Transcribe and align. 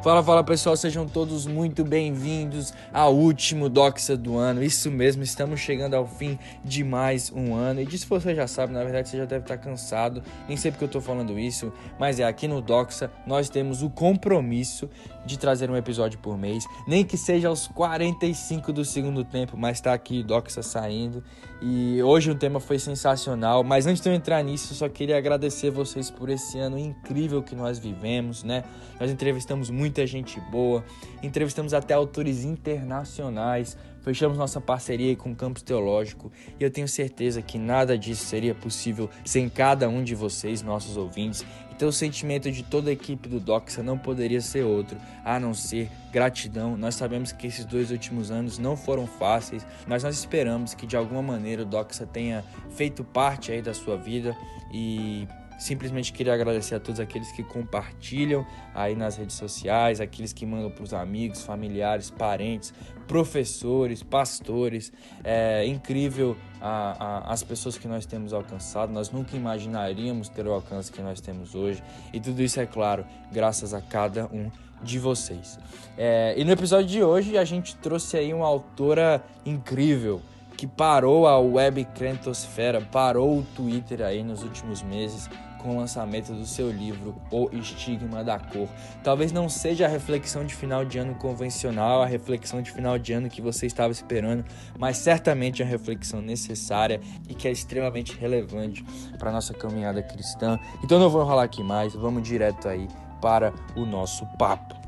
Fala, 0.00 0.22
fala 0.22 0.44
pessoal, 0.44 0.76
sejam 0.76 1.08
todos 1.08 1.44
muito 1.44 1.84
bem-vindos 1.84 2.72
ao 2.92 3.16
último 3.16 3.68
Doxa 3.68 4.16
do 4.16 4.36
ano. 4.36 4.62
Isso 4.62 4.92
mesmo, 4.92 5.24
estamos 5.24 5.58
chegando 5.58 5.94
ao 5.94 6.06
fim 6.06 6.38
de 6.64 6.84
mais 6.84 7.32
um 7.34 7.52
ano. 7.52 7.80
E 7.80 7.84
disso 7.84 8.06
você 8.08 8.32
já 8.32 8.46
sabe, 8.46 8.72
na 8.72 8.84
verdade 8.84 9.08
você 9.08 9.16
já 9.16 9.24
deve 9.24 9.42
estar 9.42 9.58
cansado, 9.58 10.22
nem 10.46 10.56
sei 10.56 10.70
porque 10.70 10.84
eu 10.84 10.88
tô 10.88 11.00
falando 11.00 11.36
isso, 11.36 11.72
mas 11.98 12.20
é 12.20 12.24
aqui 12.24 12.46
no 12.46 12.60
Doxa 12.60 13.10
nós 13.26 13.50
temos 13.50 13.82
o 13.82 13.90
compromisso 13.90 14.88
de 15.26 15.36
trazer 15.36 15.68
um 15.68 15.76
episódio 15.76 16.18
por 16.20 16.38
mês, 16.38 16.64
nem 16.86 17.04
que 17.04 17.16
seja 17.16 17.48
aos 17.48 17.66
45 17.66 18.72
do 18.72 18.84
segundo 18.84 19.24
tempo, 19.24 19.56
mas 19.56 19.80
tá 19.80 19.92
aqui 19.92 20.22
Doxa 20.22 20.62
saindo. 20.62 21.24
E 21.60 22.00
hoje 22.04 22.30
o 22.30 22.36
tema 22.36 22.60
foi 22.60 22.78
sensacional, 22.78 23.64
mas 23.64 23.84
antes 23.84 24.00
de 24.00 24.08
eu 24.08 24.14
entrar 24.14 24.42
nisso, 24.44 24.72
eu 24.72 24.76
só 24.76 24.88
queria 24.88 25.18
agradecer 25.18 25.70
vocês 25.70 26.08
por 26.08 26.30
esse 26.30 26.56
ano 26.56 26.78
incrível 26.78 27.42
que 27.42 27.56
nós 27.56 27.80
vivemos, 27.80 28.44
né? 28.44 28.62
Nós 29.00 29.10
entrevistamos 29.10 29.68
muita 29.98 30.06
gente 30.06 30.40
boa, 30.40 30.84
entrevistamos 31.24 31.74
até 31.74 31.92
autores 31.92 32.44
internacionais, 32.44 33.76
fechamos 34.00 34.38
nossa 34.38 34.60
parceria 34.60 35.16
com 35.16 35.32
o 35.32 35.34
Campus 35.34 35.62
Teológico 35.62 36.30
e 36.58 36.62
eu 36.62 36.70
tenho 36.70 36.86
certeza 36.86 37.42
que 37.42 37.58
nada 37.58 37.98
disso 37.98 38.24
seria 38.24 38.54
possível 38.54 39.10
sem 39.24 39.48
cada 39.48 39.88
um 39.88 40.04
de 40.04 40.14
vocês, 40.14 40.62
nossos 40.62 40.96
ouvintes. 40.96 41.44
Então 41.74 41.88
o 41.88 41.92
sentimento 41.92 42.50
de 42.50 42.62
toda 42.62 42.90
a 42.90 42.92
equipe 42.92 43.28
do 43.28 43.40
Doxa 43.40 43.82
não 43.82 43.98
poderia 43.98 44.40
ser 44.40 44.62
outro, 44.62 44.96
a 45.24 45.40
não 45.40 45.52
ser 45.52 45.90
gratidão. 46.12 46.76
Nós 46.76 46.94
sabemos 46.94 47.32
que 47.32 47.48
esses 47.48 47.64
dois 47.64 47.90
últimos 47.90 48.30
anos 48.30 48.56
não 48.56 48.76
foram 48.76 49.04
fáceis, 49.04 49.66
mas 49.84 50.04
nós 50.04 50.16
esperamos 50.16 50.74
que 50.74 50.86
de 50.86 50.96
alguma 50.96 51.22
maneira 51.22 51.62
o 51.62 51.66
Doxa 51.66 52.06
tenha 52.06 52.44
feito 52.70 53.02
parte 53.02 53.50
aí 53.50 53.60
da 53.60 53.74
sua 53.74 53.96
vida 53.96 54.36
e 54.72 55.26
Simplesmente 55.58 56.12
queria 56.12 56.32
agradecer 56.32 56.76
a 56.76 56.80
todos 56.80 57.00
aqueles 57.00 57.32
que 57.32 57.42
compartilham 57.42 58.46
aí 58.72 58.94
nas 58.94 59.16
redes 59.16 59.34
sociais, 59.34 60.00
aqueles 60.00 60.32
que 60.32 60.46
mandam 60.46 60.70
para 60.70 60.84
os 60.84 60.94
amigos, 60.94 61.42
familiares, 61.42 62.10
parentes, 62.10 62.72
professores, 63.08 64.00
pastores. 64.00 64.92
É 65.24 65.66
incrível 65.66 66.36
a, 66.60 67.26
a, 67.28 67.32
as 67.32 67.42
pessoas 67.42 67.76
que 67.76 67.88
nós 67.88 68.06
temos 68.06 68.32
alcançado. 68.32 68.92
Nós 68.92 69.10
nunca 69.10 69.36
imaginaríamos 69.36 70.28
ter 70.28 70.46
o 70.46 70.52
alcance 70.52 70.92
que 70.92 71.02
nós 71.02 71.20
temos 71.20 71.56
hoje. 71.56 71.82
E 72.12 72.20
tudo 72.20 72.40
isso 72.40 72.60
é 72.60 72.66
claro, 72.66 73.04
graças 73.32 73.74
a 73.74 73.80
cada 73.80 74.26
um 74.26 74.48
de 74.80 75.00
vocês. 75.00 75.58
É, 75.96 76.34
e 76.36 76.44
no 76.44 76.52
episódio 76.52 76.86
de 76.86 77.02
hoje 77.02 77.36
a 77.36 77.44
gente 77.44 77.74
trouxe 77.76 78.16
aí 78.16 78.32
uma 78.32 78.46
autora 78.46 79.24
incrível 79.44 80.22
que 80.56 80.66
parou 80.66 81.26
a 81.26 81.38
web 81.38 81.84
crentosfera, 81.96 82.80
parou 82.80 83.38
o 83.38 83.42
Twitter 83.54 84.02
aí 84.02 84.24
nos 84.24 84.42
últimos 84.42 84.82
meses 84.82 85.28
com 85.58 85.76
o 85.76 85.78
lançamento 85.78 86.32
do 86.32 86.46
seu 86.46 86.70
livro 86.70 87.14
O 87.30 87.48
Estigma 87.52 88.24
da 88.24 88.38
Cor. 88.38 88.68
Talvez 89.02 89.32
não 89.32 89.48
seja 89.48 89.86
a 89.86 89.88
reflexão 89.88 90.44
de 90.44 90.54
final 90.54 90.84
de 90.84 90.98
ano 90.98 91.14
convencional, 91.14 92.02
a 92.02 92.06
reflexão 92.06 92.62
de 92.62 92.70
final 92.70 92.98
de 92.98 93.12
ano 93.12 93.28
que 93.28 93.42
você 93.42 93.66
estava 93.66 93.92
esperando, 93.92 94.44
mas 94.78 94.96
certamente 94.96 95.62
é 95.62 95.64
uma 95.64 95.70
reflexão 95.70 96.22
necessária 96.22 97.00
e 97.28 97.34
que 97.34 97.46
é 97.48 97.50
extremamente 97.50 98.16
relevante 98.16 98.84
para 99.18 99.30
a 99.30 99.32
nossa 99.32 99.52
caminhada 99.52 100.02
cristã. 100.02 100.58
Então 100.82 100.98
não 100.98 101.10
vou 101.10 101.22
enrolar 101.22 101.44
aqui 101.44 101.62
mais, 101.62 101.94
vamos 101.94 102.22
direto 102.22 102.68
aí 102.68 102.88
para 103.20 103.52
o 103.76 103.84
nosso 103.84 104.24
papo. 104.38 104.78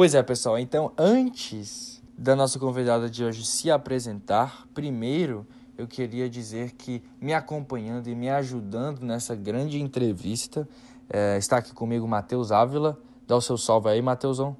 Pois 0.00 0.14
é, 0.14 0.22
pessoal. 0.22 0.58
Então, 0.58 0.92
antes 0.96 2.02
da 2.16 2.34
nossa 2.34 2.58
convidada 2.58 3.10
de 3.10 3.22
hoje 3.22 3.44
se 3.44 3.70
apresentar, 3.70 4.66
primeiro 4.72 5.46
eu 5.76 5.86
queria 5.86 6.26
dizer 6.26 6.72
que 6.72 7.02
me 7.20 7.34
acompanhando 7.34 8.08
e 8.08 8.14
me 8.14 8.30
ajudando 8.30 9.02
nessa 9.02 9.36
grande 9.36 9.78
entrevista 9.78 10.66
é, 11.12 11.36
está 11.36 11.58
aqui 11.58 11.74
comigo 11.74 12.08
Matheus 12.08 12.50
Ávila. 12.50 12.98
Dá 13.26 13.36
o 13.36 13.42
seu 13.42 13.58
salve 13.58 13.90
aí, 13.90 14.00
Matheusão. 14.00 14.56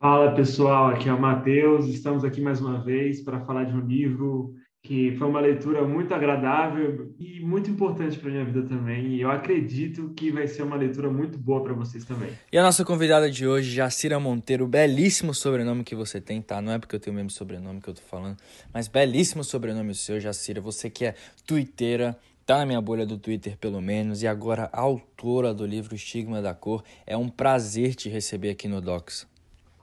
Fala 0.00 0.30
pessoal, 0.36 0.90
aqui 0.90 1.08
é 1.08 1.12
o 1.12 1.20
Matheus. 1.20 1.88
Estamos 1.88 2.22
aqui 2.22 2.40
mais 2.40 2.60
uma 2.60 2.78
vez 2.78 3.20
para 3.20 3.40
falar 3.40 3.64
de 3.64 3.74
um 3.74 3.80
livro 3.80 4.54
que 4.86 5.10
foi 5.16 5.26
uma 5.26 5.40
leitura 5.40 5.84
muito 5.84 6.14
agradável 6.14 7.12
e 7.18 7.40
muito 7.40 7.68
importante 7.68 8.16
para 8.20 8.30
minha 8.30 8.44
vida 8.44 8.62
também. 8.62 9.08
E 9.08 9.20
eu 9.20 9.28
acredito 9.28 10.10
que 10.10 10.30
vai 10.30 10.46
ser 10.46 10.62
uma 10.62 10.76
leitura 10.76 11.10
muito 11.10 11.36
boa 11.36 11.60
para 11.60 11.72
vocês 11.72 12.04
também. 12.04 12.30
E 12.52 12.56
a 12.56 12.62
nossa 12.62 12.84
convidada 12.84 13.28
de 13.28 13.48
hoje, 13.48 13.74
Jacira 13.74 14.20
Monteiro, 14.20 14.64
belíssimo 14.68 15.34
sobrenome 15.34 15.82
que 15.82 15.96
você 15.96 16.20
tem, 16.20 16.40
tá? 16.40 16.62
Não 16.62 16.70
é 16.70 16.78
porque 16.78 16.94
eu 16.94 17.00
tenho 17.00 17.14
o 17.14 17.16
mesmo 17.16 17.30
sobrenome 17.30 17.80
que 17.80 17.88
eu 17.88 17.94
tô 17.94 18.02
falando, 18.02 18.36
mas 18.72 18.86
belíssimo 18.86 19.42
sobrenome 19.42 19.90
o 19.90 19.94
seu, 19.94 20.20
Jacira. 20.20 20.60
Você 20.60 20.88
que 20.88 21.04
é 21.04 21.16
twitteira, 21.44 22.16
tá 22.46 22.58
na 22.58 22.66
minha 22.66 22.80
bolha 22.80 23.04
do 23.04 23.18
Twitter 23.18 23.58
pelo 23.58 23.82
menos, 23.82 24.22
e 24.22 24.28
agora 24.28 24.70
autora 24.72 25.52
do 25.52 25.66
livro 25.66 25.96
Estigma 25.96 26.40
da 26.40 26.54
Cor. 26.54 26.84
É 27.04 27.16
um 27.16 27.28
prazer 27.28 27.96
te 27.96 28.08
receber 28.08 28.50
aqui 28.50 28.68
no 28.68 28.80
Docs. 28.80 29.26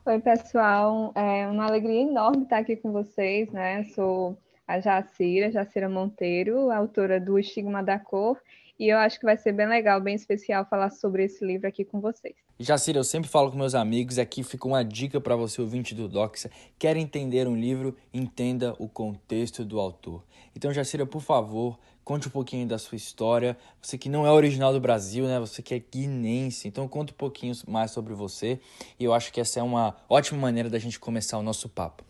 Oi, 0.06 0.20
pessoal. 0.20 1.12
É 1.14 1.46
uma 1.48 1.66
alegria 1.66 2.04
enorme 2.04 2.44
estar 2.44 2.60
aqui 2.60 2.78
com 2.78 2.94
vocês, 2.94 3.52
né? 3.52 3.84
Sou 3.96 4.38
a 4.68 4.80
Jacira, 4.80 5.52
Jacira 5.52 5.90
Monteiro, 5.90 6.72
autora 6.72 7.20
do 7.20 7.38
Estigma 7.38 7.84
da 7.84 8.00
Cor, 8.00 8.38
e 8.80 8.88
eu 8.90 8.98
acho 8.98 9.20
que 9.20 9.26
vai 9.26 9.38
ser 9.38 9.52
bem 9.52 9.68
legal, 9.68 10.02
bem 10.02 10.16
especial 10.16 10.66
falar 10.66 10.90
sobre 10.90 11.26
esse 11.26 11.46
livro 11.46 11.68
aqui 11.68 11.86
com 11.86 12.02
vocês. 12.02 12.36
Jacira, 12.60 13.00
eu 13.00 13.04
sempre 13.04 13.30
falo 13.30 13.52
com 13.52 13.58
meus 13.58 13.76
amigos, 13.76 14.18
aqui 14.18 14.44
fica 14.44 14.68
uma 14.68 14.84
dica 14.84 15.22
para 15.22 15.36
você, 15.36 15.62
ouvinte 15.62 15.94
do 15.94 16.08
Doxa. 16.08 16.50
Quer 16.78 16.98
entender 16.98 17.48
um 17.48 17.56
livro? 17.56 17.96
Entenda 18.14 18.76
o 18.80 18.88
contexto 18.88 19.64
do 19.64 19.80
autor. 19.80 20.24
Então, 20.56 20.74
Jacira, 20.74 21.06
por 21.06 21.22
favor, 21.22 21.80
conte 22.04 22.28
um 22.28 22.32
pouquinho 22.32 22.68
da 22.68 22.78
sua 22.78 22.96
história. 22.96 23.58
Você 23.82 23.98
que 23.98 24.10
não 24.10 24.26
é 24.26 24.32
original 24.32 24.72
do 24.72 24.80
Brasil, 24.80 25.26
né? 25.26 25.40
Você 25.40 25.62
que 25.62 25.74
é 25.74 25.80
guinense. 25.80 26.68
Então, 26.68 26.88
conta 26.88 27.12
um 27.12 27.18
pouquinho 27.18 27.54
mais 27.68 27.92
sobre 27.92 28.14
você. 28.14 28.60
E 29.00 29.04
eu 29.04 29.14
acho 29.14 29.32
que 29.32 29.42
essa 29.42 29.60
é 29.60 29.64
uma 29.64 29.96
ótima 30.10 30.40
maneira 30.40 30.70
da 30.70 30.80
gente 30.80 31.00
começar 31.00 31.38
o 31.38 31.44
nosso 31.44 31.68
papo. 31.70 32.04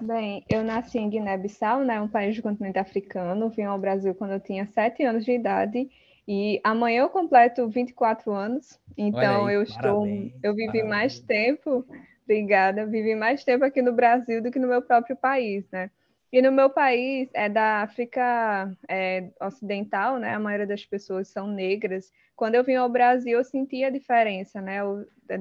Bem, 0.00 0.44
eu 0.48 0.62
nasci 0.62 0.98
em 0.98 1.10
Guiné-Bissau, 1.10 1.82
né, 1.84 2.00
um 2.00 2.08
país 2.08 2.36
do 2.36 2.42
continente 2.42 2.78
africano. 2.78 3.50
Vim 3.50 3.62
ao 3.62 3.78
Brasil 3.78 4.14
quando 4.14 4.32
eu 4.32 4.40
tinha 4.40 4.66
sete 4.66 5.02
anos 5.02 5.24
de 5.24 5.32
idade 5.32 5.90
e 6.26 6.60
amanhã 6.62 7.02
eu 7.02 7.08
completo 7.08 7.68
24 7.68 8.32
anos. 8.32 8.78
Então 8.96 9.46
aí, 9.46 9.54
eu 9.54 9.62
estou, 9.62 10.02
parabéns, 10.02 10.32
eu 10.42 10.54
vivi 10.54 10.66
parabéns. 10.66 10.88
mais 10.88 11.20
tempo, 11.20 11.84
obrigada, 12.24 12.86
vivi 12.86 13.14
mais 13.14 13.42
tempo 13.42 13.64
aqui 13.64 13.82
no 13.82 13.92
Brasil 13.92 14.42
do 14.42 14.50
que 14.50 14.58
no 14.58 14.68
meu 14.68 14.82
próprio 14.82 15.16
país, 15.16 15.64
né? 15.72 15.90
E 16.30 16.42
no 16.42 16.52
meu 16.52 16.68
país 16.68 17.30
é 17.32 17.48
da 17.48 17.82
África 17.82 18.70
é, 18.86 19.30
Ocidental, 19.40 20.18
né? 20.18 20.34
A 20.34 20.38
maioria 20.38 20.66
das 20.66 20.84
pessoas 20.84 21.28
são 21.28 21.46
negras. 21.46 22.12
Quando 22.36 22.54
eu 22.54 22.62
vim 22.62 22.74
ao 22.74 22.88
Brasil, 22.88 23.38
eu 23.38 23.44
senti 23.44 23.82
a 23.82 23.90
diferença, 23.90 24.60
né? 24.60 24.80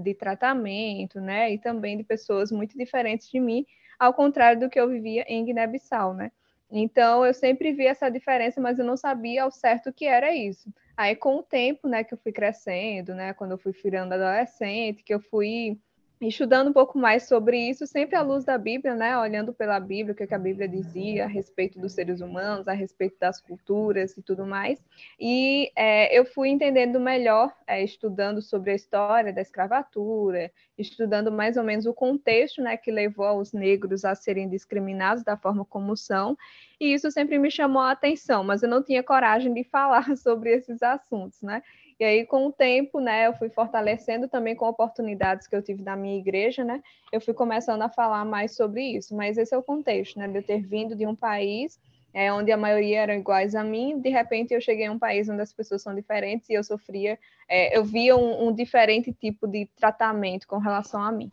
De 0.01 0.13
tratamento, 0.13 1.19
né? 1.19 1.51
E 1.51 1.57
também 1.57 1.97
de 1.97 2.03
pessoas 2.05 2.51
muito 2.51 2.77
diferentes 2.77 3.29
de 3.29 3.37
mim, 3.37 3.65
ao 3.99 4.13
contrário 4.13 4.59
do 4.59 4.69
que 4.69 4.79
eu 4.79 4.89
vivia 4.89 5.23
em 5.27 5.43
Guiné-Bissau, 5.45 6.13
né? 6.13 6.31
Então, 6.69 7.25
eu 7.25 7.33
sempre 7.33 7.71
vi 7.71 7.85
essa 7.85 8.09
diferença, 8.09 8.59
mas 8.59 8.77
eu 8.77 8.85
não 8.85 8.97
sabia 8.97 9.43
ao 9.43 9.51
certo 9.51 9.89
o 9.89 9.93
que 9.93 10.05
era 10.05 10.33
isso. 10.35 10.73
Aí, 10.97 11.15
com 11.15 11.37
o 11.37 11.43
tempo, 11.43 11.87
né, 11.87 12.03
que 12.03 12.13
eu 12.13 12.17
fui 12.17 12.31
crescendo, 12.31 13.15
né, 13.15 13.33
quando 13.33 13.51
eu 13.51 13.57
fui 13.57 13.71
virando 13.71 14.13
adolescente, 14.13 15.03
que 15.03 15.13
eu 15.13 15.19
fui 15.19 15.79
estudando 16.19 16.69
um 16.69 16.73
pouco 16.73 16.97
mais 16.97 17.27
sobre 17.27 17.69
isso, 17.69 17.85
sempre 17.85 18.15
à 18.15 18.21
luz 18.21 18.43
da 18.43 18.57
Bíblia, 18.57 18.95
né? 18.95 19.17
Olhando 19.17 19.53
pela 19.53 19.79
Bíblia, 19.79 20.13
o 20.13 20.15
que, 20.15 20.33
a 20.33 20.39
Bíblia 20.39 20.67
dizia 20.67 21.25
a 21.25 21.27
respeito 21.27 21.79
dos 21.79 21.93
seres 21.93 22.21
humanos, 22.21 22.67
a 22.67 22.73
respeito 22.73 23.17
das 23.19 23.39
culturas 23.39 24.17
e 24.17 24.21
tudo 24.23 24.45
mais. 24.45 24.83
E 25.19 25.71
é, 25.75 26.17
eu 26.17 26.25
fui 26.25 26.49
entendendo 26.49 26.99
melhor, 26.99 27.53
é, 27.67 27.83
estudando 27.83 28.41
sobre 28.41 28.71
a 28.71 28.75
história 28.75 29.31
da 29.31 29.41
escravatura, 29.41 30.51
estudando 30.77 31.31
mais 31.31 31.55
ou 31.55 31.63
menos 31.63 31.85
o 31.85 31.93
contexto, 31.93 32.61
né, 32.61 32.77
que 32.77 32.91
levou 32.91 33.39
os 33.39 33.53
negros 33.53 34.03
a 34.03 34.15
serem 34.15 34.49
discriminados 34.49 35.23
da 35.23 35.37
forma 35.37 35.63
como 35.65 35.95
são. 35.95 36.35
E 36.79 36.93
isso 36.93 37.11
sempre 37.11 37.37
me 37.37 37.51
chamou 37.51 37.81
a 37.81 37.91
atenção, 37.91 38.43
mas 38.43 38.63
eu 38.63 38.69
não 38.69 38.83
tinha 38.83 39.03
coragem 39.03 39.53
de 39.53 39.63
falar 39.69 40.15
sobre 40.17 40.51
esses 40.51 40.81
assuntos, 40.81 41.41
né? 41.43 41.61
E 41.99 42.03
aí, 42.03 42.25
com 42.25 42.47
o 42.47 42.51
tempo, 42.51 42.99
né, 42.99 43.27
eu 43.27 43.33
fui 43.33 43.49
fortalecendo 43.49 44.27
também 44.27 44.55
com 44.55 44.67
oportunidades 44.67 45.47
que 45.47 45.55
eu 45.55 45.63
tive 45.63 45.81
na 45.81 45.95
minha 45.95 46.17
igreja, 46.17 46.63
né, 46.63 46.81
eu 47.11 47.19
fui 47.19 47.33
começando 47.33 47.81
a 47.81 47.89
falar 47.89 48.23
mais 48.23 48.55
sobre 48.55 48.83
isso. 48.83 49.15
Mas 49.15 49.37
esse 49.37 49.53
é 49.53 49.57
o 49.57 49.63
contexto, 49.63 50.19
né, 50.19 50.27
de 50.27 50.37
eu 50.37 50.43
ter 50.43 50.61
vindo 50.61 50.95
de 50.95 51.07
um 51.07 51.15
país 51.15 51.79
é, 52.13 52.33
onde 52.33 52.51
a 52.51 52.57
maioria 52.57 53.01
eram 53.01 53.13
iguais 53.13 53.53
a 53.53 53.63
mim, 53.63 53.99
de 54.01 54.09
repente 54.09 54.51
eu 54.51 54.59
cheguei 54.59 54.87
a 54.87 54.91
um 54.91 54.97
país 54.97 55.29
onde 55.29 55.41
as 55.41 55.53
pessoas 55.53 55.83
são 55.83 55.93
diferentes 55.93 56.49
e 56.49 56.53
eu 56.53 56.63
sofria, 56.63 57.19
é, 57.47 57.77
eu 57.77 57.83
via 57.83 58.15
um, 58.15 58.47
um, 58.47 58.53
diferente 58.53 59.13
tipo 59.13 59.47
de 59.47 59.69
tratamento 59.75 60.47
com 60.47 60.57
relação 60.57 60.99
a 60.99 61.11
mim. 61.11 61.31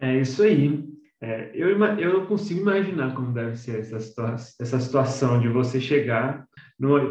É 0.00 0.16
isso 0.16 0.42
aí. 0.42 0.88
É, 1.20 1.50
eu, 1.52 1.68
eu 1.98 2.14
não 2.14 2.24
consigo 2.24 2.60
imaginar 2.60 3.14
como 3.14 3.34
deve 3.34 3.56
ser 3.56 3.80
essa, 3.80 4.00
situa 4.00 4.36
essa 4.36 4.80
situação 4.80 5.38
de 5.38 5.48
você 5.48 5.78
chegar, 5.78 6.48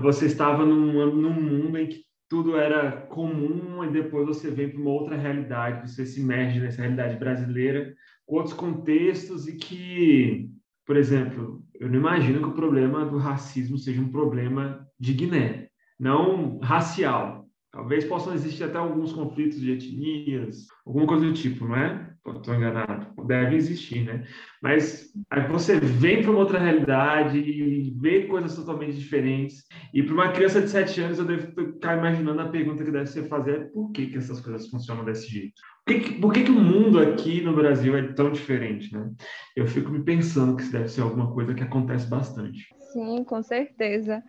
você 0.02 0.26
estava 0.26 0.66
num, 0.66 1.06
num 1.14 1.34
mundo 1.34 1.78
em 1.78 1.86
que 1.86 2.09
tudo 2.30 2.56
era 2.56 2.92
comum 3.08 3.84
e 3.84 3.90
depois 3.90 4.28
você 4.28 4.52
vem 4.52 4.70
para 4.70 4.80
uma 4.80 4.92
outra 4.92 5.18
realidade, 5.18 5.90
você 5.90 6.06
se 6.06 6.22
imerge 6.22 6.60
nessa 6.60 6.82
realidade 6.82 7.18
brasileira, 7.18 7.94
outros 8.28 8.54
contextos 8.54 9.48
e 9.48 9.58
que, 9.58 10.52
por 10.86 10.96
exemplo, 10.96 11.64
eu 11.80 11.90
não 11.90 11.98
imagino 11.98 12.42
que 12.42 12.50
o 12.50 12.54
problema 12.54 13.04
do 13.06 13.18
racismo 13.18 13.78
seja 13.78 14.00
um 14.00 14.12
problema 14.12 14.88
de 15.00 15.14
Guiné, 15.14 15.70
não 16.00 16.60
racial. 16.60 17.48
Talvez 17.72 18.06
possam 18.06 18.34
existir 18.34 18.64
até 18.64 18.78
alguns 18.78 19.12
conflitos 19.12 19.60
de 19.60 19.72
etnias, 19.72 20.68
alguma 20.86 21.08
coisa 21.08 21.26
do 21.26 21.34
tipo, 21.34 21.68
não 21.68 21.76
é? 21.76 22.09
Estou 22.38 22.56
enganado. 22.56 23.08
Deve 23.26 23.56
existir, 23.56 24.04
né? 24.06 24.26
Mas 24.62 25.12
aí 25.30 25.48
você 25.48 25.80
vem 25.80 26.22
para 26.22 26.32
uma 26.32 26.40
outra 26.40 26.60
realidade 26.60 27.40
e 27.40 27.92
vê 28.00 28.26
coisas 28.26 28.56
totalmente 28.56 28.98
diferentes. 28.98 29.64
E 29.94 30.04
para 30.04 30.14
uma 30.14 30.32
criança 30.32 30.62
de 30.62 30.70
7 30.70 31.02
anos, 31.02 31.20
eu 31.20 31.26
devo 31.26 31.52
ficar 31.54 31.98
imaginando 31.98 32.42
a 32.42 32.50
pergunta 32.50 32.84
que 32.84 32.92
deve 32.92 33.08
ser 33.08 33.28
fazer 33.28 33.50
é 33.50 33.64
por 33.66 33.92
que, 33.92 34.08
que 34.08 34.18
essas 34.18 34.40
coisas 34.40 34.68
funcionam 34.68 35.06
desse 35.06 35.28
jeito? 35.30 35.54
Por 35.86 36.00
que, 36.00 36.14
por 36.14 36.34
que, 36.34 36.44
que 36.44 36.52
o 36.52 36.60
mundo 36.60 37.00
aqui 37.00 37.42
no 37.42 37.56
Brasil 37.56 37.96
é 37.98 38.14
tão 38.14 38.32
diferente, 38.32 38.94
né? 38.94 39.10
Eu 39.56 39.66
fico 39.66 39.90
me 39.92 40.04
pensando 40.04 40.56
que 40.56 40.64
isso 40.64 40.72
deve 40.72 40.88
ser 40.88 41.02
alguma 41.02 41.32
coisa 41.34 41.54
que 41.54 41.64
acontece 41.64 42.08
bastante. 42.08 42.68
Sim, 42.92 43.24
com 43.24 43.42
certeza. 43.44 44.24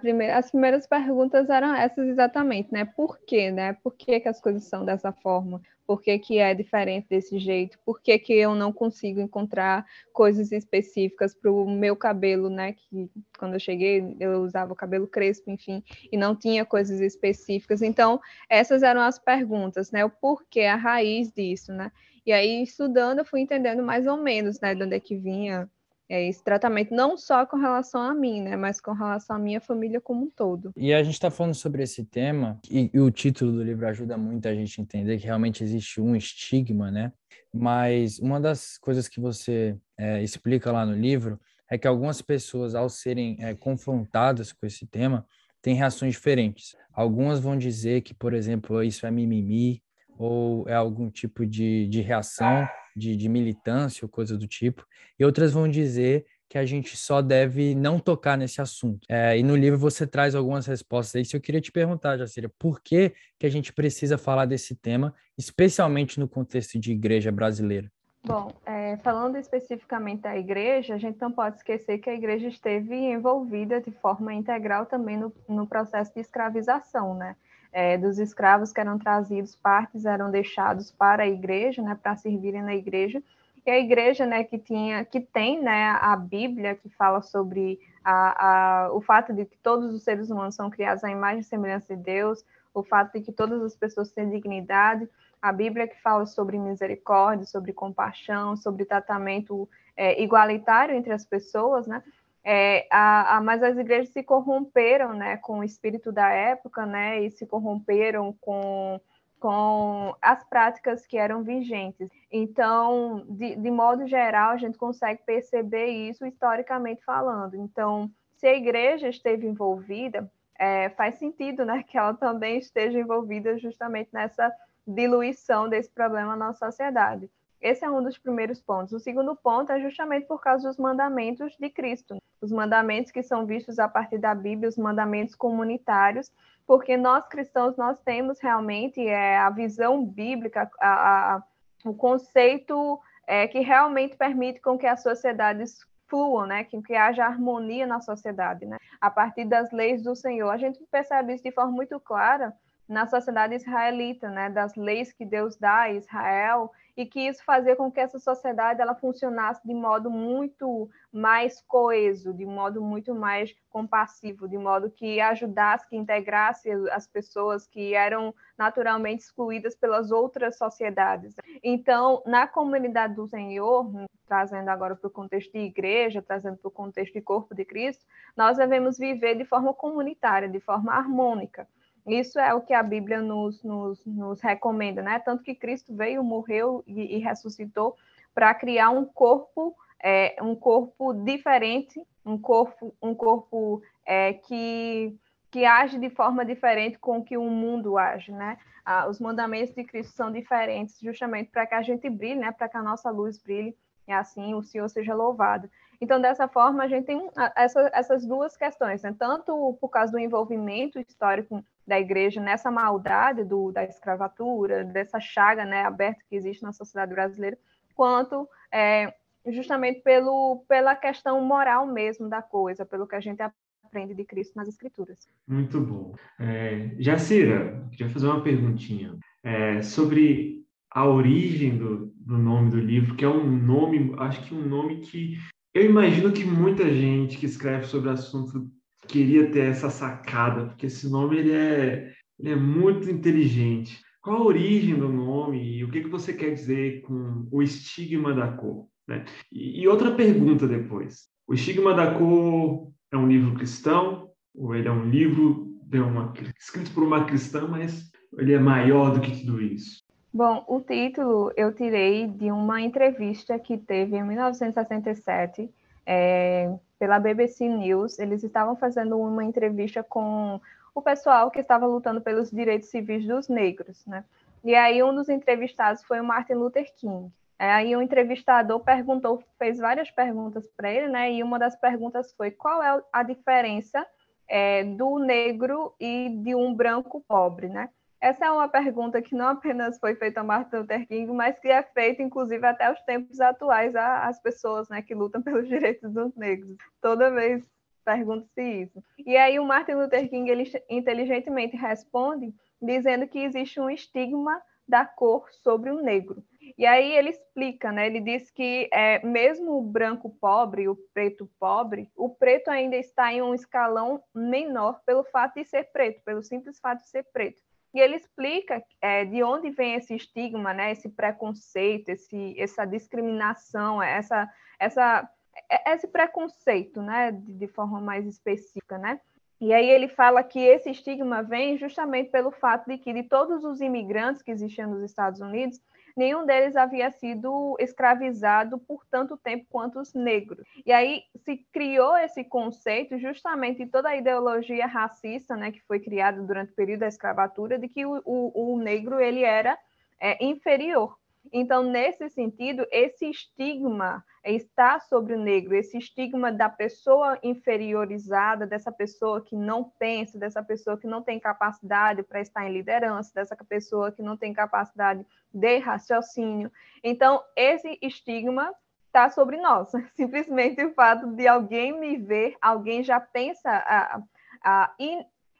Primeira, 0.00 0.38
as 0.38 0.50
primeiras 0.50 0.86
perguntas 0.86 1.50
eram 1.50 1.74
essas 1.74 2.06
exatamente, 2.06 2.72
né? 2.72 2.84
Por 2.84 3.18
quê, 3.26 3.50
né? 3.50 3.72
Por 3.82 3.94
que, 3.94 4.20
que 4.20 4.28
as 4.28 4.40
coisas 4.40 4.64
são 4.64 4.84
dessa 4.84 5.12
forma? 5.12 5.60
Por 5.86 6.00
que, 6.00 6.18
que 6.18 6.38
é 6.38 6.54
diferente 6.54 7.06
desse 7.10 7.38
jeito? 7.38 7.78
Por 7.84 8.00
que, 8.00 8.18
que 8.18 8.32
eu 8.32 8.54
não 8.54 8.72
consigo 8.72 9.20
encontrar 9.20 9.84
coisas 10.12 10.52
específicas 10.52 11.34
para 11.34 11.50
o 11.50 11.68
meu 11.68 11.96
cabelo, 11.96 12.48
né? 12.48 12.72
Que 12.72 13.10
quando 13.36 13.54
eu 13.54 13.60
cheguei 13.60 14.16
eu 14.20 14.42
usava 14.42 14.72
o 14.72 14.76
cabelo 14.76 15.08
crespo, 15.08 15.50
enfim, 15.50 15.82
e 16.10 16.16
não 16.16 16.34
tinha 16.36 16.64
coisas 16.64 17.00
específicas. 17.00 17.82
Então, 17.82 18.20
essas 18.48 18.82
eram 18.82 19.00
as 19.02 19.18
perguntas, 19.18 19.90
né? 19.90 20.04
O 20.04 20.10
porquê, 20.10 20.62
a 20.62 20.76
raiz 20.76 21.32
disso, 21.32 21.72
né? 21.72 21.90
E 22.24 22.32
aí, 22.32 22.62
estudando, 22.62 23.18
eu 23.18 23.24
fui 23.24 23.40
entendendo 23.40 23.82
mais 23.82 24.06
ou 24.06 24.16
menos, 24.16 24.58
né, 24.60 24.74
de 24.74 24.82
onde 24.82 24.94
é 24.96 25.00
que 25.00 25.14
vinha 25.14 25.68
esse 26.08 26.42
tratamento, 26.42 26.94
não 26.94 27.16
só 27.16 27.46
com 27.46 27.56
relação 27.56 28.00
a 28.00 28.14
mim, 28.14 28.42
né, 28.42 28.56
mas 28.56 28.80
com 28.80 28.92
relação 28.92 29.36
à 29.36 29.38
minha 29.38 29.60
família 29.60 30.00
como 30.00 30.26
um 30.26 30.30
todo. 30.30 30.72
E 30.76 30.92
a 30.92 31.02
gente 31.02 31.14
está 31.14 31.30
falando 31.30 31.54
sobre 31.54 31.82
esse 31.82 32.04
tema, 32.04 32.60
e, 32.70 32.90
e, 32.92 33.00
o 33.00 33.10
título 33.10 33.52
do 33.52 33.62
livro 33.62 33.86
ajuda 33.86 34.16
muito 34.16 34.46
a 34.46 34.54
gente 34.54 34.80
a 34.80 34.82
entender 34.82 35.18
que 35.18 35.24
realmente 35.24 35.64
existe 35.64 36.00
um 36.00 36.14
estigma, 36.14 36.90
né? 36.90 37.12
Mas 37.52 38.18
uma 38.18 38.40
das 38.40 38.76
coisas 38.78 39.08
que 39.08 39.20
você 39.20 39.76
é, 39.98 40.22
explica 40.22 40.72
lá 40.72 40.84
no 40.84 40.94
livro 40.94 41.40
é 41.70 41.78
que 41.78 41.86
algumas 41.86 42.20
pessoas, 42.20 42.74
ao 42.74 42.88
serem 42.88 43.36
é, 43.40 43.54
confrontadas 43.54 44.52
com 44.52 44.66
esse 44.66 44.86
tema, 44.86 45.26
têm 45.62 45.74
reações 45.74 46.12
diferentes. 46.12 46.76
Algumas 46.92 47.40
vão 47.40 47.56
dizer 47.56 48.02
que, 48.02 48.12
por 48.12 48.34
exemplo, 48.34 48.82
isso 48.82 49.06
é 49.06 49.10
mimimi, 49.10 49.82
ou 50.16 50.68
é 50.68 50.74
algum 50.74 51.10
tipo 51.10 51.44
de, 51.46 51.88
de 51.88 52.00
reação 52.00 52.68
de, 52.94 53.16
de 53.16 53.28
militância 53.28 54.04
ou 54.04 54.08
coisa 54.08 54.36
do 54.36 54.46
tipo, 54.46 54.86
e 55.18 55.24
outras 55.24 55.52
vão 55.52 55.68
dizer 55.68 56.26
que 56.48 56.58
a 56.58 56.64
gente 56.64 56.96
só 56.96 57.20
deve 57.20 57.74
não 57.74 57.98
tocar 57.98 58.38
nesse 58.38 58.60
assunto. 58.60 59.04
É, 59.08 59.36
e 59.36 59.42
no 59.42 59.56
livro 59.56 59.78
você 59.78 60.06
traz 60.06 60.34
algumas 60.34 60.66
respostas 60.66 61.16
aí. 61.16 61.24
Se 61.24 61.36
eu 61.36 61.40
queria 61.40 61.60
te 61.60 61.72
perguntar, 61.72 62.16
Jacira, 62.16 62.50
por 62.58 62.80
que, 62.80 63.12
que 63.38 63.46
a 63.46 63.50
gente 63.50 63.72
precisa 63.72 64.16
falar 64.16 64.46
desse 64.46 64.76
tema, 64.76 65.14
especialmente 65.36 66.20
no 66.20 66.28
contexto 66.28 66.78
de 66.78 66.92
igreja 66.92 67.32
brasileira? 67.32 67.90
Bom, 68.26 68.50
é, 68.64 68.96
falando 68.98 69.36
especificamente 69.36 70.22
da 70.22 70.36
igreja, 70.36 70.94
a 70.94 70.98
gente 70.98 71.20
não 71.20 71.30
pode 71.30 71.56
esquecer 71.56 71.98
que 71.98 72.08
a 72.08 72.14
igreja 72.14 72.48
esteve 72.48 72.94
envolvida 72.94 73.80
de 73.80 73.90
forma 73.90 74.32
integral 74.32 74.86
também 74.86 75.18
no, 75.18 75.32
no 75.46 75.66
processo 75.66 76.14
de 76.14 76.20
escravização, 76.20 77.14
né? 77.14 77.36
É, 77.74 77.98
dos 77.98 78.20
escravos 78.20 78.72
que 78.72 78.80
eram 78.80 78.96
trazidos, 78.96 79.56
partes 79.56 80.06
eram 80.06 80.30
deixados 80.30 80.92
para 80.92 81.24
a 81.24 81.26
igreja, 81.26 81.82
né, 81.82 81.98
para 82.00 82.16
servirem 82.16 82.62
na 82.62 82.72
igreja, 82.72 83.20
e 83.66 83.70
a 83.70 83.78
igreja, 83.78 84.24
né, 84.24 84.44
que 84.44 84.58
tinha, 84.58 85.04
que 85.04 85.20
tem, 85.20 85.60
né, 85.60 85.88
a 86.00 86.14
Bíblia 86.14 86.76
que 86.76 86.88
fala 86.90 87.20
sobre 87.20 87.80
a, 88.04 88.84
a, 88.84 88.92
o 88.92 89.00
fato 89.00 89.32
de 89.32 89.44
que 89.44 89.58
todos 89.58 89.92
os 89.92 90.04
seres 90.04 90.30
humanos 90.30 90.54
são 90.54 90.70
criados 90.70 91.02
à 91.02 91.10
imagem 91.10 91.40
e 91.40 91.44
semelhança 91.44 91.96
de 91.96 92.02
Deus, 92.02 92.44
o 92.72 92.84
fato 92.84 93.12
de 93.14 93.22
que 93.22 93.32
todas 93.32 93.60
as 93.60 93.74
pessoas 93.74 94.12
têm 94.12 94.30
dignidade, 94.30 95.08
a 95.42 95.50
Bíblia 95.52 95.88
que 95.88 96.00
fala 96.00 96.26
sobre 96.26 96.56
misericórdia, 96.56 97.44
sobre 97.44 97.72
compaixão, 97.72 98.56
sobre 98.56 98.84
tratamento 98.84 99.68
é, 99.96 100.22
igualitário 100.22 100.94
entre 100.94 101.12
as 101.12 101.24
pessoas, 101.24 101.88
né? 101.88 102.02
É, 102.44 102.86
a, 102.90 103.36
a, 103.36 103.40
mas 103.40 103.62
as 103.62 103.78
igrejas 103.78 104.10
se 104.10 104.22
corromperam 104.22 105.14
né, 105.14 105.38
com 105.38 105.60
o 105.60 105.64
espírito 105.64 106.12
da 106.12 106.28
época 106.28 106.84
né, 106.84 107.22
e 107.22 107.30
se 107.30 107.46
corromperam 107.46 108.34
com, 108.38 109.00
com 109.40 110.14
as 110.20 110.44
práticas 110.44 111.06
que 111.06 111.16
eram 111.16 111.42
vigentes. 111.42 112.08
Então, 112.30 113.24
de, 113.30 113.56
de 113.56 113.70
modo 113.70 114.06
geral, 114.06 114.50
a 114.50 114.56
gente 114.58 114.76
consegue 114.76 115.22
perceber 115.24 115.86
isso 115.86 116.26
historicamente 116.26 117.02
falando. 117.02 117.56
Então, 117.56 118.10
se 118.36 118.46
a 118.46 118.54
igreja 118.54 119.08
esteve 119.08 119.46
envolvida, 119.46 120.30
é, 120.58 120.90
faz 120.90 121.14
sentido 121.14 121.64
né, 121.64 121.82
que 121.82 121.96
ela 121.96 122.12
também 122.12 122.58
esteja 122.58 123.00
envolvida 123.00 123.58
justamente 123.58 124.10
nessa 124.12 124.52
diluição 124.86 125.66
desse 125.66 125.90
problema 125.90 126.36
na 126.36 126.52
sociedade. 126.52 127.30
Esse 127.64 127.82
é 127.82 127.90
um 127.90 128.02
dos 128.02 128.18
primeiros 128.18 128.60
pontos. 128.60 128.92
O 128.92 129.00
segundo 129.00 129.34
ponto 129.34 129.72
é 129.72 129.80
justamente 129.80 130.26
por 130.26 130.38
causa 130.38 130.68
dos 130.68 130.76
mandamentos 130.76 131.56
de 131.58 131.70
Cristo, 131.70 132.18
os 132.38 132.52
mandamentos 132.52 133.10
que 133.10 133.22
são 133.22 133.46
vistos 133.46 133.78
a 133.78 133.88
partir 133.88 134.18
da 134.18 134.34
Bíblia, 134.34 134.68
os 134.68 134.76
mandamentos 134.76 135.34
comunitários, 135.34 136.30
porque 136.66 136.94
nós 136.98 137.26
cristãos 137.26 137.74
nós 137.78 137.98
temos 138.00 138.38
realmente 138.38 139.00
é, 139.00 139.38
a 139.38 139.48
visão 139.48 140.04
bíblica, 140.04 140.70
a, 140.78 141.36
a, 141.36 141.42
o 141.86 141.94
conceito 141.94 143.00
é, 143.26 143.48
que 143.48 143.60
realmente 143.60 144.14
permite 144.14 144.60
com 144.60 144.76
que 144.76 144.86
as 144.86 145.02
sociedades 145.02 145.78
fluam, 146.06 146.46
né? 146.46 146.64
Que, 146.64 146.82
que 146.82 146.94
haja 146.94 147.24
harmonia 147.24 147.86
na 147.86 148.02
sociedade, 148.02 148.66
né? 148.66 148.76
A 149.00 149.10
partir 149.10 149.46
das 149.46 149.72
leis 149.72 150.02
do 150.02 150.14
Senhor. 150.14 150.50
A 150.50 150.58
gente 150.58 150.84
percebe 150.90 151.32
isso 151.32 151.42
de 151.42 151.50
forma 151.50 151.72
muito 151.72 151.98
clara 151.98 152.54
na 152.88 153.06
sociedade 153.06 153.54
israelita, 153.54 154.28
né? 154.28 154.50
Das 154.50 154.74
leis 154.74 155.12
que 155.12 155.24
Deus 155.24 155.56
dá 155.56 155.82
a 155.82 155.92
Israel 155.92 156.70
e 156.96 157.04
que 157.04 157.20
isso 157.20 157.44
fazia 157.44 157.74
com 157.74 157.90
que 157.90 157.98
essa 157.98 158.18
sociedade 158.18 158.80
ela 158.80 158.94
funcionasse 158.94 159.66
de 159.66 159.74
modo 159.74 160.10
muito 160.10 160.88
mais 161.12 161.60
coeso, 161.62 162.32
de 162.32 162.46
modo 162.46 162.80
muito 162.82 163.14
mais 163.14 163.54
compassivo, 163.68 164.48
de 164.48 164.56
modo 164.56 164.90
que 164.90 165.20
ajudasse, 165.20 165.88
que 165.88 165.96
integrasse 165.96 166.70
as 166.92 167.06
pessoas 167.06 167.66
que 167.66 167.94
eram 167.94 168.32
naturalmente 168.56 169.22
excluídas 169.22 169.74
pelas 169.74 170.12
outras 170.12 170.56
sociedades. 170.56 171.34
Então, 171.62 172.22
na 172.24 172.46
comunidade 172.46 173.14
do 173.14 173.26
Senhor, 173.26 173.90
trazendo 174.26 174.68
agora 174.68 174.94
para 174.94 175.08
o 175.08 175.10
contexto 175.10 175.52
de 175.52 175.58
igreja, 175.58 176.22
trazendo 176.22 176.58
para 176.58 176.68
o 176.68 176.70
contexto 176.70 177.14
de 177.14 177.20
corpo 177.20 177.54
de 177.54 177.64
Cristo, 177.64 178.04
nós 178.36 178.56
devemos 178.56 178.98
viver 178.98 179.34
de 179.34 179.44
forma 179.44 179.74
comunitária, 179.74 180.48
de 180.48 180.60
forma 180.60 180.92
harmônica. 180.92 181.66
Isso 182.06 182.38
é 182.38 182.52
o 182.52 182.60
que 182.60 182.74
a 182.74 182.82
Bíblia 182.82 183.22
nos, 183.22 183.62
nos, 183.62 184.04
nos 184.04 184.40
recomenda, 184.40 185.02
né? 185.02 185.18
Tanto 185.18 185.42
que 185.42 185.54
Cristo 185.54 185.94
veio, 185.94 186.22
morreu 186.22 186.84
e, 186.86 187.16
e 187.16 187.18
ressuscitou 187.18 187.96
para 188.34 188.52
criar 188.54 188.90
um 188.90 189.04
corpo, 189.04 189.74
é, 190.02 190.36
um 190.42 190.54
corpo 190.54 191.14
diferente, 191.14 192.00
um 192.24 192.36
corpo, 192.36 192.94
um 193.00 193.14
corpo 193.14 193.82
é, 194.04 194.34
que, 194.34 195.16
que 195.50 195.64
age 195.64 195.98
de 195.98 196.10
forma 196.10 196.44
diferente 196.44 196.98
com 196.98 197.24
que 197.24 197.38
o 197.38 197.48
mundo 197.48 197.96
age, 197.96 198.32
né? 198.32 198.58
Ah, 198.84 199.08
os 199.08 199.18
mandamentos 199.18 199.74
de 199.74 199.82
Cristo 199.82 200.14
são 200.14 200.30
diferentes, 200.30 201.00
justamente 201.00 201.50
para 201.50 201.66
que 201.66 201.74
a 201.74 201.80
gente 201.80 202.10
brilhe, 202.10 202.40
né? 202.40 202.52
Para 202.52 202.68
que 202.68 202.76
a 202.76 202.82
nossa 202.82 203.10
luz 203.10 203.38
brilhe 203.38 203.74
e 204.06 204.12
assim 204.12 204.54
o 204.54 204.62
Senhor 204.62 204.88
seja 204.88 205.14
louvado. 205.14 205.70
Então, 206.00 206.20
dessa 206.20 206.46
forma, 206.46 206.84
a 206.84 206.88
gente 206.88 207.06
tem 207.06 207.30
essa, 207.56 207.90
essas 207.94 208.26
duas 208.26 208.56
questões, 208.56 209.02
né? 209.02 209.14
tanto 209.18 209.78
por 209.80 209.88
causa 209.88 210.12
do 210.12 210.18
envolvimento 210.18 210.98
histórico 210.98 211.64
da 211.86 211.98
igreja 212.00 212.40
nessa 212.40 212.70
maldade 212.70 213.44
do, 213.44 213.70
da 213.70 213.84
escravatura, 213.84 214.84
dessa 214.84 215.20
chaga 215.20 215.64
né, 215.64 215.82
aberta 215.82 216.22
que 216.28 216.36
existe 216.36 216.62
na 216.62 216.72
sociedade 216.72 217.12
brasileira, 217.12 217.58
quanto 217.94 218.48
é, 218.72 219.14
justamente 219.48 220.00
pelo, 220.00 220.64
pela 220.68 220.94
questão 220.94 221.44
moral 221.44 221.86
mesmo 221.86 222.28
da 222.28 222.42
coisa, 222.42 222.84
pelo 222.84 223.06
que 223.06 223.14
a 223.14 223.20
gente 223.20 223.42
aprende 223.84 224.14
de 224.14 224.24
Cristo 224.24 224.56
nas 224.56 224.68
Escrituras. 224.68 225.28
Muito 225.46 225.80
bom. 225.80 226.14
É, 226.40 226.90
Jacira, 226.98 227.86
queria 227.90 228.12
fazer 228.12 228.26
uma 228.26 228.42
perguntinha 228.42 229.16
é, 229.42 229.82
sobre 229.82 230.64
a 230.90 231.06
origem 231.06 231.76
do, 231.76 232.06
do 232.16 232.38
nome 232.38 232.70
do 232.70 232.78
livro, 232.78 233.16
que 233.16 233.24
é 233.24 233.28
um 233.28 233.44
nome, 233.44 234.14
acho 234.18 234.42
que 234.44 234.54
um 234.54 234.66
nome 234.66 235.00
que 235.00 235.36
eu 235.74 235.84
imagino 235.84 236.32
que 236.32 236.44
muita 236.44 236.88
gente 236.94 237.36
que 237.36 237.46
escreve 237.46 237.84
sobre 237.86 238.08
assunto 238.08 238.70
queria 239.06 239.50
ter 239.50 239.70
essa 239.70 239.90
sacada, 239.90 240.66
porque 240.66 240.86
esse 240.86 241.10
nome 241.10 241.36
ele 241.38 241.52
é, 241.52 242.12
ele 242.38 242.50
é 242.50 242.56
muito 242.56 243.10
inteligente. 243.10 244.00
Qual 244.22 244.38
a 244.38 244.44
origem 244.44 244.96
do 244.96 245.08
nome 245.08 245.78
e 245.78 245.84
o 245.84 245.90
que, 245.90 246.02
que 246.02 246.08
você 246.08 246.32
quer 246.32 246.50
dizer 246.52 247.02
com 247.02 247.46
o 247.50 247.62
estigma 247.62 248.32
da 248.32 248.48
cor? 248.48 248.86
Né? 249.06 249.24
E, 249.52 249.82
e 249.82 249.88
outra 249.88 250.12
pergunta 250.12 250.66
depois. 250.66 251.28
O 251.46 251.54
estigma 251.54 251.92
da 251.92 252.14
cor 252.14 252.90
é 253.12 253.16
um 253.16 253.28
livro 253.28 253.54
cristão 253.54 254.30
ou 254.54 254.74
ele 254.74 254.88
é 254.88 254.92
um 254.92 255.10
livro 255.10 255.74
uma, 255.92 256.32
escrito 256.58 256.92
por 256.92 257.04
uma 257.04 257.24
cristã, 257.24 257.66
mas 257.68 258.10
ele 258.36 258.52
é 258.52 258.58
maior 258.58 259.12
do 259.12 259.20
que 259.20 259.44
tudo 259.44 259.60
isso? 259.60 260.02
Bom, 260.32 260.64
o 260.66 260.80
título 260.80 261.52
eu 261.56 261.72
tirei 261.72 262.26
de 262.26 262.50
uma 262.50 262.80
entrevista 262.80 263.58
que 263.58 263.78
teve 263.78 264.16
em 264.16 264.24
1967 264.24 265.70
é, 266.06 266.72
pela 266.98 267.18
BBC 267.18 267.68
News. 267.68 268.18
Eles 268.18 268.42
estavam 268.42 268.76
fazendo 268.76 269.18
uma 269.18 269.44
entrevista 269.44 270.02
com 270.02 270.60
o 270.94 271.02
pessoal 271.02 271.50
que 271.50 271.60
estava 271.60 271.86
lutando 271.86 272.20
pelos 272.20 272.50
direitos 272.50 272.88
civis 272.88 273.26
dos 273.26 273.48
negros, 273.48 274.04
né? 274.06 274.24
E 274.62 274.74
aí 274.74 275.02
um 275.02 275.14
dos 275.14 275.28
entrevistados 275.28 276.02
foi 276.04 276.20
o 276.20 276.24
Martin 276.24 276.54
Luther 276.54 276.90
King. 276.96 277.30
É, 277.58 277.70
aí 277.70 277.94
o 277.94 278.02
entrevistador 278.02 278.80
perguntou, 278.80 279.42
fez 279.58 279.78
várias 279.78 280.10
perguntas 280.10 280.66
para 280.76 280.90
ele, 280.90 281.08
né? 281.08 281.32
E 281.32 281.42
uma 281.42 281.58
das 281.58 281.76
perguntas 281.76 282.32
foi 282.32 282.50
qual 282.50 282.82
é 282.82 283.02
a 283.12 283.22
diferença 283.22 284.06
é, 284.48 284.84
do 284.84 285.18
negro 285.18 285.94
e 286.00 286.30
de 286.30 286.54
um 286.54 286.74
branco 286.74 287.22
pobre, 287.26 287.68
né? 287.68 287.90
Essa 288.24 288.46
é 288.46 288.50
uma 288.50 288.66
pergunta 288.66 289.20
que 289.20 289.34
não 289.34 289.48
apenas 289.48 289.98
foi 289.98 290.14
feita 290.14 290.40
a 290.40 290.42
Martin 290.42 290.76
Luther 290.76 291.06
King, 291.06 291.30
mas 291.30 291.58
que 291.58 291.68
é 291.68 291.82
feita, 291.82 292.22
inclusive, 292.22 292.66
até 292.66 292.90
os 292.90 292.98
tempos 293.02 293.38
atuais 293.38 293.94
às 293.94 294.40
pessoas 294.40 294.88
né, 294.88 295.02
que 295.02 295.14
lutam 295.14 295.42
pelos 295.44 295.68
direitos 295.68 296.10
dos 296.10 296.34
negros. 296.34 296.74
Toda 297.02 297.30
vez 297.30 297.62
pergunta-se 298.02 298.62
isso. 298.62 299.04
E 299.18 299.36
aí 299.36 299.58
o 299.58 299.66
Martin 299.66 299.92
Luther 299.92 300.26
King, 300.30 300.50
ele 300.50 300.64
inteligentemente 300.88 301.76
responde 301.76 302.54
dizendo 302.80 303.28
que 303.28 303.40
existe 303.40 303.78
um 303.78 303.90
estigma 303.90 304.58
da 304.88 305.04
cor 305.04 305.46
sobre 305.62 305.90
o 305.90 306.00
negro. 306.00 306.42
E 306.78 306.86
aí 306.86 307.12
ele 307.12 307.28
explica, 307.28 307.92
né? 307.92 308.06
Ele 308.06 308.20
diz 308.20 308.50
que 308.50 308.88
é, 308.90 309.22
mesmo 309.22 309.72
o 309.72 309.82
branco 309.82 310.34
pobre, 310.40 310.88
o 310.88 310.96
preto 311.12 311.46
pobre, 311.60 312.10
o 312.16 312.30
preto 312.30 312.68
ainda 312.68 312.96
está 312.96 313.30
em 313.30 313.42
um 313.42 313.54
escalão 313.54 314.22
menor 314.34 315.02
pelo 315.04 315.24
fato 315.24 315.56
de 315.56 315.64
ser 315.66 315.92
preto, 315.92 316.22
pelo 316.24 316.42
simples 316.42 316.80
fato 316.80 317.00
de 317.00 317.08
ser 317.10 317.24
preto. 317.24 317.62
E 317.94 318.00
ele 318.00 318.16
explica 318.16 318.82
é, 319.00 319.24
de 319.24 319.42
onde 319.44 319.70
vem 319.70 319.94
esse 319.94 320.16
estigma, 320.16 320.74
né, 320.74 320.90
esse 320.90 321.08
preconceito, 321.08 322.08
esse, 322.08 322.54
essa 322.58 322.84
discriminação, 322.84 324.02
essa, 324.02 324.50
essa, 324.80 325.30
é, 325.70 325.94
esse 325.94 326.08
preconceito, 326.08 327.00
né, 327.00 327.30
de, 327.30 327.52
de 327.52 327.66
forma 327.68 328.00
mais 328.00 328.26
específica, 328.26 328.98
né? 328.98 329.20
E 329.60 329.72
aí 329.72 329.88
ele 329.88 330.08
fala 330.08 330.42
que 330.42 330.58
esse 330.58 330.90
estigma 330.90 331.42
vem 331.42 331.78
justamente 331.78 332.30
pelo 332.30 332.50
fato 332.50 332.86
de 332.86 332.98
que 332.98 333.12
de 333.12 333.22
todos 333.22 333.64
os 333.64 333.80
imigrantes 333.80 334.42
que 334.42 334.50
existiam 334.50 334.90
nos 334.90 335.02
Estados 335.04 335.40
Unidos, 335.40 335.80
nenhum 336.16 336.46
deles 336.46 336.76
havia 336.76 337.10
sido 337.10 337.76
escravizado 337.78 338.78
por 338.78 339.04
tanto 339.06 339.36
tempo 339.36 339.66
quanto 339.68 339.98
os 339.98 340.14
negros. 340.14 340.66
E 340.84 340.92
aí 340.92 341.22
se 341.44 341.56
criou 341.72 342.16
esse 342.16 342.44
conceito 342.44 343.18
justamente 343.18 343.86
toda 343.86 344.10
a 344.10 344.16
ideologia 344.16 344.86
racista, 344.86 345.56
né, 345.56 345.72
que 345.72 345.82
foi 345.82 346.00
criada 346.00 346.40
durante 346.42 346.72
o 346.72 346.76
período 346.76 347.00
da 347.00 347.08
escravatura, 347.08 347.78
de 347.78 347.88
que 347.88 348.06
o, 348.06 348.22
o, 348.24 348.74
o 348.74 348.78
negro 348.78 349.20
ele 349.20 349.42
era 349.42 349.78
é, 350.20 350.44
inferior. 350.44 351.16
Então, 351.52 351.82
nesse 351.82 352.28
sentido, 352.30 352.86
esse 352.90 353.28
estigma 353.28 354.24
está 354.44 355.00
sobre 355.00 355.34
o 355.34 355.38
negro, 355.38 355.74
esse 355.74 355.96
estigma 355.96 356.52
da 356.52 356.68
pessoa 356.68 357.38
inferiorizada, 357.42 358.66
dessa 358.66 358.92
pessoa 358.92 359.40
que 359.42 359.56
não 359.56 359.84
pensa, 359.98 360.38
dessa 360.38 360.62
pessoa 360.62 360.98
que 360.98 361.06
não 361.06 361.22
tem 361.22 361.38
capacidade 361.38 362.22
para 362.22 362.40
estar 362.40 362.68
em 362.68 362.72
liderança, 362.72 363.32
dessa 363.34 363.56
pessoa 363.56 364.12
que 364.12 364.22
não 364.22 364.36
tem 364.36 364.52
capacidade 364.52 365.24
de 365.52 365.78
raciocínio. 365.78 366.70
Então, 367.02 367.42
esse 367.56 367.98
estigma 368.02 368.74
está 369.06 369.30
sobre 369.30 369.56
nós. 369.58 369.90
Simplesmente 370.16 370.84
o 370.84 370.92
fato 370.92 371.28
de 371.28 371.46
alguém 371.46 371.98
me 371.98 372.16
ver, 372.16 372.56
alguém 372.60 373.02
já 373.02 373.20
pensa 373.20 373.70
a, 373.70 374.20
a, 374.62 374.94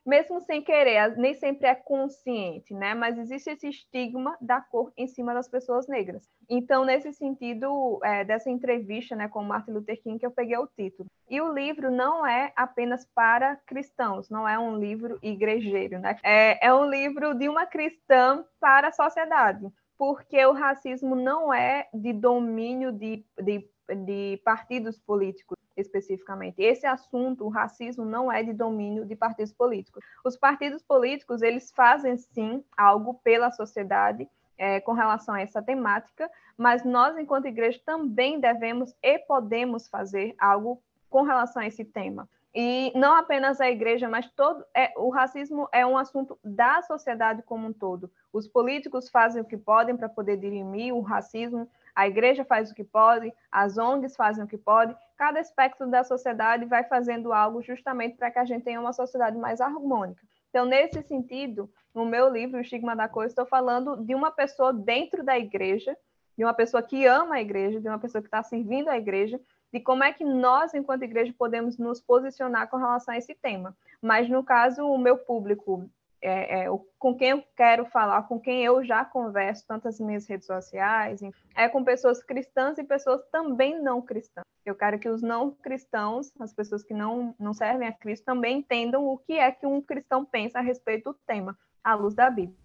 mesmo 0.04 0.40
sem 0.42 0.62
querer, 0.62 1.16
nem 1.16 1.34
sempre 1.34 1.66
é 1.66 1.74
consciente, 1.74 2.74
né? 2.74 2.94
Mas 2.94 3.18
existe 3.18 3.50
esse 3.50 3.68
estigma 3.68 4.36
da 4.40 4.60
cor 4.60 4.92
em 4.96 5.06
cima 5.06 5.32
das 5.32 5.48
pessoas 5.48 5.86
negras. 5.88 6.28
Então, 6.48 6.84
nesse 6.84 7.12
sentido, 7.12 7.98
é, 8.04 8.22
dessa 8.24 8.50
entrevista 8.50 9.16
né, 9.16 9.28
com 9.28 9.42
Martin 9.42 9.72
Luther 9.72 10.00
King, 10.02 10.18
que 10.18 10.26
eu 10.26 10.30
peguei 10.30 10.58
o 10.58 10.66
título. 10.66 11.08
E 11.28 11.40
o 11.40 11.52
livro 11.52 11.90
não 11.90 12.26
é 12.26 12.52
apenas 12.54 13.06
para 13.14 13.56
cristãos, 13.66 14.28
não 14.28 14.46
é 14.46 14.58
um 14.58 14.78
livro 14.78 15.18
igrejeiro, 15.22 15.98
né? 15.98 16.16
É, 16.22 16.66
é 16.66 16.74
um 16.74 16.88
livro 16.88 17.34
de 17.34 17.48
uma 17.48 17.64
cristã 17.64 18.44
para 18.60 18.88
a 18.88 18.92
sociedade, 18.92 19.66
porque 19.96 20.44
o 20.44 20.52
racismo 20.52 21.16
não 21.16 21.52
é 21.52 21.88
de 21.94 22.12
domínio 22.12 22.92
de, 22.92 23.24
de, 23.40 23.66
de 24.04 24.40
partidos 24.44 24.98
políticos 24.98 25.56
especificamente. 25.76 26.62
Esse 26.62 26.86
assunto, 26.86 27.44
o 27.44 27.48
racismo, 27.48 28.04
não 28.04 28.30
é 28.30 28.42
de 28.42 28.52
domínio 28.52 29.04
de 29.04 29.16
partidos 29.16 29.52
políticos. 29.52 30.04
Os 30.24 30.36
partidos 30.36 30.82
políticos, 30.82 31.42
eles 31.42 31.70
fazem 31.72 32.16
sim 32.16 32.64
algo 32.76 33.14
pela 33.22 33.50
sociedade 33.50 34.28
é, 34.56 34.80
com 34.80 34.92
relação 34.92 35.34
a 35.34 35.40
essa 35.40 35.62
temática, 35.62 36.30
mas 36.56 36.84
nós, 36.84 37.18
enquanto 37.18 37.46
igreja, 37.46 37.80
também 37.84 38.38
devemos 38.38 38.94
e 39.02 39.18
podemos 39.18 39.88
fazer 39.88 40.34
algo 40.38 40.80
com 41.10 41.22
relação 41.22 41.62
a 41.62 41.66
esse 41.66 41.84
tema. 41.84 42.28
E 42.54 42.92
não 42.94 43.16
apenas 43.16 43.60
a 43.60 43.68
igreja, 43.68 44.08
mas 44.08 44.30
todo 44.30 44.64
é, 44.72 44.92
o 44.96 45.08
racismo 45.08 45.68
é 45.72 45.84
um 45.84 45.98
assunto 45.98 46.38
da 46.44 46.80
sociedade 46.82 47.42
como 47.42 47.66
um 47.66 47.72
todo. 47.72 48.08
Os 48.32 48.46
políticos 48.46 49.08
fazem 49.08 49.42
o 49.42 49.44
que 49.44 49.56
podem 49.56 49.96
para 49.96 50.08
poder 50.08 50.36
dirimir 50.36 50.94
o 50.94 51.00
racismo, 51.00 51.68
a 51.96 52.06
igreja 52.06 52.44
faz 52.44 52.70
o 52.70 52.74
que 52.74 52.84
pode, 52.84 53.32
as 53.50 53.76
ONGs 53.76 54.14
fazem 54.14 54.44
o 54.44 54.46
que 54.46 54.56
podem, 54.56 54.96
cada 55.16 55.40
aspecto 55.40 55.86
da 55.86 56.04
sociedade 56.04 56.64
vai 56.64 56.84
fazendo 56.84 57.32
algo 57.32 57.62
justamente 57.62 58.16
para 58.16 58.30
que 58.30 58.38
a 58.38 58.44
gente 58.44 58.64
tenha 58.64 58.80
uma 58.80 58.92
sociedade 58.92 59.36
mais 59.38 59.60
harmônica. 59.60 60.22
Então, 60.50 60.64
nesse 60.64 61.02
sentido, 61.02 61.70
no 61.94 62.04
meu 62.04 62.28
livro, 62.28 62.58
O 62.58 62.60
Estigma 62.60 62.94
da 62.94 63.08
Coisa, 63.08 63.32
estou 63.32 63.46
falando 63.46 63.96
de 64.04 64.14
uma 64.14 64.30
pessoa 64.30 64.72
dentro 64.72 65.24
da 65.24 65.38
igreja, 65.38 65.96
de 66.36 66.44
uma 66.44 66.54
pessoa 66.54 66.82
que 66.82 67.06
ama 67.06 67.36
a 67.36 67.40
igreja, 67.40 67.80
de 67.80 67.88
uma 67.88 67.98
pessoa 67.98 68.22
que 68.22 68.28
está 68.28 68.42
servindo 68.42 68.88
a 68.88 68.96
igreja, 68.96 69.40
de 69.72 69.80
como 69.80 70.04
é 70.04 70.12
que 70.12 70.24
nós, 70.24 70.72
enquanto 70.74 71.02
igreja, 71.02 71.34
podemos 71.36 71.76
nos 71.78 72.00
posicionar 72.00 72.68
com 72.68 72.76
relação 72.76 73.14
a 73.14 73.18
esse 73.18 73.34
tema. 73.34 73.76
Mas, 74.00 74.28
no 74.28 74.44
caso, 74.44 74.86
o 74.86 74.98
meu 74.98 75.18
público 75.18 75.88
é, 76.24 76.64
é, 76.64 76.66
com 76.98 77.14
quem 77.14 77.30
eu 77.30 77.44
quero 77.54 77.84
falar, 77.86 78.22
com 78.22 78.40
quem 78.40 78.64
eu 78.64 78.82
já 78.82 79.04
converso, 79.04 79.64
tanto 79.68 79.84
nas 79.84 80.00
minhas 80.00 80.26
redes 80.26 80.46
sociais, 80.46 81.20
é 81.54 81.68
com 81.68 81.84
pessoas 81.84 82.22
cristãs 82.22 82.78
e 82.78 82.84
pessoas 82.84 83.20
também 83.30 83.80
não 83.80 84.00
cristãs. 84.00 84.44
Eu 84.64 84.74
quero 84.74 84.98
que 84.98 85.08
os 85.08 85.20
não 85.20 85.50
cristãos, 85.50 86.32
as 86.40 86.54
pessoas 86.54 86.82
que 86.82 86.94
não, 86.94 87.34
não 87.38 87.52
servem 87.52 87.86
a 87.86 87.92
Cristo, 87.92 88.24
também 88.24 88.58
entendam 88.58 89.06
o 89.06 89.18
que 89.18 89.34
é 89.34 89.52
que 89.52 89.66
um 89.66 89.82
cristão 89.82 90.24
pensa 90.24 90.58
a 90.58 90.62
respeito 90.62 91.12
do 91.12 91.18
tema, 91.26 91.58
à 91.82 91.94
luz 91.94 92.14
da 92.14 92.30
Bíblia. 92.30 92.63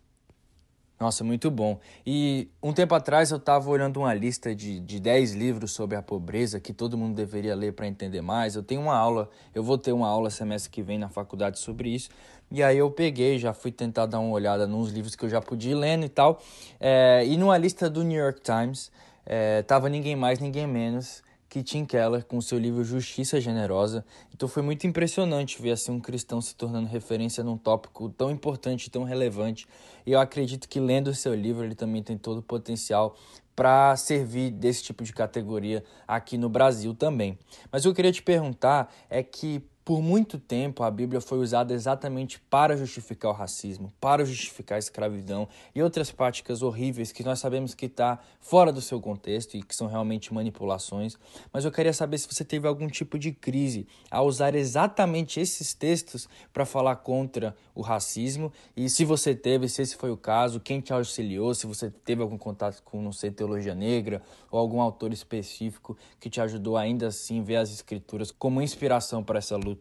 Nossa, 1.00 1.24
muito 1.24 1.50
bom. 1.50 1.80
E 2.06 2.50
um 2.62 2.74
tempo 2.74 2.94
atrás 2.94 3.32
eu 3.32 3.38
estava 3.38 3.70
olhando 3.70 4.02
uma 4.02 4.14
lista 4.14 4.54
de, 4.54 4.82
de 4.82 5.00
10 5.00 5.34
livros 5.34 5.72
sobre 5.72 5.96
a 5.96 6.02
pobreza 6.02 6.60
que 6.60 6.74
todo 6.74 6.98
mundo 6.98 7.16
deveria 7.16 7.56
ler 7.56 7.72
para 7.72 7.88
entender 7.88 8.22
mais. 8.22 8.56
Eu 8.56 8.64
tenho 8.64 8.82
uma 8.82 8.96
aula, 8.96 9.30
eu 9.56 9.64
vou 9.64 9.78
ter 9.78 9.94
uma 9.94 10.10
aula 10.10 10.30
semestre 10.30 10.70
que 10.70 10.84
vem 10.84 10.98
na 11.00 11.08
faculdade 11.08 11.58
sobre 11.58 11.90
isso. 11.90 12.10
E 12.52 12.62
aí 12.62 12.78
eu 12.78 12.92
peguei, 12.92 13.40
já 13.40 13.54
fui 13.54 13.72
tentar 13.72 14.08
dar 14.08 14.20
uma 14.20 14.34
olhada 14.34 14.68
nos 14.68 14.92
livros 14.92 15.16
que 15.16 15.24
eu 15.24 15.30
já 15.30 15.40
podia 15.40 15.72
ir 15.72 15.76
lendo 15.76 16.06
e 16.06 16.10
tal. 16.10 16.42
É, 16.82 17.24
e 17.26 17.38
numa 17.38 17.58
lista 17.58 17.90
do 17.90 18.04
New 18.04 18.20
York 18.20 18.42
Times, 18.42 18.92
é, 19.26 19.62
tava 19.62 19.88
ninguém 19.88 20.18
mais, 20.18 20.40
ninguém 20.40 20.68
menos 20.68 21.24
que 21.50 21.64
Tim 21.64 21.84
Keller 21.84 22.24
com 22.24 22.40
seu 22.40 22.60
livro 22.60 22.84
Justiça 22.84 23.42
Generosa. 23.42 24.06
Então 24.34 24.48
foi 24.48 24.62
muito 24.62 24.86
impressionante 24.86 25.62
ver 25.62 25.72
assim 25.72 25.92
um 25.92 26.00
cristão 26.00 26.40
se 26.40 26.56
tornando 26.56 26.88
referência 26.88 27.44
num 27.44 27.58
tópico 27.58 28.10
tão 28.10 28.30
importante, 28.30 28.90
tão 28.90 29.04
relevante. 29.04 29.68
E 30.06 30.12
eu 30.12 30.20
acredito 30.20 30.70
que 30.70 30.80
lendo 30.80 31.08
o 31.08 31.16
seu 31.16 31.34
livro 31.34 31.64
ele 31.64 31.76
também 31.76 32.04
tem 32.04 32.18
todo 32.18 32.38
o 32.38 32.44
potencial 32.44 33.16
para 33.56 33.94
servir 33.98 34.52
desse 34.52 34.84
tipo 34.84 35.04
de 35.04 35.12
categoria 35.12 35.84
aqui 36.08 36.38
no 36.38 36.48
Brasil 36.48 36.94
também. 36.94 37.38
Mas 37.72 37.82
o 37.82 37.84
que 37.84 37.90
eu 37.90 37.96
queria 37.96 38.12
te 38.12 38.22
perguntar 38.22 38.94
é 39.10 39.22
que 39.22 39.62
por 39.84 40.04
muito 40.04 40.38
tempo, 40.38 40.84
a 40.84 40.92
Bíblia 40.92 41.20
foi 41.20 41.40
usada 41.40 41.74
exatamente 41.74 42.40
para 42.50 42.78
justificar 42.78 43.32
o 43.32 43.34
racismo, 43.34 43.92
para 44.00 44.24
justificar 44.24 44.76
a 44.76 44.80
escravidão 44.80 45.48
e 45.74 45.82
outras 45.82 46.12
práticas 46.12 46.62
horríveis 46.62 47.12
que 47.12 47.24
nós 47.24 47.40
sabemos 47.40 47.74
que 47.74 47.88
está 47.88 48.20
fora 48.40 48.72
do 48.72 48.82
seu 48.82 49.02
contexto 49.02 49.58
e 49.58 49.64
que 49.64 49.76
são 49.76 49.88
realmente 49.88 50.32
manipulações. 50.32 51.18
Mas 51.52 51.66
eu 51.66 51.72
queria 51.72 51.92
saber 51.92 52.20
se 52.20 52.28
você 52.28 52.46
teve 52.46 52.68
algum 52.68 52.88
tipo 52.88 53.18
de 53.18 53.32
crise 53.32 53.88
ao 54.12 54.28
usar 54.28 54.54
exatamente 54.54 55.40
esses 55.40 55.74
textos 55.74 56.30
para 56.54 56.66
falar 56.66 56.98
contra 56.98 57.56
o 57.74 57.82
racismo 57.82 58.54
e 58.78 58.90
se 58.90 59.04
você 59.04 59.34
teve, 59.34 59.68
se 59.68 59.82
esse 59.82 59.96
foi 59.96 60.12
o 60.12 60.18
caso, 60.18 60.60
quem 60.60 60.82
te 60.82 60.94
auxiliou, 60.94 61.56
se 61.56 61.66
você 61.66 61.90
teve 61.90 62.22
algum 62.22 62.38
contato 62.38 62.84
com, 62.84 63.02
não 63.02 63.12
sei, 63.12 63.32
teologia 63.32 63.74
negra 63.74 64.22
ou 64.52 64.60
algum 64.60 64.82
autor 64.82 65.12
específico 65.12 65.98
que 66.20 66.30
te 66.30 66.40
ajudou 66.40 66.78
ainda 66.78 67.08
assim 67.08 67.42
ver 67.42 67.56
as 67.56 67.72
escrituras 67.72 68.30
como 68.30 68.62
inspiração 68.62 69.24
para 69.24 69.40
essa 69.40 69.58
luta. 69.58 69.79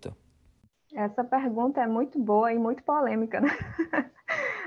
Essa 0.95 1.23
pergunta 1.23 1.81
é 1.81 1.87
muito 1.87 2.19
boa 2.19 2.53
e 2.53 2.59
muito 2.59 2.83
polêmica, 2.83 3.41
né? 3.41 3.49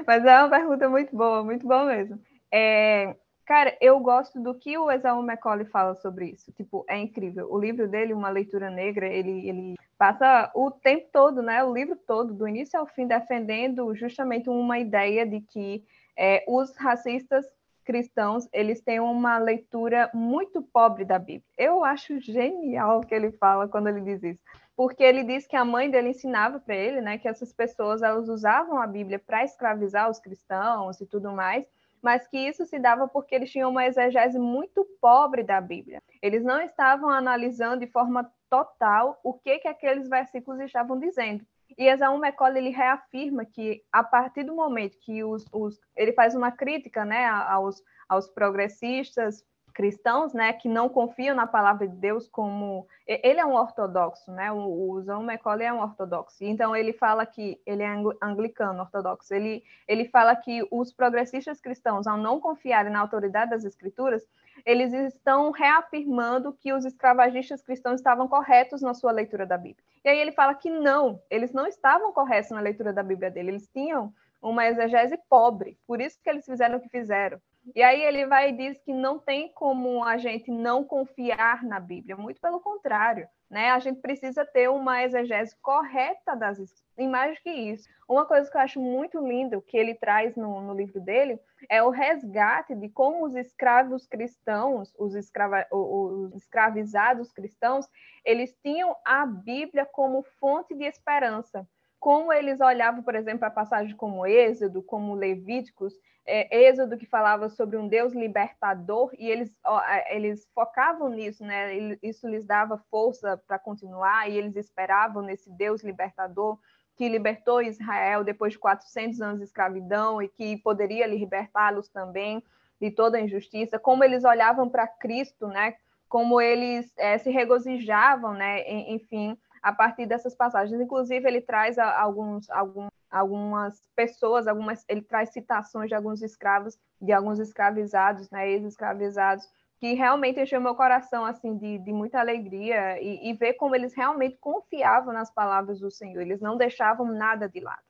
Mas 0.06 0.24
é 0.26 0.40
uma 0.40 0.50
pergunta 0.50 0.90
muito 0.90 1.16
boa, 1.16 1.44
muito 1.44 1.68
boa 1.68 1.86
mesmo. 1.86 2.20
É, 2.52 3.16
Cara, 3.52 3.76
eu 3.82 4.00
gosto 4.00 4.40
do 4.40 4.56
que 4.56 4.78
o 4.78 4.90
Esaú 4.90 5.22
Macaulay 5.22 5.66
fala 5.66 5.94
sobre 5.96 6.30
isso. 6.30 6.54
Tipo, 6.54 6.86
é 6.88 6.98
incrível. 6.98 7.52
O 7.52 7.60
livro 7.60 7.86
dele, 7.86 8.14
Uma 8.14 8.30
Leitura 8.30 8.70
Negra, 8.70 9.06
ele, 9.08 9.46
ele 9.46 9.76
passa 9.98 10.50
o 10.56 10.72
tempo 10.72 11.10
todo, 11.12 11.42
né? 11.42 11.62
O 11.62 11.74
livro 11.74 11.98
todo, 12.08 12.34
do 12.34 12.48
início 12.48 12.80
ao 12.80 12.88
fim, 12.88 13.06
defendendo 13.06 13.94
justamente 13.94 14.50
uma 14.50 14.80
ideia 14.80 15.26
de 15.26 15.42
que 15.42 15.84
é, 16.18 16.46
os 16.48 16.74
racistas 16.78 17.46
cristãos 17.82 18.48
eles 18.54 18.82
têm 18.82 19.00
uma 19.00 19.38
leitura 19.38 20.10
muito 20.14 20.62
pobre 20.62 21.04
da 21.04 21.20
Bíblia. 21.20 21.44
Eu 21.58 21.84
acho 21.84 22.20
genial 22.20 23.00
o 23.00 23.06
que 23.06 23.14
ele 23.14 23.32
fala 23.34 23.68
quando 23.68 23.88
ele 23.88 24.02
diz 24.02 24.24
isso, 24.24 24.44
porque 24.76 25.04
ele 25.04 25.24
diz 25.24 25.46
que 25.46 25.56
a 25.56 25.66
mãe 25.66 25.90
dele 25.90 26.10
ensinava 26.10 26.60
para 26.60 26.76
ele, 26.76 27.02
né, 27.02 27.18
que 27.18 27.28
essas 27.28 27.52
pessoas 27.52 28.02
elas 28.02 28.30
usavam 28.30 28.82
a 28.82 28.88
Bíblia 28.88 29.20
para 29.20 29.44
escravizar 29.44 30.10
os 30.10 30.20
cristãos 30.20 31.02
e 31.02 31.06
tudo 31.06 31.32
mais 31.32 31.66
mas 32.02 32.28
que 32.28 32.38
isso 32.38 32.66
se 32.66 32.80
dava 32.80 33.08
porque 33.08 33.36
eles 33.36 33.52
tinham 33.52 33.70
uma 33.70 33.86
exegese 33.86 34.40
muito 34.40 34.84
pobre 35.00 35.44
da 35.44 35.62
Bíblia. 35.62 36.02
Eles 36.22 36.44
não 36.44 36.60
estavam 36.60 37.10
analisando 37.10 37.86
de 37.86 37.92
forma 37.92 38.30
total 38.50 39.20
o 39.24 39.34
que, 39.34 39.60
que 39.60 39.68
aqueles 39.68 40.10
versículos 40.10 40.60
estavam 40.60 41.00
dizendo. 41.00 41.46
E 41.78 41.88
Esaú 41.88 42.18
Macaulay 42.18 42.58
ele 42.58 42.70
reafirma 42.76 43.46
que 43.46 43.84
a 43.92 44.04
partir 44.04 44.44
do 44.44 44.56
momento 44.56 44.98
que 45.00 45.24
os, 45.24 45.46
os 45.52 45.80
ele 45.96 46.14
faz 46.14 46.36
uma 46.36 46.52
crítica, 46.52 47.06
né, 47.06 47.26
aos, 47.26 47.82
aos 48.08 48.28
progressistas 48.30 49.44
cristãos, 49.74 50.34
né, 50.34 50.54
que 50.54 50.68
não 50.70 50.90
confiam 50.90 51.36
na 51.36 51.48
palavra 51.48 51.88
de 51.88 51.96
Deus 51.96 52.28
como 52.28 52.88
ele 53.08 53.40
é 53.40 53.46
um 53.46 53.54
ortodoxo, 53.54 54.32
né? 54.32 54.52
O, 54.52 54.92
o 54.92 55.02
John 55.02 55.24
Macaulay 55.24 55.68
é 55.68 55.74
um 55.74 55.82
ortodoxo. 55.82 56.44
Então 56.44 56.76
ele 56.76 56.94
fala 56.94 57.26
que 57.26 57.60
ele 57.66 57.84
é 57.84 57.90
anglicano, 58.22 58.82
ortodoxo. 58.82 59.34
Ele 59.34 59.64
ele 59.88 60.06
fala 60.06 60.36
que 60.36 60.66
os 60.72 60.94
progressistas 60.94 61.60
cristãos, 61.60 62.08
ao 62.08 62.18
não 62.18 62.40
confiarem 62.40 62.92
na 62.92 63.00
autoridade 63.00 63.52
das 63.52 63.66
escrituras, 63.66 64.26
eles 64.66 64.94
estão 64.94 65.52
reafirmando 65.52 66.54
que 66.54 66.74
os 66.74 66.86
escravagistas 66.86 67.62
cristãos 67.62 67.96
estavam 67.96 68.28
corretos 68.28 68.82
na 68.82 68.94
sua 68.94 69.12
leitura 69.12 69.46
da 69.46 69.58
Bíblia. 69.58 69.84
E 70.04 70.10
aí 70.10 70.20
ele 70.20 70.32
fala 70.32 70.54
que 70.54 70.70
não, 70.70 71.22
eles 71.30 71.52
não 71.52 71.68
estavam 71.68 72.12
corretos 72.12 72.52
na 72.52 72.60
leitura 72.60 72.94
da 72.94 73.04
Bíblia 73.04 73.32
dele. 73.32 73.52
Eles 73.52 73.68
tinham 73.68 74.14
uma 74.42 74.66
exegese 74.68 75.18
pobre, 75.30 75.78
por 75.86 76.02
isso 76.02 76.20
que 76.24 76.30
eles 76.30 76.46
fizeram 76.46 76.78
o 76.78 76.82
que 76.82 76.90
fizeram. 76.90 77.40
E 77.76 77.84
aí 77.84 78.02
ele 78.02 78.26
vai 78.26 78.50
e 78.50 78.58
diz 78.58 78.80
que 78.80 78.92
não 78.92 79.20
tem 79.20 79.50
como 79.50 80.04
a 80.04 80.18
gente 80.18 80.50
não 80.50 80.84
confiar 80.84 81.64
na 81.64 81.80
Bíblia, 81.80 82.18
muito 82.18 82.42
pelo 82.42 82.60
contrário, 82.60 83.28
né? 83.50 83.70
A 83.70 83.80
gente 83.80 84.02
precisa 84.02 84.44
ter 84.44 84.68
uma 84.68 85.04
exegese 85.04 85.56
correta 85.62 86.36
das 86.36 86.60
e 86.98 87.08
mais 87.08 87.40
que 87.40 87.50
isso. 87.50 87.88
Uma 88.10 88.26
coisa 88.26 88.50
que 88.50 88.58
eu 88.58 88.62
acho 88.62 88.80
muito 88.80 89.26
lindo 89.26 89.62
que 89.62 89.78
ele 89.78 89.94
traz 89.94 90.36
no, 90.36 90.60
no 90.62 90.74
livro 90.74 91.00
dele 91.00 91.40
é 91.70 91.82
o 91.84 91.90
resgate 91.90 92.76
de 92.76 92.90
como 92.90 93.26
os 93.26 93.36
escravos 93.36 94.08
cristãos, 94.08 94.94
os, 94.98 95.14
escrava, 95.16 95.66
os 95.72 96.34
escravizados 96.36 97.32
cristãos, 97.32 97.88
eles 98.26 98.56
tinham 98.64 98.96
a 99.06 99.26
Bíblia 99.26 99.86
como 99.86 100.24
fonte 100.40 100.74
de 100.74 100.84
esperança 100.84 101.68
como 102.02 102.34
eles 102.34 102.60
olhavam, 102.60 103.04
por 103.04 103.14
exemplo, 103.14 103.46
a 103.46 103.52
passagem 103.52 103.96
como 103.96 104.26
Êxodo, 104.26 104.82
como 104.82 105.14
Levíticos, 105.14 105.94
é, 106.26 106.64
Êxodo 106.68 106.98
que 106.98 107.06
falava 107.06 107.48
sobre 107.48 107.78
um 107.78 107.88
Deus 107.88 108.12
libertador, 108.12 109.12
e 109.20 109.30
eles, 109.30 109.56
ó, 109.64 109.80
eles 110.10 110.50
focavam 110.56 111.10
nisso, 111.10 111.46
né? 111.46 111.76
Isso 112.02 112.28
lhes 112.28 112.44
dava 112.44 112.84
força 112.90 113.38
para 113.46 113.60
continuar, 113.60 114.28
e 114.28 114.36
eles 114.36 114.56
esperavam 114.56 115.22
nesse 115.22 115.52
Deus 115.52 115.84
libertador 115.84 116.58
que 116.96 117.08
libertou 117.08 117.62
Israel 117.62 118.24
depois 118.24 118.54
de 118.54 118.60
400 118.60 119.22
anos 119.22 119.38
de 119.38 119.46
escravidão 119.46 120.20
e 120.24 120.28
que 120.28 120.58
poderia 120.58 121.06
libertá-los 121.06 121.88
também 121.88 122.44
de 122.82 122.90
toda 122.90 123.20
a 123.20 123.22
injustiça, 123.22 123.78
como 123.78 124.04
eles 124.04 124.24
olhavam 124.24 124.68
para 124.68 124.88
Cristo, 124.88 125.48
né? 125.48 125.76
Como 126.10 126.42
eles 126.42 126.92
é, 126.98 127.20
se 127.20 127.30
regozijavam, 127.30 128.34
né? 128.34 128.68
Enfim, 128.90 129.38
a 129.62 129.72
partir 129.72 130.06
dessas 130.06 130.36
passagens. 130.36 130.80
Inclusive, 130.80 131.28
ele 131.28 131.42
traz 131.42 131.78
alguns, 131.78 132.50
algum, 132.50 132.88
algumas 133.10 133.82
pessoas, 133.96 134.48
algumas, 134.48 134.84
ele 134.88 135.02
traz 135.02 135.30
citações 135.30 135.90
de 135.90 135.96
alguns 135.96 136.22
escravos, 136.22 136.78
de 137.00 137.12
alguns 137.12 137.40
escravizados, 137.40 138.30
né, 138.32 138.50
ex-escravizados, 138.50 139.48
que 139.80 139.94
realmente 139.94 140.40
encheu 140.40 140.62
meu 140.62 140.76
coração 140.76 141.26
assim 141.26 141.58
de, 141.58 141.80
de 141.80 141.92
muita 141.92 142.20
alegria 142.20 143.02
e, 143.02 143.30
e 143.30 143.34
ver 143.34 143.54
como 143.54 143.76
eles 143.76 143.96
realmente 143.96 144.38
confiavam 144.40 145.12
nas 145.12 145.32
palavras 145.32 145.80
do 145.80 145.90
Senhor, 145.90 146.22
eles 146.22 146.40
não 146.40 146.56
deixavam 146.56 147.08
nada 147.08 147.50
de 147.50 147.60
lado. 147.60 147.82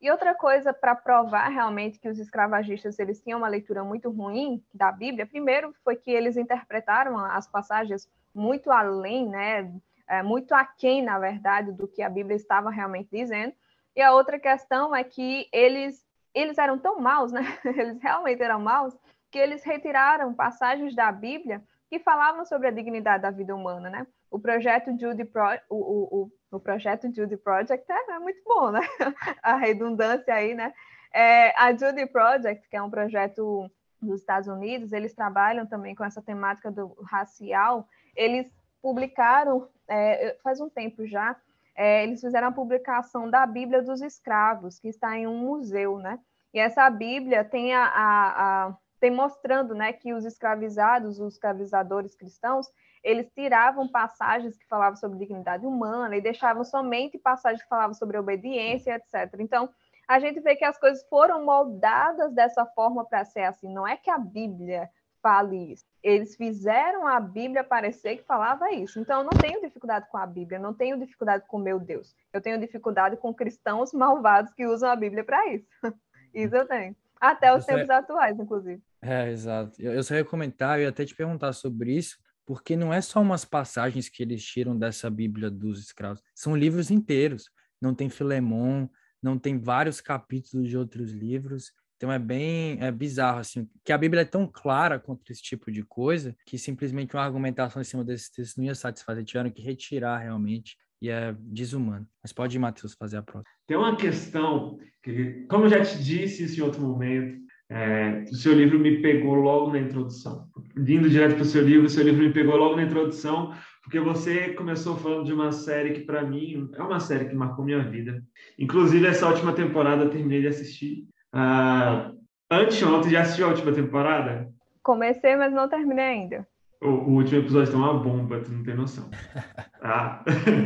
E 0.00 0.10
outra 0.10 0.34
coisa 0.34 0.72
para 0.72 0.94
provar 0.94 1.48
realmente 1.48 1.98
que 1.98 2.08
os 2.08 2.18
escravagistas 2.18 2.98
eles 2.98 3.20
tinham 3.20 3.38
uma 3.38 3.48
leitura 3.48 3.84
muito 3.84 4.10
ruim 4.10 4.62
da 4.72 4.92
Bíblia, 4.92 5.26
primeiro 5.26 5.74
foi 5.84 5.96
que 5.96 6.10
eles 6.10 6.36
interpretaram 6.36 7.18
as 7.18 7.46
passagens 7.46 8.08
muito 8.34 8.70
além, 8.70 9.28
né, 9.28 9.70
é, 10.08 10.22
muito 10.22 10.52
aquém, 10.52 11.02
na 11.02 11.18
verdade, 11.18 11.72
do 11.72 11.86
que 11.86 12.02
a 12.02 12.08
Bíblia 12.08 12.36
estava 12.36 12.70
realmente 12.70 13.08
dizendo. 13.12 13.52
E 13.94 14.00
a 14.00 14.12
outra 14.12 14.38
questão 14.38 14.94
é 14.94 15.04
que 15.04 15.48
eles, 15.52 16.04
eles 16.34 16.56
eram 16.56 16.78
tão 16.78 16.98
maus, 16.98 17.32
né? 17.32 17.42
Eles 17.64 18.00
realmente 18.00 18.42
eram 18.42 18.60
maus, 18.60 18.96
que 19.30 19.38
eles 19.38 19.62
retiraram 19.64 20.32
passagens 20.32 20.94
da 20.94 21.10
Bíblia 21.12 21.62
que 21.90 21.98
falavam 21.98 22.44
sobre 22.44 22.68
a 22.68 22.70
dignidade 22.70 23.22
da 23.22 23.30
vida 23.30 23.54
humana, 23.54 23.90
né? 23.90 24.06
O 24.30 24.38
projeto 24.38 24.96
Judy 24.98 25.24
Pro, 25.24 25.42
o, 25.68 25.76
o, 25.76 26.22
o, 26.22 26.56
o 26.56 26.60
projeto 26.60 27.12
Judy 27.12 27.36
Project 27.36 27.90
é, 27.90 28.12
é, 28.12 28.18
muito 28.18 28.40
bom, 28.44 28.70
né? 28.70 28.80
a 29.42 29.56
redundância 29.56 30.32
aí, 30.32 30.54
né? 30.54 30.72
É, 31.12 31.50
a 31.60 31.74
Judy 31.74 32.06
Project, 32.06 32.68
que 32.68 32.76
é 32.76 32.82
um 32.82 32.90
projeto 32.90 33.70
dos 34.00 34.20
Estados 34.20 34.48
Unidos, 34.48 34.92
eles 34.92 35.14
trabalham 35.14 35.66
também 35.66 35.94
com 35.94 36.04
essa 36.04 36.22
temática 36.22 36.70
do 36.70 36.94
racial. 37.02 37.88
Eles 38.14 38.46
publicaram, 38.82 39.68
é, 39.86 40.36
faz 40.42 40.60
um 40.60 40.68
tempo 40.68 41.06
já, 41.06 41.36
é, 41.74 42.02
eles 42.02 42.20
fizeram 42.20 42.48
a 42.48 42.52
publicação 42.52 43.30
da 43.30 43.46
Bíblia 43.46 43.82
dos 43.82 44.00
Escravos, 44.00 44.78
que 44.78 44.88
está 44.88 45.16
em 45.16 45.26
um 45.26 45.38
museu, 45.38 45.98
né? 45.98 46.18
E 46.52 46.58
essa 46.58 46.88
Bíblia 46.90 47.44
tem 47.44 47.74
a, 47.74 47.84
a, 47.84 48.66
a 48.66 48.76
tem 48.98 49.10
mostrando, 49.10 49.74
né, 49.74 49.92
que 49.92 50.12
os 50.12 50.24
escravizados, 50.24 51.20
os 51.20 51.34
escravizadores 51.34 52.16
cristãos, 52.16 52.66
eles 53.02 53.30
tiravam 53.32 53.86
passagens 53.86 54.56
que 54.56 54.66
falavam 54.66 54.96
sobre 54.96 55.18
dignidade 55.18 55.64
humana 55.64 56.16
e 56.16 56.20
deixavam 56.20 56.64
somente 56.64 57.16
passagens 57.16 57.62
que 57.62 57.68
falavam 57.68 57.94
sobre 57.94 58.18
obediência, 58.18 58.96
etc. 58.96 59.38
Então, 59.38 59.68
a 60.08 60.18
gente 60.18 60.40
vê 60.40 60.56
que 60.56 60.64
as 60.64 60.78
coisas 60.78 61.06
foram 61.08 61.44
moldadas 61.44 62.32
dessa 62.32 62.66
forma 62.66 63.04
para 63.04 63.24
ser 63.24 63.42
assim. 63.42 63.72
Não 63.72 63.86
é 63.86 63.96
que 63.96 64.10
a 64.10 64.18
Bíblia 64.18 64.90
fale 65.22 65.72
isso. 65.72 65.84
Eles 66.02 66.36
fizeram 66.36 67.06
a 67.06 67.18
Bíblia 67.20 67.64
parecer 67.64 68.16
que 68.16 68.24
falava 68.24 68.72
isso. 68.72 69.00
Então, 69.00 69.20
eu 69.20 69.24
não 69.24 69.38
tenho 69.38 69.60
dificuldade 69.60 70.06
com 70.10 70.16
a 70.16 70.26
Bíblia, 70.26 70.58
não 70.58 70.72
tenho 70.72 70.98
dificuldade 70.98 71.44
com 71.46 71.58
meu 71.58 71.78
Deus. 71.78 72.14
Eu 72.32 72.40
tenho 72.40 72.58
dificuldade 72.58 73.16
com 73.16 73.34
cristãos 73.34 73.92
malvados 73.92 74.52
que 74.54 74.66
usam 74.66 74.90
a 74.90 74.96
Bíblia 74.96 75.24
para 75.24 75.46
isso. 75.52 75.66
isso 76.34 76.54
eu 76.54 76.66
tenho. 76.66 76.96
Até 77.20 77.54
os 77.54 77.64
tempos 77.64 77.90
atuais, 77.90 78.38
inclusive. 78.38 78.80
É, 79.02 79.30
exato. 79.30 79.80
Eu, 79.80 79.92
eu 79.92 80.02
só 80.02 80.14
ia 80.14 80.24
comentar, 80.24 80.78
eu 80.78 80.84
ia 80.84 80.88
até 80.88 81.04
te 81.04 81.14
perguntar 81.14 81.52
sobre 81.52 81.92
isso, 81.92 82.16
porque 82.46 82.76
não 82.76 82.92
é 82.92 83.00
só 83.00 83.20
umas 83.20 83.44
passagens 83.44 84.08
que 84.08 84.22
eles 84.22 84.44
tiram 84.44 84.76
dessa 84.76 85.10
Bíblia 85.10 85.50
dos 85.50 85.80
escravos, 85.80 86.22
são 86.34 86.56
livros 86.56 86.90
inteiros. 86.90 87.50
Não 87.80 87.94
tem 87.94 88.08
Filemon, 88.08 88.88
não 89.22 89.38
tem 89.38 89.58
vários 89.58 90.00
capítulos 90.00 90.68
de 90.68 90.76
outros 90.76 91.10
livros. 91.10 91.72
Então 91.98 92.12
é 92.12 92.18
bem 92.18 92.78
é 92.80 92.92
bizarro, 92.92 93.40
assim, 93.40 93.68
que 93.84 93.92
a 93.92 93.98
Bíblia 93.98 94.22
é 94.22 94.24
tão 94.24 94.46
clara 94.46 95.00
contra 95.00 95.32
esse 95.32 95.42
tipo 95.42 95.70
de 95.70 95.82
coisa 95.82 96.34
que 96.46 96.56
simplesmente 96.56 97.14
uma 97.14 97.24
argumentação 97.24 97.82
em 97.82 97.84
cima 97.84 98.04
desses 98.04 98.30
textos 98.30 98.56
não 98.56 98.64
ia 98.64 98.74
satisfazer, 98.74 99.24
tiveram 99.24 99.50
que 99.50 99.60
retirar 99.60 100.18
realmente 100.18 100.76
e 101.02 101.10
é 101.10 101.34
desumano. 101.40 102.06
Mas 102.22 102.32
pode 102.32 102.56
ir, 102.56 102.60
Matheus, 102.60 102.94
fazer 102.94 103.16
a 103.16 103.22
próxima. 103.22 103.52
Tem 103.66 103.76
uma 103.76 103.96
questão 103.96 104.78
que, 105.02 105.44
como 105.50 105.64
eu 105.64 105.70
já 105.70 105.84
te 105.84 106.02
disse 106.02 106.44
isso 106.44 106.60
em 106.60 106.62
outro 106.62 106.80
momento, 106.80 107.36
é, 107.70 108.24
o 108.30 108.34
seu 108.34 108.54
livro 108.54 108.78
me 108.78 109.02
pegou 109.02 109.34
logo 109.34 109.72
na 109.72 109.80
introdução. 109.80 110.48
Vindo 110.76 111.10
direto 111.10 111.34
para 111.34 111.42
o 111.42 111.46
seu 111.46 111.62
livro, 111.62 111.86
o 111.86 111.90
seu 111.90 112.04
livro 112.04 112.22
me 112.22 112.32
pegou 112.32 112.56
logo 112.56 112.76
na 112.76 112.84
introdução, 112.84 113.52
porque 113.82 114.00
você 114.00 114.54
começou 114.54 114.96
falando 114.96 115.26
de 115.26 115.32
uma 115.32 115.52
série 115.52 115.92
que, 115.92 116.00
para 116.00 116.22
mim, 116.22 116.70
é 116.74 116.82
uma 116.82 117.00
série 117.00 117.26
que 117.26 117.34
marcou 117.34 117.64
minha 117.64 117.82
vida. 117.82 118.22
Inclusive, 118.58 119.06
essa 119.06 119.28
última 119.28 119.52
temporada 119.52 120.04
eu 120.04 120.10
terminei 120.10 120.40
de 120.40 120.46
assistir. 120.46 121.06
Ah, 121.32 122.12
anteontem, 122.50 123.10
já 123.10 123.22
assistiu 123.22 123.46
a 123.46 123.50
última 123.50 123.72
temporada? 123.72 124.48
Comecei, 124.82 125.36
mas 125.36 125.52
não 125.52 125.68
terminei 125.68 126.04
ainda. 126.04 126.46
O, 126.80 126.88
o 126.88 127.10
último 127.16 127.40
episódio 127.40 127.72
tem 127.72 127.80
uma 127.80 127.98
bomba, 127.98 128.40
tu 128.40 128.52
não 128.52 128.62
tem 128.62 128.74
noção. 128.74 129.10
Ah. 129.80 130.24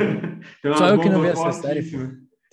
Só 0.79 0.89
eu 0.89 0.99
que 0.99 1.11
não 1.11 1.21
vi 1.21 1.29
essa 1.29 1.53
série. 1.53 1.83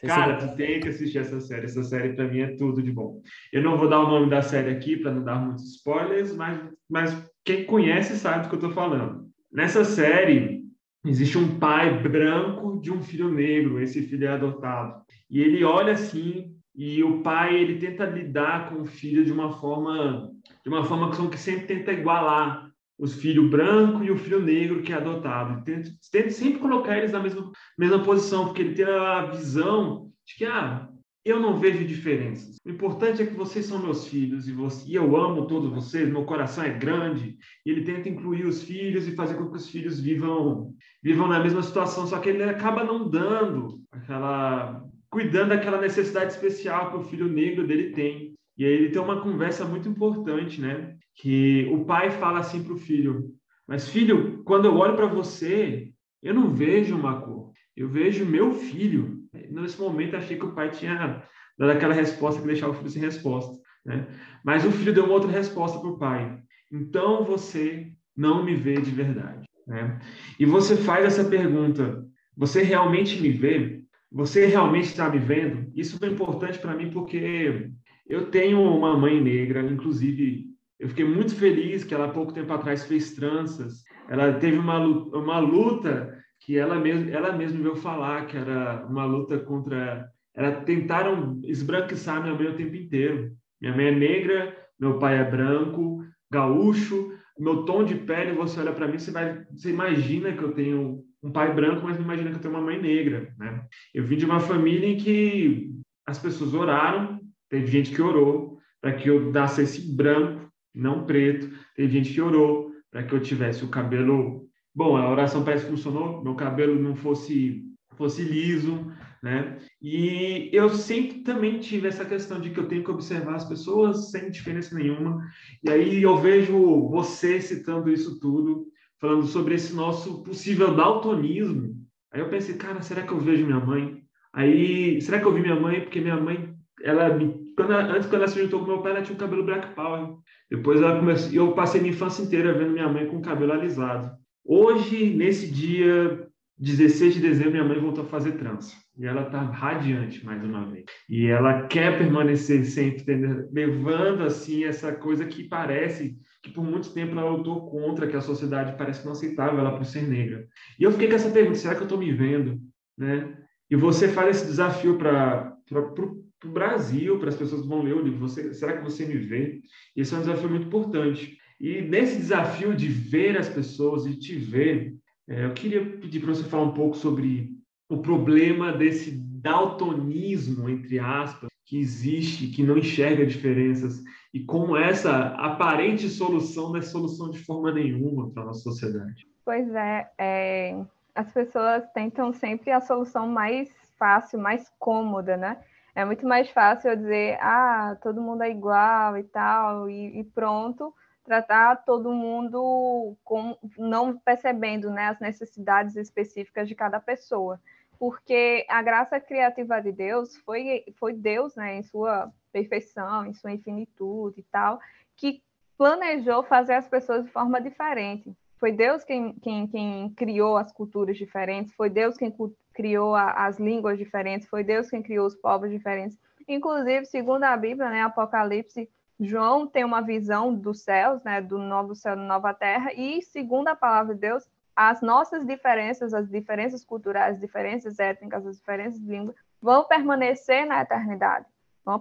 Cara, 0.05 0.35
tu 0.35 0.57
tem 0.57 0.81
que 0.81 0.89
assistir 0.89 1.19
essa 1.19 1.39
série. 1.39 1.65
Essa 1.65 1.83
série 1.83 2.13
para 2.13 2.27
mim 2.27 2.41
é 2.41 2.55
tudo 2.57 2.83
de 2.83 2.91
bom. 2.91 3.21
Eu 3.51 3.63
não 3.63 3.77
vou 3.77 3.89
dar 3.89 4.01
o 4.01 4.09
nome 4.09 4.29
da 4.29 4.41
série 4.41 4.69
aqui 4.69 4.97
para 4.97 5.11
não 5.11 5.23
dar 5.23 5.35
muitos 5.35 5.75
spoilers, 5.75 6.35
mas, 6.35 6.59
mas 6.89 7.31
quem 7.45 7.63
conhece 7.63 8.17
sabe 8.17 8.43
do 8.43 8.49
que 8.49 8.55
eu 8.55 8.59
estou 8.59 8.73
falando. 8.73 9.29
Nessa 9.51 9.85
série 9.85 10.65
existe 11.05 11.37
um 11.37 11.57
pai 11.57 11.97
branco 12.03 12.81
de 12.81 12.91
um 12.91 13.01
filho 13.01 13.31
negro. 13.31 13.81
Esse 13.81 14.01
filho 14.03 14.27
é 14.27 14.31
adotado 14.31 15.01
e 15.29 15.41
ele 15.41 15.63
olha 15.63 15.93
assim 15.93 16.58
e 16.79 17.03
o 17.03 17.21
pai 17.21 17.57
ele 17.57 17.77
tenta 17.77 18.05
lidar 18.05 18.69
com 18.69 18.83
o 18.83 18.85
filho 18.85 19.25
de 19.25 19.33
uma 19.33 19.51
forma 19.51 20.31
de 20.63 20.69
uma 20.69 20.85
forma 20.85 21.11
que 21.29 21.37
sempre 21.37 21.67
tenta 21.67 21.91
igualar 21.91 22.71
os 22.97 23.15
filhos 23.15 23.49
branco 23.49 24.01
e 24.01 24.09
o 24.09 24.17
filho 24.17 24.39
negro 24.41 24.81
que 24.81 24.93
é 24.93 24.95
adotado. 24.95 25.61
Tenta, 25.65 25.89
tenta 26.09 26.29
sempre 26.31 26.59
colocar 26.59 26.97
eles 26.97 27.11
na 27.11 27.19
mesma, 27.19 27.51
mesma 27.77 27.99
posição, 28.03 28.45
porque 28.45 28.61
ele 28.61 28.75
tem 28.75 28.85
a 28.85 29.25
visão 29.25 30.09
de 30.25 30.35
que 30.35 30.45
ah, 30.45 30.87
eu 31.25 31.39
não 31.39 31.59
vejo 31.59 31.85
diferenças. 31.85 32.55
O 32.65 32.69
importante 32.69 33.21
é 33.21 33.25
que 33.25 33.33
vocês 33.33 33.65
são 33.65 33.79
meus 33.79 34.07
filhos 34.07 34.47
e, 34.47 34.53
você, 34.53 34.89
e 34.89 34.95
eu 34.95 35.15
amo 35.17 35.47
todos 35.47 35.69
vocês, 35.69 36.09
meu 36.09 36.23
coração 36.25 36.63
é 36.63 36.69
grande. 36.69 37.37
E 37.65 37.71
ele 37.71 37.83
tenta 37.83 38.07
incluir 38.07 38.45
os 38.45 38.63
filhos 38.63 39.07
e 39.07 39.15
fazer 39.15 39.35
com 39.35 39.49
que 39.49 39.57
os 39.57 39.69
filhos 39.69 39.99
vivam, 39.99 40.73
vivam 41.03 41.27
na 41.27 41.39
mesma 41.39 41.61
situação, 41.61 42.07
só 42.07 42.19
que 42.19 42.29
ele 42.29 42.43
acaba 42.43 42.83
não 42.83 43.09
dando 43.09 43.81
aquela. 43.91 44.88
Cuidando 45.09 45.49
daquela 45.49 45.81
necessidade 45.81 46.33
especial 46.33 46.91
que 46.91 46.97
o 46.97 47.03
filho 47.03 47.27
negro 47.27 47.65
dele 47.65 47.91
tem. 47.91 48.33
E 48.57 48.65
aí 48.65 48.71
ele 48.71 48.89
tem 48.89 49.01
uma 49.01 49.21
conversa 49.21 49.65
muito 49.65 49.87
importante, 49.87 50.59
né? 50.59 50.95
Que 51.15 51.69
o 51.71 51.85
pai 51.85 52.11
fala 52.11 52.39
assim 52.39 52.63
para 52.63 52.73
o 52.73 52.77
filho: 52.77 53.31
Mas 53.67 53.87
filho, 53.89 54.43
quando 54.43 54.65
eu 54.65 54.75
olho 54.75 54.95
para 54.95 55.07
você, 55.07 55.91
eu 56.21 56.33
não 56.33 56.49
vejo 56.53 56.95
uma 56.95 57.21
cor, 57.21 57.51
eu 57.75 57.87
vejo 57.87 58.25
meu 58.25 58.53
filho 58.53 59.19
nesse 59.33 59.79
momento 59.79 60.15
achei 60.15 60.37
que 60.37 60.45
o 60.45 60.53
pai 60.53 60.71
tinha 60.71 61.23
dado 61.57 61.71
aquela 61.71 61.93
resposta 61.93 62.41
que 62.41 62.47
deixava 62.47 62.71
o 62.71 62.75
filho 62.75 62.89
sem 62.89 63.01
resposta, 63.01 63.59
né? 63.85 64.07
Mas 64.43 64.65
o 64.65 64.71
filho 64.71 64.93
deu 64.93 65.05
uma 65.05 65.13
outra 65.13 65.31
resposta 65.31 65.79
para 65.79 65.89
o 65.89 65.97
pai. 65.97 66.39
Então 66.71 67.23
você 67.25 67.91
não 68.15 68.43
me 68.43 68.55
vê 68.55 68.75
de 68.75 68.91
verdade, 68.91 69.45
né? 69.67 69.99
E 70.39 70.45
você 70.45 70.75
faz 70.75 71.05
essa 71.05 71.23
pergunta: 71.25 72.05
você 72.35 72.63
realmente 72.63 73.21
me 73.21 73.29
vê? 73.29 73.78
Você 74.11 74.45
realmente 74.45 74.85
está 74.85 75.09
me 75.09 75.19
vendo? 75.19 75.71
Isso 75.75 76.03
é 76.03 76.07
importante 76.07 76.57
para 76.59 76.75
mim 76.75 76.89
porque 76.89 77.69
eu 78.07 78.31
tenho 78.31 78.61
uma 78.61 78.97
mãe 78.97 79.21
negra, 79.21 79.61
inclusive 79.61 80.49
eu 80.79 80.87
fiquei 80.87 81.05
muito 81.05 81.35
feliz 81.35 81.83
que 81.83 81.93
ela 81.93 82.05
há 82.05 82.11
pouco 82.11 82.33
tempo 82.33 82.51
atrás 82.53 82.85
fez 82.85 83.13
tranças. 83.13 83.83
Ela 84.09 84.33
teve 84.33 84.57
uma, 84.57 84.79
uma 84.79 85.39
luta 85.39 86.17
que 86.39 86.57
ela 86.57 86.79
mesma, 86.79 87.11
ela 87.11 87.33
mesma 87.33 87.61
veio 87.61 87.75
falar 87.75 88.25
que 88.25 88.37
era 88.37 88.85
uma 88.89 89.05
luta 89.05 89.37
contra. 89.39 90.09
Ela 90.33 90.61
tentaram 90.61 91.39
esbranquiçar 91.43 92.21
minha 92.21 92.33
mãe 92.33 92.47
o 92.47 92.55
tempo 92.55 92.75
inteiro. 92.75 93.31
Minha 93.61 93.75
mãe 93.75 93.87
é 93.87 93.91
negra, 93.91 94.57
meu 94.79 94.97
pai 94.97 95.17
é 95.17 95.23
branco, 95.29 96.01
gaúcho, 96.31 97.11
meu 97.37 97.65
tom 97.65 97.83
de 97.83 97.95
pele, 97.95 98.31
você 98.31 98.59
olha 98.61 98.71
para 98.71 98.87
mim, 98.87 98.97
você 98.97 99.11
vai, 99.11 99.43
você 99.51 99.69
imagina 99.69 100.31
que 100.31 100.41
eu 100.41 100.53
tenho 100.53 101.03
um 101.21 101.31
pai 101.31 101.53
branco, 101.53 101.83
mas 101.83 101.97
não 101.97 102.05
imagina 102.05 102.29
que 102.29 102.37
eu 102.37 102.41
tenho 102.41 102.53
uma 102.53 102.63
mãe 102.63 102.81
negra, 102.81 103.33
né? 103.37 103.65
Eu 103.93 104.03
vim 104.03 104.17
de 104.17 104.25
uma 104.25 104.39
família 104.39 104.87
em 104.87 104.97
que 104.97 105.71
as 106.05 106.17
pessoas 106.17 106.53
oraram, 106.53 107.19
teve 107.49 107.67
gente 107.67 107.93
que 107.93 108.01
orou 108.01 108.57
para 108.81 108.93
que 108.93 109.09
eu 109.09 109.31
nascesse 109.31 109.95
branco, 109.95 110.49
não 110.73 111.05
preto, 111.05 111.49
teve 111.75 111.91
gente 111.91 112.13
que 112.13 112.21
orou 112.21 112.71
para 112.89 113.03
que 113.03 113.13
eu 113.13 113.19
tivesse 113.19 113.63
o 113.63 113.69
cabelo 113.69 114.49
Bom, 114.73 114.95
a 114.95 115.09
oração 115.09 115.43
parece 115.43 115.65
que 115.65 115.71
funcionou, 115.71 116.23
meu 116.23 116.35
cabelo 116.35 116.79
não 116.79 116.95
fosse 116.95 117.65
fosse 117.97 118.21
liso, 118.21 118.89
né? 119.21 119.57
E 119.81 120.49
eu 120.53 120.69
sempre 120.69 121.21
também 121.21 121.59
tive 121.59 121.89
essa 121.89 122.05
questão 122.05 122.39
de 122.39 122.49
que 122.49 122.57
eu 122.57 122.67
tenho 122.67 122.83
que 122.83 122.89
observar 122.89 123.35
as 123.35 123.43
pessoas 123.43 124.09
sem 124.09 124.31
diferença 124.31 124.73
nenhuma. 124.73 125.21
E 125.61 125.69
aí 125.69 126.01
eu 126.01 126.15
vejo 126.17 126.87
você 126.87 127.41
citando 127.41 127.91
isso 127.91 128.21
tudo, 128.21 128.67
falando 128.99 129.25
sobre 129.25 129.55
esse 129.55 129.73
nosso 129.73 130.23
possível 130.23 130.75
daltonismo. 130.75 131.75
Aí 132.11 132.21
eu 132.21 132.29
pensei, 132.29 132.55
cara, 132.55 132.81
será 132.81 133.03
que 133.03 133.11
eu 133.11 133.19
vejo 133.19 133.45
minha 133.45 133.59
mãe? 133.59 134.01
Aí, 134.33 135.01
será 135.01 135.19
que 135.19 135.25
eu 135.25 135.33
vi 135.33 135.41
minha 135.41 135.59
mãe? 135.59 135.81
Porque 135.81 136.01
minha 136.01 136.19
mãe, 136.19 136.53
ela 136.83 137.17
quando 137.55 137.73
ela, 137.73 137.93
antes 137.93 138.07
quando 138.07 138.21
ela 138.21 138.27
se 138.27 138.41
juntou 138.41 138.61
com 138.61 138.67
meu 138.67 138.81
pai, 138.81 138.91
ela 138.91 139.01
tinha 139.01 139.15
um 139.15 139.19
cabelo 139.19 139.43
black 139.43 139.75
power. 139.75 140.15
Depois 140.49 140.81
ela 140.81 140.97
começou, 140.97 141.33
eu 141.33 141.51
passei 141.53 141.81
minha 141.81 141.93
infância 141.93 142.23
inteira 142.23 142.53
vendo 142.53 142.71
minha 142.71 142.87
mãe 142.87 143.07
com 143.07 143.17
o 143.17 143.21
cabelo 143.21 143.51
alisado. 143.51 144.11
Hoje, 144.45 145.13
nesse 145.13 145.51
dia 145.51 146.28
16 146.59 147.13
de 147.13 147.21
dezembro, 147.21 147.51
minha 147.51 147.63
mãe 147.63 147.79
voltou 147.79 148.03
a 148.03 148.07
fazer 148.07 148.33
trança. 148.33 148.75
E 148.97 149.05
ela 149.05 149.23
está 149.23 149.41
radiante 149.41 150.25
mais 150.25 150.43
uma 150.43 150.69
vez. 150.69 150.83
E 151.09 151.25
ela 151.27 151.67
quer 151.67 151.97
permanecer 151.97 152.65
sempre 152.65 153.05
levando 153.51 154.23
assim 154.23 154.65
essa 154.65 154.91
coisa 154.91 155.25
que 155.25 155.45
parece 155.45 156.17
que 156.43 156.51
por 156.51 156.63
muito 156.63 156.93
tempo 156.93 157.13
ela 157.13 157.29
lutou 157.29 157.69
contra, 157.69 158.07
que 158.07 158.15
a 158.15 158.21
sociedade 158.21 158.77
parece 158.77 159.05
não 159.05 159.13
aceitava 159.13 159.57
ela 159.57 159.77
por 159.77 159.85
ser 159.85 160.03
negra. 160.03 160.45
E 160.77 160.83
eu 160.83 160.91
fiquei 160.91 161.07
com 161.07 161.15
essa 161.15 161.31
pergunta: 161.31 161.57
será 161.57 161.75
que 161.75 161.81
eu 161.81 161.85
estou 161.85 161.97
me 161.97 162.11
vendo? 162.11 162.59
Né? 162.97 163.37
E 163.71 163.75
você 163.77 164.09
faz 164.09 164.37
esse 164.37 164.47
desafio 164.47 164.97
para 164.97 165.55
o 165.71 166.49
Brasil, 166.49 167.19
para 167.19 167.29
as 167.29 167.37
pessoas 167.37 167.61
que 167.61 167.67
vão 167.69 167.81
ler 167.81 167.95
o 167.95 168.01
livro: 168.01 168.19
você, 168.19 168.53
será 168.53 168.77
que 168.77 168.83
você 168.83 169.05
me 169.05 169.17
vê? 169.17 169.61
E 169.95 170.01
esse 170.01 170.13
é 170.13 170.17
um 170.17 170.21
desafio 170.21 170.49
muito 170.49 170.67
importante. 170.67 171.37
E 171.57 171.81
nesse 171.81 172.17
desafio 172.17 172.75
de 172.75 172.87
ver 172.87 173.37
as 173.37 173.47
pessoas 173.47 174.05
e 174.05 174.17
te 174.17 174.35
ver, 174.35 174.93
eu 175.29 175.53
queria 175.53 175.85
pedir 175.85 176.19
para 176.19 176.33
você 176.33 176.43
falar 176.43 176.63
um 176.63 176.73
pouco 176.73 176.97
sobre 176.97 177.51
o 177.87 177.97
problema 177.99 178.71
desse 178.71 179.11
daltonismo, 179.11 180.69
entre 180.69 180.99
aspas, 180.99 181.49
que 181.65 181.79
existe, 181.79 182.47
que 182.47 182.63
não 182.63 182.77
enxerga 182.77 183.25
diferenças, 183.25 184.03
e 184.33 184.39
como 184.43 184.75
essa 184.75 185.27
aparente 185.35 186.09
solução 186.09 186.69
não 186.69 186.77
é 186.77 186.81
solução 186.81 187.29
de 187.29 187.39
forma 187.39 187.71
nenhuma 187.71 188.29
para 188.31 188.43
a 188.43 188.45
nossa 188.47 188.61
sociedade. 188.61 189.27
Pois 189.45 189.67
é, 189.73 190.09
é, 190.17 190.81
as 191.13 191.31
pessoas 191.31 191.83
tentam 191.93 192.33
sempre 192.33 192.71
a 192.71 192.81
solução 192.81 193.27
mais 193.27 193.69
fácil, 193.97 194.39
mais 194.39 194.71
cômoda, 194.79 195.37
né? 195.37 195.59
É 195.95 196.05
muito 196.05 196.25
mais 196.25 196.49
fácil 196.49 196.91
eu 196.91 196.95
dizer, 196.95 197.37
ah, 197.41 197.97
todo 198.01 198.21
mundo 198.21 198.43
é 198.43 198.49
igual 198.49 199.17
e 199.17 199.23
tal, 199.23 199.89
e, 199.89 200.19
e 200.19 200.23
pronto, 200.23 200.93
tratar 201.29 201.83
todo 201.85 202.11
mundo 202.11 203.15
com, 203.23 203.55
não 203.77 204.17
percebendo 204.17 204.89
né, 204.89 205.09
as 205.09 205.19
necessidades 205.19 205.95
específicas 205.95 206.67
de 206.67 206.73
cada 206.73 206.99
pessoa. 206.99 207.61
Porque 207.99 208.65
a 208.67 208.81
graça 208.81 209.19
criativa 209.19 209.79
de 209.79 209.91
Deus 209.91 210.37
foi, 210.37 210.83
foi 210.97 211.13
Deus, 211.13 211.55
né, 211.55 211.75
em 211.75 211.83
sua 211.83 212.31
perfeição, 212.51 213.27
em 213.27 213.33
sua 213.33 213.51
infinitude 213.51 214.39
e 214.39 214.43
tal, 214.51 214.79
que 215.15 215.43
planejou 215.77 216.41
fazer 216.41 216.73
as 216.73 216.87
pessoas 216.87 217.25
de 217.25 217.29
forma 217.29 217.61
diferente. 217.61 218.35
Foi 218.57 218.71
Deus 218.71 219.03
quem, 219.03 219.33
quem, 219.35 219.67
quem 219.67 220.09
criou 220.15 220.57
as 220.57 220.71
culturas 220.71 221.15
diferentes, 221.15 221.75
foi 221.75 221.91
Deus 221.91 222.17
quem 222.17 222.33
criou 222.73 223.13
a, 223.13 223.45
as 223.45 223.59
línguas 223.59 223.99
diferentes, 223.99 224.47
foi 224.47 224.63
Deus 224.63 224.89
quem 224.89 225.03
criou 225.03 225.27
os 225.27 225.35
povos 225.35 225.69
diferentes. 225.69 226.17
Inclusive, 226.47 227.05
segundo 227.05 227.43
a 227.43 227.55
Bíblia, 227.55 227.91
né, 227.91 228.01
Apocalipse 228.01 228.89
João 229.19 229.67
tem 229.67 229.83
uma 229.83 230.01
visão 230.01 230.53
dos 230.53 230.81
céus, 230.81 231.21
né, 231.23 231.41
do 231.41 231.57
novo 231.57 231.93
céu 231.93 232.13
e 232.13 232.17
nova 232.17 232.53
terra, 232.53 232.93
e 232.93 233.21
segundo 233.21 233.67
a 233.67 233.75
palavra 233.75 234.15
de 234.15 234.21
Deus, 234.21 234.47
as 234.75 235.01
nossas 235.01 235.45
diferenças, 235.45 236.13
as 236.13 236.29
diferenças 236.29 236.85
culturais, 236.85 237.35
as 237.35 237.41
diferenças 237.41 237.99
étnicas, 237.99 238.47
as 238.47 238.57
diferenças 238.57 238.99
de 238.99 239.11
língua, 239.11 239.35
vão 239.61 239.83
permanecer 239.83 240.65
na 240.65 240.81
eternidade, 240.81 241.45
vão 241.83 241.99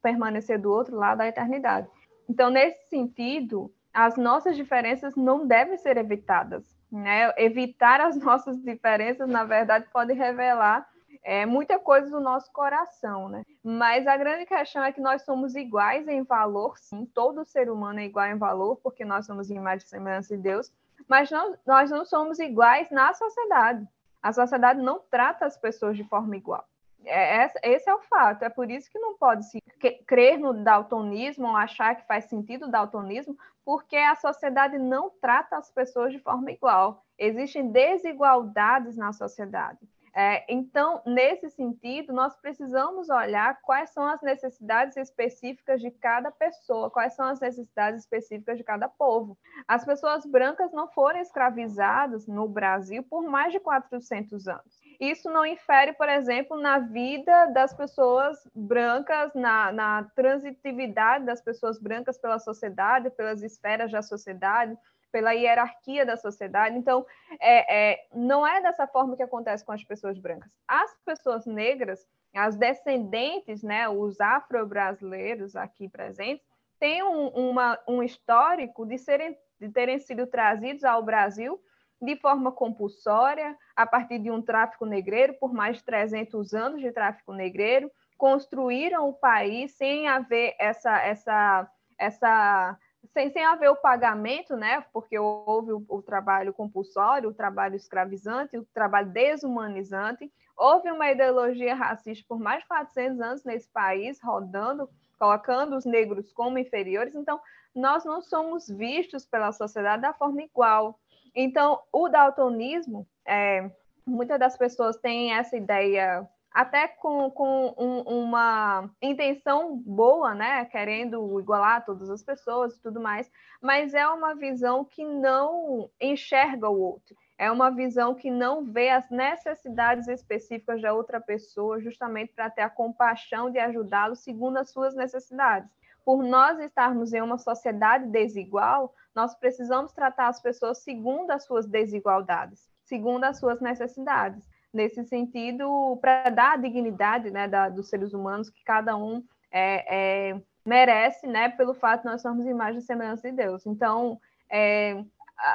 permanecer 0.00 0.60
do 0.60 0.70
outro 0.70 0.96
lado 0.96 1.18
da 1.18 1.26
eternidade. 1.26 1.88
Então, 2.28 2.50
nesse 2.50 2.88
sentido, 2.88 3.72
as 3.92 4.16
nossas 4.16 4.56
diferenças 4.56 5.16
não 5.16 5.46
devem 5.46 5.76
ser 5.76 5.96
evitadas. 5.96 6.78
Né? 6.90 7.32
Evitar 7.36 8.00
as 8.00 8.16
nossas 8.22 8.62
diferenças, 8.62 9.28
na 9.28 9.42
verdade, 9.42 9.86
pode 9.92 10.12
revelar 10.12 10.88
é, 11.22 11.44
muita 11.44 11.78
coisa 11.78 12.10
do 12.10 12.20
nosso 12.20 12.50
coração, 12.52 13.28
né? 13.28 13.44
Mas 13.62 14.06
a 14.06 14.16
grande 14.16 14.46
questão 14.46 14.82
é 14.82 14.92
que 14.92 15.00
nós 15.00 15.22
somos 15.22 15.54
iguais 15.54 16.08
em 16.08 16.22
valor, 16.22 16.78
sim, 16.78 17.04
todo 17.06 17.44
ser 17.44 17.70
humano 17.70 18.00
é 18.00 18.04
igual 18.04 18.26
em 18.26 18.38
valor, 18.38 18.76
porque 18.76 19.04
nós 19.04 19.26
somos 19.26 19.50
imagem 19.50 19.84
e 19.86 19.88
semelhança 19.88 20.36
de 20.36 20.42
Deus, 20.42 20.72
mas 21.08 21.30
não, 21.30 21.56
nós 21.66 21.90
não 21.90 22.04
somos 22.04 22.38
iguais 22.38 22.90
na 22.90 23.12
sociedade. 23.14 23.86
A 24.22 24.32
sociedade 24.32 24.80
não 24.80 25.00
trata 25.10 25.46
as 25.46 25.56
pessoas 25.56 25.96
de 25.96 26.04
forma 26.04 26.36
igual. 26.36 26.64
É, 27.04 27.50
esse 27.62 27.88
é 27.88 27.94
o 27.94 28.00
fato. 28.00 28.42
É 28.42 28.50
por 28.50 28.70
isso 28.70 28.90
que 28.90 28.98
não 28.98 29.16
pode 29.16 29.46
se 29.46 29.60
crer 30.06 30.38
no 30.38 30.52
daltonismo 30.52 31.48
ou 31.48 31.56
achar 31.56 31.94
que 31.94 32.06
faz 32.06 32.26
sentido 32.26 32.66
o 32.66 32.70
daltonismo, 32.70 33.36
porque 33.64 33.96
a 33.96 34.14
sociedade 34.14 34.78
não 34.78 35.10
trata 35.10 35.56
as 35.56 35.70
pessoas 35.70 36.12
de 36.12 36.18
forma 36.18 36.50
igual. 36.50 37.02
Existem 37.18 37.70
desigualdades 37.70 38.96
na 38.96 39.12
sociedade. 39.12 39.78
É, 40.14 40.44
então, 40.52 41.00
nesse 41.06 41.48
sentido, 41.50 42.12
nós 42.12 42.36
precisamos 42.36 43.08
olhar 43.08 43.60
quais 43.62 43.90
são 43.90 44.04
as 44.04 44.20
necessidades 44.22 44.96
específicas 44.96 45.80
de 45.80 45.90
cada 45.90 46.30
pessoa, 46.30 46.90
quais 46.90 47.14
são 47.14 47.26
as 47.26 47.40
necessidades 47.40 48.00
específicas 48.00 48.58
de 48.58 48.64
cada 48.64 48.88
povo. 48.88 49.38
As 49.68 49.84
pessoas 49.84 50.26
brancas 50.26 50.72
não 50.72 50.88
foram 50.88 51.20
escravizadas 51.20 52.26
no 52.26 52.48
Brasil 52.48 53.02
por 53.04 53.22
mais 53.22 53.52
de 53.52 53.60
400 53.60 54.48
anos. 54.48 54.80
Isso 54.98 55.30
não 55.30 55.46
infere, 55.46 55.92
por 55.92 56.08
exemplo, 56.08 56.60
na 56.60 56.78
vida 56.78 57.46
das 57.46 57.72
pessoas 57.72 58.36
brancas, 58.54 59.32
na, 59.34 59.72
na 59.72 60.04
transitividade 60.14 61.24
das 61.24 61.40
pessoas 61.40 61.78
brancas 61.78 62.18
pela 62.18 62.38
sociedade, 62.38 63.10
pelas 63.10 63.42
esferas 63.42 63.90
da 63.92 64.02
sociedade 64.02 64.76
pela 65.10 65.32
hierarquia 65.32 66.06
da 66.06 66.16
sociedade. 66.16 66.76
Então, 66.76 67.04
é, 67.40 67.92
é, 67.92 68.06
não 68.14 68.46
é 68.46 68.60
dessa 68.60 68.86
forma 68.86 69.16
que 69.16 69.22
acontece 69.22 69.64
com 69.64 69.72
as 69.72 69.84
pessoas 69.84 70.18
brancas. 70.18 70.52
As 70.66 70.94
pessoas 71.04 71.46
negras 71.46 72.06
as 72.34 72.56
descendentes, 72.56 73.62
né, 73.62 73.88
os 73.88 74.20
afro-brasileiros 74.20 75.56
aqui 75.56 75.88
presentes, 75.88 76.46
têm 76.78 77.02
um, 77.02 77.28
uma, 77.28 77.78
um 77.88 78.02
histórico 78.02 78.86
de, 78.86 78.98
serem, 78.98 79.36
de 79.60 79.68
terem 79.68 79.98
sido 79.98 80.26
trazidos 80.26 80.84
ao 80.84 81.02
Brasil 81.02 81.60
de 82.00 82.16
forma 82.16 82.50
compulsória, 82.50 83.54
a 83.76 83.84
partir 83.84 84.18
de 84.18 84.30
um 84.30 84.40
tráfico 84.40 84.86
negreiro, 84.86 85.34
por 85.34 85.52
mais 85.52 85.76
de 85.76 85.84
300 85.84 86.54
anos 86.54 86.80
de 86.80 86.90
tráfico 86.92 87.34
negreiro, 87.34 87.90
construíram 88.16 89.06
o 89.06 89.12
país 89.12 89.72
sem 89.72 90.08
haver 90.08 90.54
essa, 90.58 90.98
essa, 91.02 91.70
essa 91.98 92.78
sem, 93.12 93.30
sem 93.30 93.44
haver 93.44 93.70
o 93.70 93.76
pagamento, 93.76 94.56
né? 94.56 94.84
Porque 94.92 95.18
houve 95.18 95.72
o, 95.72 95.84
o, 95.88 96.02
trabalho 96.02 96.52
compulsório, 96.52 97.30
o 97.30 97.34
trabalho 97.34 97.76
escravizante, 97.76 98.58
o 98.58 98.66
trabalho 98.74 99.10
desumanizante. 99.10 100.30
Houve 100.56 100.90
uma 100.90 101.10
ideologia 101.10 101.74
racista 101.74 102.24
por 102.28 102.38
mais 102.38 102.62
de 102.62 102.68
400 102.68 103.20
anos 103.20 103.44
nesse 103.44 103.68
país, 103.70 104.20
rodando, 104.22 104.88
colocando 105.18 105.76
os 105.76 105.84
negros 105.84 106.32
como 106.32 106.58
inferiores. 106.58 107.14
Então, 107.14 107.40
nós 107.74 108.04
não 108.04 108.20
somos 108.20 108.68
vistos 108.68 109.24
pela 109.24 109.52
sociedade 109.52 110.02
da 110.02 110.12
forma 110.12 110.42
igual. 110.42 110.98
Então, 111.34 111.80
o 111.92 112.08
daltonismo, 112.08 113.06
é, 113.24 113.70
muitas 114.04 114.38
das 114.38 114.56
pessoas 114.56 114.96
têm 114.96 115.32
essa 115.32 115.56
ideia 115.56 116.28
até 116.52 116.88
com, 116.88 117.30
com 117.30 117.74
um, 117.78 118.00
uma 118.00 118.90
intenção 119.00 119.76
boa, 119.76 120.34
né? 120.34 120.64
Querendo 120.64 121.38
igualar 121.40 121.84
todas 121.84 122.10
as 122.10 122.22
pessoas 122.22 122.76
e 122.76 122.82
tudo 122.82 123.00
mais, 123.00 123.30
mas 123.62 123.94
é 123.94 124.06
uma 124.08 124.34
visão 124.34 124.84
que 124.84 125.04
não 125.04 125.88
enxerga 126.00 126.68
o 126.68 126.80
outro. 126.80 127.16
É 127.38 127.50
uma 127.50 127.70
visão 127.70 128.14
que 128.14 128.30
não 128.30 128.64
vê 128.64 128.90
as 128.90 129.08
necessidades 129.10 130.08
específicas 130.08 130.82
da 130.82 130.92
outra 130.92 131.20
pessoa, 131.20 131.80
justamente 131.80 132.32
para 132.34 132.50
ter 132.50 132.62
a 132.62 132.70
compaixão 132.70 133.50
de 133.50 133.58
ajudá-lo 133.58 134.16
segundo 134.16 134.58
as 134.58 134.70
suas 134.70 134.94
necessidades. 134.94 135.70
Por 136.04 136.22
nós 136.22 136.58
estarmos 136.58 137.12
em 137.12 137.22
uma 137.22 137.38
sociedade 137.38 138.06
desigual, 138.08 138.92
nós 139.14 139.34
precisamos 139.34 139.92
tratar 139.92 140.28
as 140.28 140.40
pessoas 140.42 140.78
segundo 140.78 141.30
as 141.30 141.44
suas 141.44 141.66
desigualdades, 141.66 142.68
segundo 142.82 143.24
as 143.24 143.38
suas 143.38 143.60
necessidades 143.60 144.49
nesse 144.72 145.04
sentido, 145.04 145.98
para 146.00 146.30
dar 146.30 146.52
a 146.52 146.56
dignidade 146.56 147.30
né, 147.30 147.48
da, 147.48 147.68
dos 147.68 147.88
seres 147.88 148.12
humanos 148.12 148.50
que 148.50 148.62
cada 148.64 148.96
um 148.96 149.24
é, 149.50 150.30
é, 150.30 150.40
merece, 150.64 151.26
né, 151.26 151.48
pelo 151.48 151.74
fato 151.74 152.02
de 152.02 152.06
nós 152.06 152.22
somos 152.22 152.46
imagem 152.46 152.80
e 152.80 152.84
semelhança 152.84 153.28
de 153.30 153.36
Deus. 153.36 153.66
Então, 153.66 154.20
é, 154.50 155.04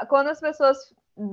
quando 0.09 0.27
as 0.27 0.39
pessoas 0.39 0.77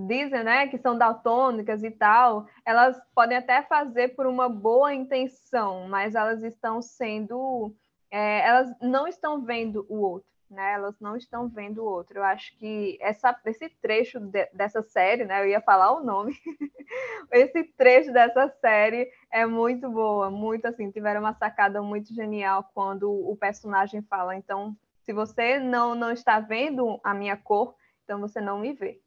dizem 0.07 0.45
né, 0.45 0.69
que 0.69 0.79
são 0.79 0.97
daltônicas 0.97 1.83
e 1.83 1.91
tal, 1.91 2.47
elas 2.65 3.01
podem 3.15 3.37
até 3.37 3.63
fazer 3.63 4.15
por 4.15 4.27
uma 4.27 4.49
boa 4.49 4.95
intenção, 4.95 5.89
mas 5.89 6.15
elas 6.15 6.43
estão 6.43 6.81
sendo. 6.81 7.75
É, 8.11 8.47
elas 8.47 8.71
não 8.81 9.09
estão 9.09 9.43
vendo 9.43 9.87
o 9.89 10.01
outro 10.01 10.32
né? 10.53 10.75
Elas 10.75 10.95
não 11.01 11.17
estão 11.17 11.49
vendo 11.49 11.83
o 11.83 11.87
outro. 11.87 12.19
Eu 12.19 12.25
acho 12.25 12.57
que 12.59 12.99
essa, 13.01 13.37
esse 13.47 13.69
trecho 13.81 14.21
de, 14.21 14.47
dessa 14.53 14.83
série, 14.83 15.25
né? 15.25 15.41
Eu 15.41 15.49
ia 15.49 15.61
falar 15.61 15.93
o 15.93 16.05
nome. 16.05 16.37
esse 17.33 17.65
trecho 17.65 18.13
dessa 18.13 18.49
série 18.61 19.11
é 19.31 19.47
muito 19.47 19.91
boa, 19.91 20.31
muito 20.31 20.67
assim. 20.67 20.91
Tiveram 20.91 21.21
uma 21.21 21.35
sacada 21.35 21.83
muito 21.83 22.15
genial 22.15 22.71
quando 22.75 23.11
o 23.11 23.37
personagem 23.37 24.03
fala. 24.03 24.37
Então, 24.37 24.77
se 25.05 25.13
você 25.13 25.59
não 25.59 25.95
não 25.95 26.13
está 26.13 26.39
vendo 26.39 27.01
a 27.03 27.13
minha 27.15 27.37
cor, 27.37 27.75
então 28.05 28.21
você 28.21 28.41
não 28.41 28.59
me 28.59 28.73
vê. 28.73 29.01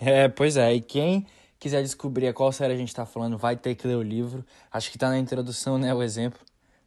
É, 0.00 0.28
pois 0.28 0.56
é. 0.56 0.74
E 0.74 0.80
quem 0.80 1.26
quiser 1.58 1.82
descobrir 1.82 2.32
qual 2.32 2.52
série 2.52 2.74
a 2.74 2.76
gente 2.76 2.88
está 2.88 3.04
falando, 3.04 3.36
vai 3.36 3.56
ter 3.56 3.74
que 3.74 3.86
ler 3.86 3.96
o 3.96 4.02
livro. 4.02 4.44
Acho 4.70 4.90
que 4.90 4.96
está 4.96 5.08
na 5.08 5.18
introdução, 5.18 5.78
né? 5.78 5.94
O 5.94 6.02
exemplo. 6.02 6.40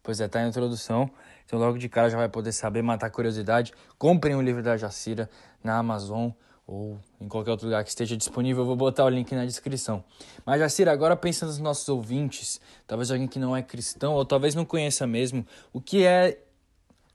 Pois 0.04 0.20
é, 0.20 0.28
tá 0.28 0.42
na 0.42 0.48
introdução. 0.48 1.10
Então 1.46 1.60
logo 1.60 1.78
de 1.78 1.90
cara 1.90 2.10
já 2.10 2.18
vai 2.18 2.30
poder 2.30 2.52
saber, 2.52 2.82
matar 2.82 3.08
a 3.08 3.10
curiosidade. 3.10 3.74
Comprem 3.98 4.36
o 4.36 4.42
livro 4.42 4.64
da 4.64 4.78
Jacira 4.78 5.30
na 5.64 5.78
Amazon 5.78 6.32
ou 6.66 7.00
em 7.20 7.28
qualquer 7.28 7.52
outro 7.52 7.68
lugar 7.68 7.84
que 7.84 7.90
esteja 7.90 8.16
disponível. 8.16 8.64
Eu 8.64 8.68
vou 8.68 8.76
botar 8.76 9.06
o 9.06 9.10
link 9.10 9.34
na 9.36 9.46
descrição. 9.46 10.04
Mas 10.46 10.60
Jacira, 10.60 10.92
agora 10.92 11.16
pensa 11.16 11.46
nos 11.46 11.60
nossos 11.60 11.88
ouvintes, 11.90 12.62
talvez 12.88 13.12
alguém 13.12 13.28
que 13.28 13.40
não 13.40 13.56
é 13.56 13.62
cristão 13.62 14.14
ou 14.14 14.26
talvez 14.26 14.56
não 14.56 14.64
conheça 14.64 15.06
mesmo, 15.06 15.46
o 15.74 15.82
que 15.82 16.06
é 16.06 16.40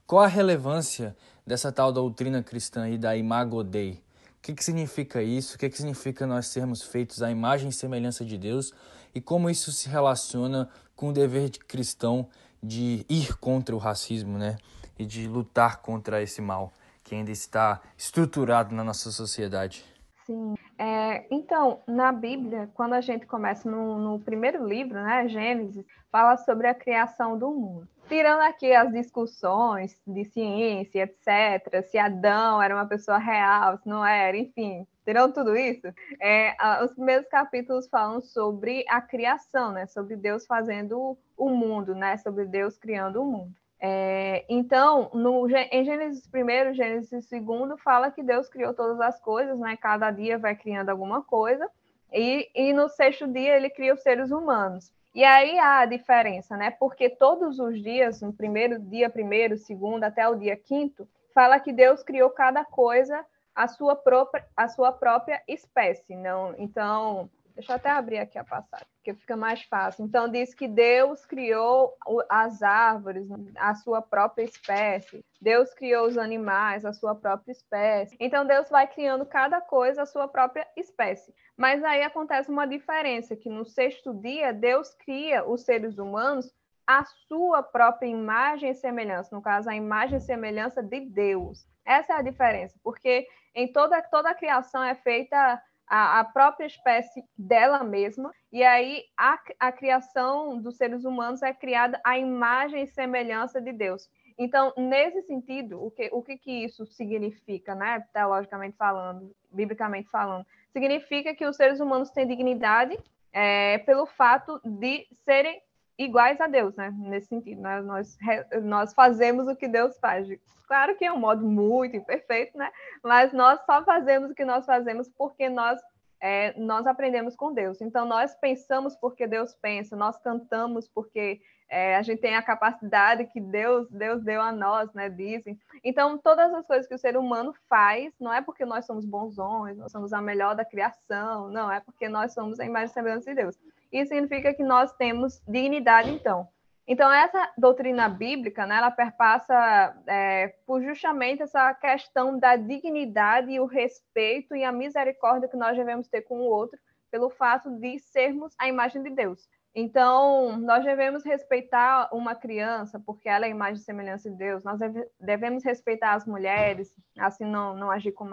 qual 0.06 0.22
a 0.22 0.28
relevância 0.28 1.16
dessa 1.44 1.72
tal 1.72 1.92
doutrina 1.92 2.42
cristã 2.42 2.82
aí 2.82 2.96
da 2.96 3.16
Imago 3.16 3.64
Dei? 3.64 3.92
O 4.38 4.42
que, 4.46 4.54
que 4.54 4.62
significa 4.62 5.20
isso? 5.20 5.56
O 5.56 5.58
que, 5.58 5.68
que 5.68 5.76
significa 5.76 6.24
nós 6.26 6.46
sermos 6.46 6.82
feitos 6.82 7.22
à 7.22 7.30
imagem 7.30 7.70
e 7.70 7.72
semelhança 7.72 8.24
de 8.24 8.38
Deus? 8.38 8.72
E 9.12 9.20
como 9.20 9.50
isso 9.50 9.72
se 9.72 9.88
relaciona 9.88 10.68
com 10.94 11.08
o 11.08 11.12
dever 11.12 11.48
de 11.50 11.58
cristão 11.58 12.28
de 12.62 13.04
ir 13.08 13.36
contra 13.38 13.74
o 13.74 13.78
racismo, 13.78 14.38
né? 14.38 14.56
E 14.98 15.04
de 15.04 15.28
lutar 15.28 15.82
contra 15.82 16.22
esse 16.22 16.40
mal 16.40 16.72
que 17.02 17.14
ainda 17.14 17.30
está 17.30 17.80
estruturado 17.96 18.74
na 18.74 18.82
nossa 18.82 19.12
sociedade. 19.12 19.84
Sim. 20.26 20.54
É, 20.76 21.24
então, 21.30 21.80
na 21.86 22.10
Bíblia, 22.10 22.68
quando 22.74 22.94
a 22.94 23.00
gente 23.00 23.24
começa 23.26 23.70
no, 23.70 23.96
no, 23.96 24.18
primeiro 24.18 24.66
livro, 24.66 25.00
né, 25.00 25.28
Gênesis, 25.28 25.84
fala 26.10 26.36
sobre 26.36 26.66
a 26.66 26.74
criação 26.74 27.38
do 27.38 27.50
mundo. 27.50 27.88
Tirando 28.08 28.42
aqui 28.42 28.72
as 28.72 28.92
discussões 28.92 30.00
de 30.06 30.24
ciência, 30.24 31.02
etc., 31.02 31.82
se 31.84 31.98
Adão 31.98 32.62
era 32.62 32.74
uma 32.74 32.86
pessoa 32.86 33.18
real, 33.18 33.76
se 33.78 33.88
não 33.88 34.06
era, 34.06 34.36
enfim, 34.36 34.86
tirando 35.04 35.34
tudo 35.34 35.56
isso, 35.56 35.88
é, 36.20 36.56
os 36.84 36.92
primeiros 36.94 37.26
capítulos 37.26 37.88
falam 37.88 38.20
sobre 38.20 38.84
a 38.88 39.00
criação, 39.00 39.72
né, 39.72 39.86
sobre 39.86 40.14
Deus 40.14 40.46
fazendo 40.46 41.18
o 41.36 41.48
mundo, 41.50 41.94
né, 41.94 42.16
sobre 42.18 42.44
Deus 42.44 42.78
criando 42.78 43.22
o 43.22 43.24
mundo. 43.24 43.54
É, 43.78 44.44
então, 44.48 45.10
no, 45.12 45.48
em 45.48 45.84
Gênesis 45.84 46.28
1, 46.32 46.74
Gênesis 46.74 47.28
2, 47.28 47.80
fala 47.82 48.10
que 48.10 48.22
Deus 48.22 48.48
criou 48.48 48.72
todas 48.72 49.00
as 49.00 49.20
coisas, 49.20 49.58
né? 49.58 49.76
Cada 49.76 50.10
dia 50.10 50.38
vai 50.38 50.56
criando 50.56 50.88
alguma 50.88 51.22
coisa, 51.22 51.68
e, 52.12 52.48
e 52.54 52.72
no 52.72 52.88
sexto 52.88 53.26
dia 53.28 53.54
ele 53.56 53.68
cria 53.68 53.92
os 53.92 54.02
seres 54.02 54.30
humanos. 54.30 54.90
E 55.16 55.24
aí 55.24 55.58
há 55.58 55.78
a 55.78 55.86
diferença, 55.86 56.58
né? 56.58 56.70
Porque 56.72 57.08
todos 57.08 57.58
os 57.58 57.82
dias, 57.82 58.20
no 58.20 58.34
primeiro 58.34 58.78
dia, 58.78 59.08
primeiro, 59.08 59.56
segundo, 59.56 60.04
até 60.04 60.28
o 60.28 60.34
dia 60.34 60.54
quinto, 60.54 61.08
fala 61.32 61.58
que 61.58 61.72
Deus 61.72 62.02
criou 62.02 62.28
cada 62.28 62.66
coisa 62.66 63.24
a 63.54 63.66
sua 63.66 63.96
própria, 63.96 64.46
a 64.54 64.68
sua 64.68 64.92
própria 64.92 65.42
espécie. 65.48 66.14
Não, 66.14 66.54
então, 66.58 67.30
Deixa 67.56 67.72
eu 67.72 67.76
até 67.76 67.88
abrir 67.88 68.18
aqui 68.18 68.38
a 68.38 68.44
passagem, 68.44 68.86
porque 68.96 69.14
fica 69.14 69.34
mais 69.34 69.62
fácil. 69.62 70.04
Então, 70.04 70.28
diz 70.28 70.52
que 70.52 70.68
Deus 70.68 71.24
criou 71.24 71.96
as 72.28 72.62
árvores, 72.62 73.26
a 73.56 73.74
sua 73.74 74.02
própria 74.02 74.44
espécie. 74.44 75.24
Deus 75.40 75.72
criou 75.72 76.06
os 76.06 76.18
animais, 76.18 76.84
a 76.84 76.92
sua 76.92 77.14
própria 77.14 77.52
espécie. 77.52 78.14
Então, 78.20 78.46
Deus 78.46 78.68
vai 78.68 78.86
criando 78.86 79.24
cada 79.24 79.58
coisa 79.58 80.02
a 80.02 80.06
sua 80.06 80.28
própria 80.28 80.68
espécie. 80.76 81.34
Mas 81.56 81.82
aí 81.82 82.02
acontece 82.02 82.50
uma 82.50 82.66
diferença, 82.66 83.34
que 83.34 83.48
no 83.48 83.64
sexto 83.64 84.12
dia, 84.12 84.52
Deus 84.52 84.92
cria 84.92 85.42
os 85.48 85.62
seres 85.62 85.96
humanos 85.96 86.54
a 86.86 87.06
sua 87.26 87.62
própria 87.62 88.06
imagem 88.06 88.68
e 88.68 88.74
semelhança. 88.74 89.34
No 89.34 89.40
caso, 89.40 89.70
a 89.70 89.74
imagem 89.74 90.18
e 90.18 90.20
semelhança 90.20 90.82
de 90.82 91.00
Deus. 91.00 91.66
Essa 91.86 92.12
é 92.12 92.16
a 92.16 92.22
diferença, 92.22 92.78
porque 92.82 93.26
em 93.54 93.72
toda, 93.72 94.02
toda 94.02 94.28
a 94.28 94.34
criação 94.34 94.84
é 94.84 94.94
feita 94.94 95.62
a, 95.88 96.20
a, 96.20 96.24
própria 96.24 96.66
espécie 96.66 97.24
dela 97.36 97.84
mesma, 97.84 98.32
e 98.52 98.62
aí 98.62 99.04
a, 99.16 99.38
a 99.60 99.72
criação 99.72 100.60
dos 100.60 100.76
seres 100.76 101.04
humanos 101.04 101.42
é 101.42 101.52
criada 101.52 102.00
à 102.04 102.18
imagem 102.18 102.82
e 102.82 102.86
semelhança 102.86 103.60
de 103.60 103.72
Deus. 103.72 104.08
Então, 104.38 104.72
nesse 104.76 105.22
sentido, 105.22 105.82
o 105.82 105.90
que, 105.90 106.10
o 106.12 106.22
que, 106.22 106.36
que 106.36 106.64
isso 106.64 106.84
significa, 106.86 107.74
né? 107.74 108.04
Teologicamente 108.12 108.76
falando, 108.76 109.34
biblicamente 109.50 110.10
falando, 110.10 110.44
significa 110.72 111.34
que 111.34 111.46
os 111.46 111.56
seres 111.56 111.80
humanos 111.80 112.10
têm 112.10 112.26
dignidade 112.26 112.98
é, 113.32 113.78
pelo 113.78 114.04
fato 114.06 114.60
de 114.64 115.06
serem 115.24 115.60
iguais 115.98 116.40
a 116.40 116.46
Deus, 116.46 116.74
né? 116.76 116.92
Nesse 116.96 117.28
sentido, 117.28 117.60
né? 117.60 117.80
nós, 117.80 118.18
nós 118.62 118.94
fazemos 118.94 119.48
o 119.48 119.56
que 119.56 119.68
Deus 119.68 119.98
faz. 119.98 120.28
Claro 120.66 120.96
que 120.96 121.04
é 121.04 121.12
um 121.12 121.18
modo 121.18 121.44
muito 121.44 121.96
imperfeito, 121.96 122.56
né? 122.58 122.70
Mas 123.02 123.32
nós 123.32 123.60
só 123.64 123.84
fazemos 123.84 124.30
o 124.30 124.34
que 124.34 124.44
nós 124.44 124.66
fazemos 124.66 125.08
porque 125.16 125.48
nós 125.48 125.80
é, 126.20 126.58
nós 126.58 126.86
aprendemos 126.86 127.36
com 127.36 127.52
Deus. 127.52 127.80
Então 127.80 128.06
nós 128.06 128.34
pensamos 128.34 128.96
porque 128.96 129.26
Deus 129.26 129.54
pensa, 129.54 129.94
nós 129.94 130.18
cantamos 130.18 130.88
porque 130.88 131.40
é, 131.68 131.96
a 131.96 132.02
gente 132.02 132.20
tem 132.20 132.36
a 132.36 132.42
capacidade 132.42 133.26
que 133.26 133.40
Deus 133.40 133.88
Deus 133.90 134.22
deu 134.22 134.40
a 134.40 134.50
nós, 134.50 134.92
né? 134.92 135.08
Dizem. 135.08 135.58
Então 135.84 136.18
todas 136.18 136.52
as 136.52 136.66
coisas 136.66 136.86
que 136.86 136.94
o 136.94 136.98
ser 136.98 137.16
humano 137.16 137.54
faz 137.68 138.12
não 138.18 138.32
é 138.32 138.40
porque 138.40 138.64
nós 138.64 138.86
somos 138.86 139.04
bonzões, 139.04 139.76
nós 139.76 139.92
somos 139.92 140.12
a 140.12 140.20
melhor 140.20 140.54
da 140.56 140.64
criação, 140.64 141.48
não 141.48 141.70
é 141.70 141.80
porque 141.80 142.08
nós 142.08 142.32
somos 142.32 142.58
a 142.58 142.64
imagem 142.64 142.86
e 142.86 142.94
semelhança 142.94 143.30
de 143.30 143.36
Deus. 143.36 143.56
Isso 143.92 144.08
significa 144.08 144.54
que 144.54 144.62
nós 144.62 144.92
temos 144.94 145.40
dignidade, 145.46 146.10
então. 146.10 146.48
Então, 146.88 147.10
essa 147.10 147.52
doutrina 147.58 148.08
bíblica, 148.08 148.64
né, 148.64 148.76
ela 148.76 148.92
perpassa 148.92 149.96
é, 150.06 150.54
por 150.64 150.80
justamente 150.82 151.42
essa 151.42 151.74
questão 151.74 152.38
da 152.38 152.54
dignidade 152.54 153.50
e 153.50 153.58
o 153.58 153.66
respeito 153.66 154.54
e 154.54 154.62
a 154.62 154.70
misericórdia 154.70 155.48
que 155.48 155.56
nós 155.56 155.76
devemos 155.76 156.06
ter 156.06 156.22
com 156.22 156.38
o 156.38 156.44
outro, 156.44 156.78
pelo 157.10 157.28
fato 157.28 157.70
de 157.80 157.98
sermos 157.98 158.54
a 158.56 158.68
imagem 158.68 159.02
de 159.02 159.10
Deus. 159.10 159.48
Então, 159.78 160.56
nós 160.58 160.84
devemos 160.84 161.22
respeitar 161.22 162.08
uma 162.10 162.34
criança, 162.34 162.98
porque 163.04 163.28
ela 163.28 163.44
é 163.44 163.50
imagem 163.50 163.74
e 163.82 163.84
semelhança 163.84 164.30
de 164.30 164.36
Deus. 164.36 164.64
Nós 164.64 164.78
deve, 164.78 165.06
devemos 165.20 165.62
respeitar 165.62 166.14
as 166.14 166.24
mulheres, 166.24 166.94
assim 167.18 167.44
não, 167.44 167.76
não 167.76 167.90
agir 167.90 168.12
com 168.12 168.26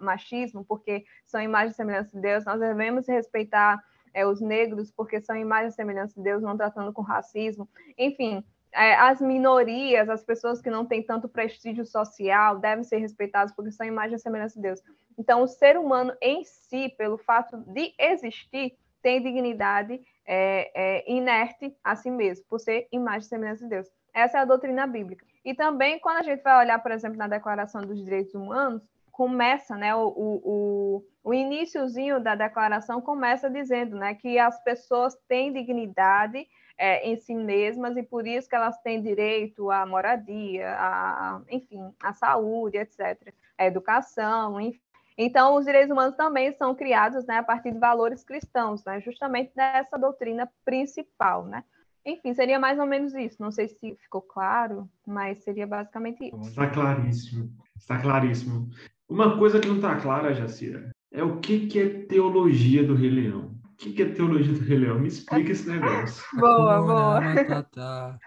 machismo, 0.00 0.64
porque 0.64 1.04
são 1.24 1.40
imagem 1.40 1.70
e 1.70 1.74
semelhança 1.74 2.10
de 2.12 2.20
Deus. 2.20 2.44
Nós 2.44 2.58
devemos 2.58 3.06
respeitar 3.06 3.80
é, 4.14 4.24
os 4.24 4.40
negros, 4.40 4.90
porque 4.90 5.20
são 5.20 5.36
imagem 5.36 5.68
e 5.68 5.72
semelhança 5.72 6.14
de 6.14 6.22
Deus, 6.22 6.42
não 6.42 6.56
tratando 6.56 6.92
com 6.92 7.02
racismo. 7.02 7.68
Enfim, 7.98 8.42
é, 8.72 8.94
as 8.94 9.20
minorias, 9.20 10.08
as 10.08 10.24
pessoas 10.24 10.60
que 10.60 10.70
não 10.70 10.86
têm 10.86 11.02
tanto 11.02 11.28
prestígio 11.28 11.84
social, 11.84 12.58
devem 12.58 12.84
ser 12.84 12.98
respeitadas, 12.98 13.54
porque 13.54 13.72
são 13.72 13.86
imagem 13.86 14.16
e 14.16 14.18
semelhança 14.18 14.54
de 14.54 14.62
Deus. 14.62 14.80
Então, 15.18 15.42
o 15.42 15.48
ser 15.48 15.76
humano 15.76 16.14
em 16.22 16.44
si, 16.44 16.88
pelo 16.96 17.18
fato 17.18 17.56
de 17.58 17.92
existir, 17.98 18.76
tem 19.02 19.22
dignidade 19.22 20.00
é, 20.26 20.70
é, 20.74 21.12
inerte 21.12 21.76
a 21.84 21.94
si 21.94 22.10
mesmo, 22.10 22.44
por 22.48 22.58
ser 22.58 22.88
imagem 22.90 23.20
e 23.20 23.28
semelhança 23.28 23.64
de 23.64 23.70
Deus. 23.70 23.88
Essa 24.14 24.38
é 24.38 24.40
a 24.40 24.44
doutrina 24.44 24.86
bíblica. 24.86 25.26
E 25.44 25.54
também, 25.54 25.98
quando 25.98 26.18
a 26.18 26.22
gente 26.22 26.42
vai 26.42 26.64
olhar, 26.64 26.82
por 26.82 26.90
exemplo, 26.90 27.18
na 27.18 27.28
Declaração 27.28 27.82
dos 27.82 28.02
Direitos 28.02 28.34
Humanos, 28.34 28.82
começa, 29.14 29.76
né, 29.76 29.94
o, 29.94 30.12
o, 30.16 31.04
o 31.22 31.32
iníciozinho 31.32 32.18
da 32.18 32.34
declaração 32.34 33.00
começa 33.00 33.48
dizendo, 33.48 33.96
né, 33.96 34.12
que 34.14 34.40
as 34.40 34.62
pessoas 34.64 35.14
têm 35.28 35.52
dignidade 35.52 36.44
é, 36.76 37.08
em 37.08 37.16
si 37.16 37.32
mesmas 37.32 37.96
e 37.96 38.02
por 38.02 38.26
isso 38.26 38.48
que 38.48 38.56
elas 38.56 38.76
têm 38.82 39.00
direito 39.00 39.70
à 39.70 39.86
moradia, 39.86 40.74
a, 40.76 41.40
enfim, 41.48 41.94
à 42.02 42.12
saúde, 42.12 42.76
etc., 42.76 43.32
à 43.56 43.64
educação, 43.64 44.60
enfim. 44.60 44.80
Então, 45.16 45.54
os 45.54 45.64
direitos 45.64 45.92
humanos 45.92 46.16
também 46.16 46.52
são 46.54 46.74
criados 46.74 47.24
né, 47.24 47.38
a 47.38 47.42
partir 47.44 47.70
de 47.70 47.78
valores 47.78 48.24
cristãos, 48.24 48.84
né, 48.84 49.00
justamente 49.00 49.52
dessa 49.54 49.96
doutrina 49.96 50.50
principal. 50.64 51.44
Né? 51.44 51.62
Enfim, 52.04 52.34
seria 52.34 52.58
mais 52.58 52.80
ou 52.80 52.86
menos 52.86 53.14
isso. 53.14 53.40
Não 53.40 53.52
sei 53.52 53.68
se 53.68 53.94
ficou 53.94 54.20
claro, 54.20 54.90
mas 55.06 55.44
seria 55.44 55.68
basicamente 55.68 56.24
isso. 56.24 56.48
Está 56.48 56.68
claríssimo. 56.68 57.48
Está 57.76 58.00
claríssimo. 58.00 58.68
Uma 59.08 59.36
coisa 59.36 59.60
que 59.60 59.68
não 59.68 59.76
está 59.76 59.96
clara, 59.96 60.32
Jacira, 60.32 60.90
é 61.12 61.22
o 61.22 61.38
que, 61.38 61.66
que 61.66 61.78
é 61.78 61.88
teologia 61.88 62.82
do 62.82 62.94
Rei 62.94 63.10
Leão. 63.10 63.54
O 63.72 63.76
que, 63.76 63.92
que 63.92 64.02
é 64.02 64.06
teologia 64.06 64.52
do 64.52 64.64
Rei 64.64 64.78
Leão? 64.78 64.98
Me 64.98 65.08
explica 65.08 65.52
esse 65.52 65.68
negócio. 65.68 66.24
boa, 66.40 66.80
boa. 66.80 67.20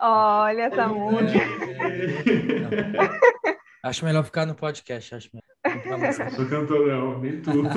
Olha 0.00 0.62
essa 0.62 0.88
música. 0.88 1.40
Acho 3.84 4.04
melhor 4.04 4.24
ficar 4.24 4.46
no 4.46 4.54
podcast, 4.54 5.12
acho 5.12 5.28
melhor. 5.34 5.42
Sou 6.30 6.48
cantor, 6.48 6.86
não, 6.86 7.18
nem 7.18 7.42
tudo. 7.42 7.68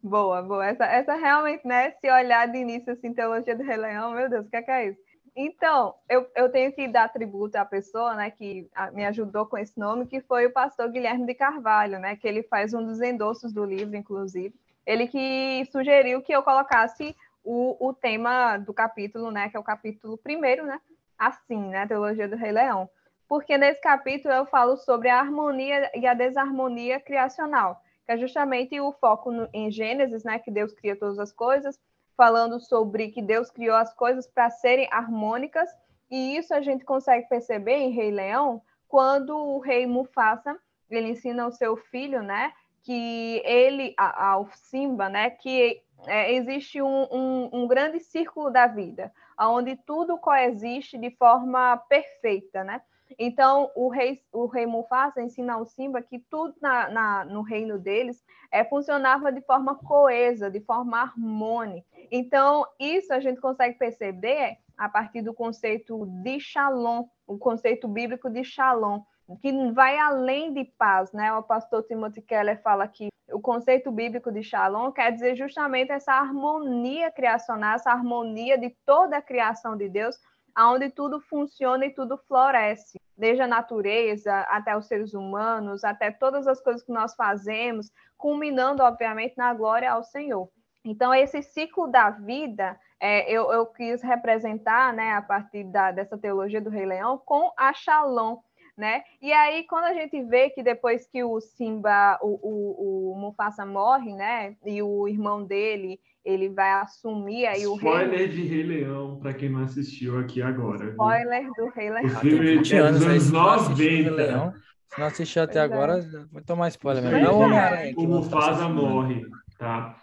boa, 0.00 0.40
boa. 0.42 0.64
Essa, 0.64 0.84
essa 0.84 1.16
realmente, 1.16 1.66
né? 1.66 1.90
Se 2.00 2.08
olhar 2.08 2.46
de 2.46 2.58
início 2.58 2.92
assim, 2.92 3.12
teologia 3.12 3.56
do 3.56 3.64
Rei 3.64 3.76
Leão, 3.76 4.14
meu 4.14 4.30
Deus, 4.30 4.46
o 4.46 4.48
que 4.48 4.56
é, 4.56 4.62
que 4.62 4.70
é 4.70 4.90
isso? 4.90 5.00
Então, 5.36 5.94
eu, 6.08 6.30
eu 6.36 6.48
tenho 6.50 6.72
que 6.72 6.86
dar 6.86 7.12
tributo 7.12 7.56
à 7.56 7.64
pessoa, 7.64 8.14
né, 8.14 8.30
que 8.30 8.68
me 8.92 9.04
ajudou 9.04 9.46
com 9.46 9.58
esse 9.58 9.78
nome, 9.78 10.06
que 10.06 10.20
foi 10.20 10.46
o 10.46 10.52
pastor 10.52 10.88
Guilherme 10.90 11.26
de 11.26 11.34
Carvalho, 11.34 11.98
né, 11.98 12.14
que 12.14 12.28
ele 12.28 12.42
faz 12.44 12.72
um 12.72 12.84
dos 12.84 13.00
endossos 13.00 13.52
do 13.52 13.64
livro, 13.64 13.96
inclusive. 13.96 14.54
Ele 14.86 15.08
que 15.08 15.64
sugeriu 15.72 16.22
que 16.22 16.32
eu 16.32 16.42
colocasse 16.42 17.16
o, 17.42 17.88
o 17.88 17.92
tema 17.92 18.58
do 18.58 18.72
capítulo, 18.72 19.30
né, 19.32 19.48
que 19.48 19.56
é 19.56 19.60
o 19.60 19.64
capítulo 19.64 20.16
primeiro, 20.16 20.64
né, 20.64 20.80
assim, 21.18 21.68
né, 21.68 21.86
Teologia 21.86 22.28
do 22.28 22.36
Rei 22.36 22.52
Leão 22.52 22.88
porque 23.28 23.56
nesse 23.56 23.80
capítulo 23.80 24.34
eu 24.34 24.46
falo 24.46 24.76
sobre 24.76 25.08
a 25.08 25.18
harmonia 25.18 25.90
e 25.94 26.06
a 26.06 26.14
desarmonia 26.14 27.00
criacional, 27.00 27.80
que 28.04 28.12
é 28.12 28.16
justamente 28.16 28.78
o 28.80 28.92
foco 28.92 29.30
no, 29.32 29.48
em 29.52 29.70
Gênesis, 29.70 30.24
né, 30.24 30.38
que 30.38 30.50
Deus 30.50 30.72
cria 30.72 30.96
todas 30.96 31.18
as 31.18 31.32
coisas, 31.32 31.78
falando 32.16 32.60
sobre 32.60 33.08
que 33.08 33.22
Deus 33.22 33.50
criou 33.50 33.76
as 33.76 33.92
coisas 33.94 34.26
para 34.26 34.50
serem 34.50 34.88
harmônicas, 34.90 35.68
e 36.10 36.36
isso 36.36 36.54
a 36.54 36.60
gente 36.60 36.84
consegue 36.84 37.28
perceber 37.28 37.76
em 37.76 37.90
Rei 37.90 38.10
Leão, 38.10 38.62
quando 38.88 39.36
o 39.36 39.58
rei 39.58 39.86
Mufasa, 39.86 40.56
ele 40.88 41.08
ensina 41.08 41.42
ao 41.42 41.50
seu 41.50 41.76
filho, 41.76 42.22
né, 42.22 42.52
que 42.82 43.42
ele, 43.44 43.94
ao 43.96 44.48
Simba, 44.52 45.08
né, 45.08 45.30
que 45.30 45.82
é, 46.06 46.32
existe 46.34 46.80
um, 46.82 47.06
um, 47.10 47.50
um, 47.52 47.66
grande 47.66 47.98
círculo 47.98 48.50
da 48.50 48.66
vida, 48.66 49.12
onde 49.40 49.74
tudo 49.76 50.18
coexiste 50.18 50.98
de 50.98 51.10
forma 51.10 51.76
perfeita, 51.88 52.62
né? 52.62 52.82
Então, 53.18 53.70
o 53.74 53.88
rei, 53.88 54.22
o 54.32 54.46
rei 54.46 54.66
Mufasa 54.66 55.22
ensina 55.22 55.54
ao 55.54 55.66
Simba 55.66 56.02
que 56.02 56.18
tudo 56.18 56.54
na, 56.60 56.88
na, 56.88 57.24
no 57.24 57.42
reino 57.42 57.78
deles 57.78 58.24
é, 58.50 58.64
funcionava 58.64 59.30
de 59.30 59.40
forma 59.42 59.74
coesa, 59.76 60.50
de 60.50 60.60
forma 60.60 61.00
harmônica. 61.00 61.86
Então, 62.10 62.66
isso 62.78 63.12
a 63.12 63.20
gente 63.20 63.40
consegue 63.40 63.78
perceber 63.78 64.58
a 64.76 64.88
partir 64.88 65.22
do 65.22 65.32
conceito 65.32 66.06
de 66.22 66.40
shalom, 66.40 67.06
o 67.26 67.38
conceito 67.38 67.86
bíblico 67.86 68.28
de 68.28 68.44
shalom, 68.44 69.02
que 69.40 69.72
vai 69.72 69.98
além 69.98 70.52
de 70.52 70.64
paz, 70.64 71.12
né? 71.12 71.32
O 71.34 71.42
pastor 71.42 71.82
Timothy 71.84 72.20
Keller 72.20 72.60
fala 72.62 72.86
que 72.86 73.08
o 73.32 73.40
conceito 73.40 73.90
bíblico 73.90 74.30
de 74.30 74.42
shalom 74.42 74.92
quer 74.92 75.10
dizer 75.12 75.34
justamente 75.34 75.90
essa 75.90 76.12
harmonia 76.12 77.10
criacional, 77.10 77.76
essa 77.76 77.90
harmonia 77.90 78.58
de 78.58 78.70
toda 78.84 79.16
a 79.16 79.22
criação 79.22 79.76
de 79.76 79.88
Deus, 79.88 80.18
onde 80.56 80.90
tudo 80.90 81.20
funciona 81.20 81.86
e 81.86 81.94
tudo 81.94 82.18
floresce, 82.28 83.00
desde 83.16 83.42
a 83.42 83.46
natureza 83.46 84.40
até 84.42 84.76
os 84.76 84.86
seres 84.86 85.14
humanos, 85.14 85.84
até 85.84 86.10
todas 86.10 86.46
as 86.46 86.60
coisas 86.60 86.82
que 86.82 86.92
nós 86.92 87.14
fazemos, 87.14 87.90
culminando, 88.16 88.82
obviamente, 88.82 89.36
na 89.36 89.52
glória 89.54 89.90
ao 89.90 90.04
Senhor. 90.04 90.48
Então, 90.84 91.14
esse 91.14 91.42
ciclo 91.42 91.86
da 91.86 92.10
vida, 92.10 92.78
é, 93.00 93.30
eu, 93.30 93.50
eu, 93.50 93.66
quis 93.66 94.02
representar, 94.02 94.92
né, 94.92 95.14
a 95.14 95.22
partir 95.22 95.64
da, 95.64 95.90
dessa 95.90 96.18
teologia 96.18 96.60
do 96.60 96.70
Rei 96.70 96.84
Leão, 96.84 97.20
com 97.24 97.52
a 97.56 97.72
Shalom, 97.72 98.38
né? 98.76 99.02
E 99.22 99.32
aí, 99.32 99.64
quando 99.64 99.84
a 99.84 99.94
gente 99.94 100.22
vê 100.22 100.50
que 100.50 100.62
depois 100.62 101.06
que 101.06 101.24
o 101.24 101.40
Simba, 101.40 102.18
o, 102.20 102.38
o, 102.42 103.12
o 103.12 103.18
Mufasa 103.18 103.64
morre, 103.64 104.12
né, 104.12 104.56
e 104.64 104.82
o 104.82 105.08
irmão 105.08 105.44
dele 105.44 105.98
ele 106.24 106.48
vai 106.48 106.72
assumir 106.80 107.46
aí 107.46 107.66
o 107.66 107.74
Spoiler 107.76 108.18
rei... 108.18 108.28
de 108.28 108.42
Rei 108.46 108.62
Leão, 108.62 109.18
para 109.20 109.34
quem 109.34 109.50
não 109.50 109.62
assistiu 109.62 110.18
aqui 110.18 110.40
agora. 110.40 110.90
Spoiler 110.90 111.42
viu? 111.42 111.52
do 111.54 111.68
Rei 111.68 111.90
Leão. 111.90 112.06
O 112.06 112.08
filme 112.08 112.56
é 112.56 112.58
dos 112.58 112.72
anos 113.06 113.30
90. 113.30 114.54
Se 114.88 115.00
não 115.00 115.06
assistiu 115.06 115.42
até 115.42 115.60
pois 115.60 115.70
é. 115.70 115.74
agora, 115.74 115.98
é. 115.98 116.24
vou 116.32 116.42
tomar 116.42 116.68
spoiler 116.68 117.02
mesmo. 117.02 117.48
Não. 117.48 118.04
O 118.04 118.08
Mufasa 118.08 118.68
morre, 118.68 119.26
tá? 119.58 119.96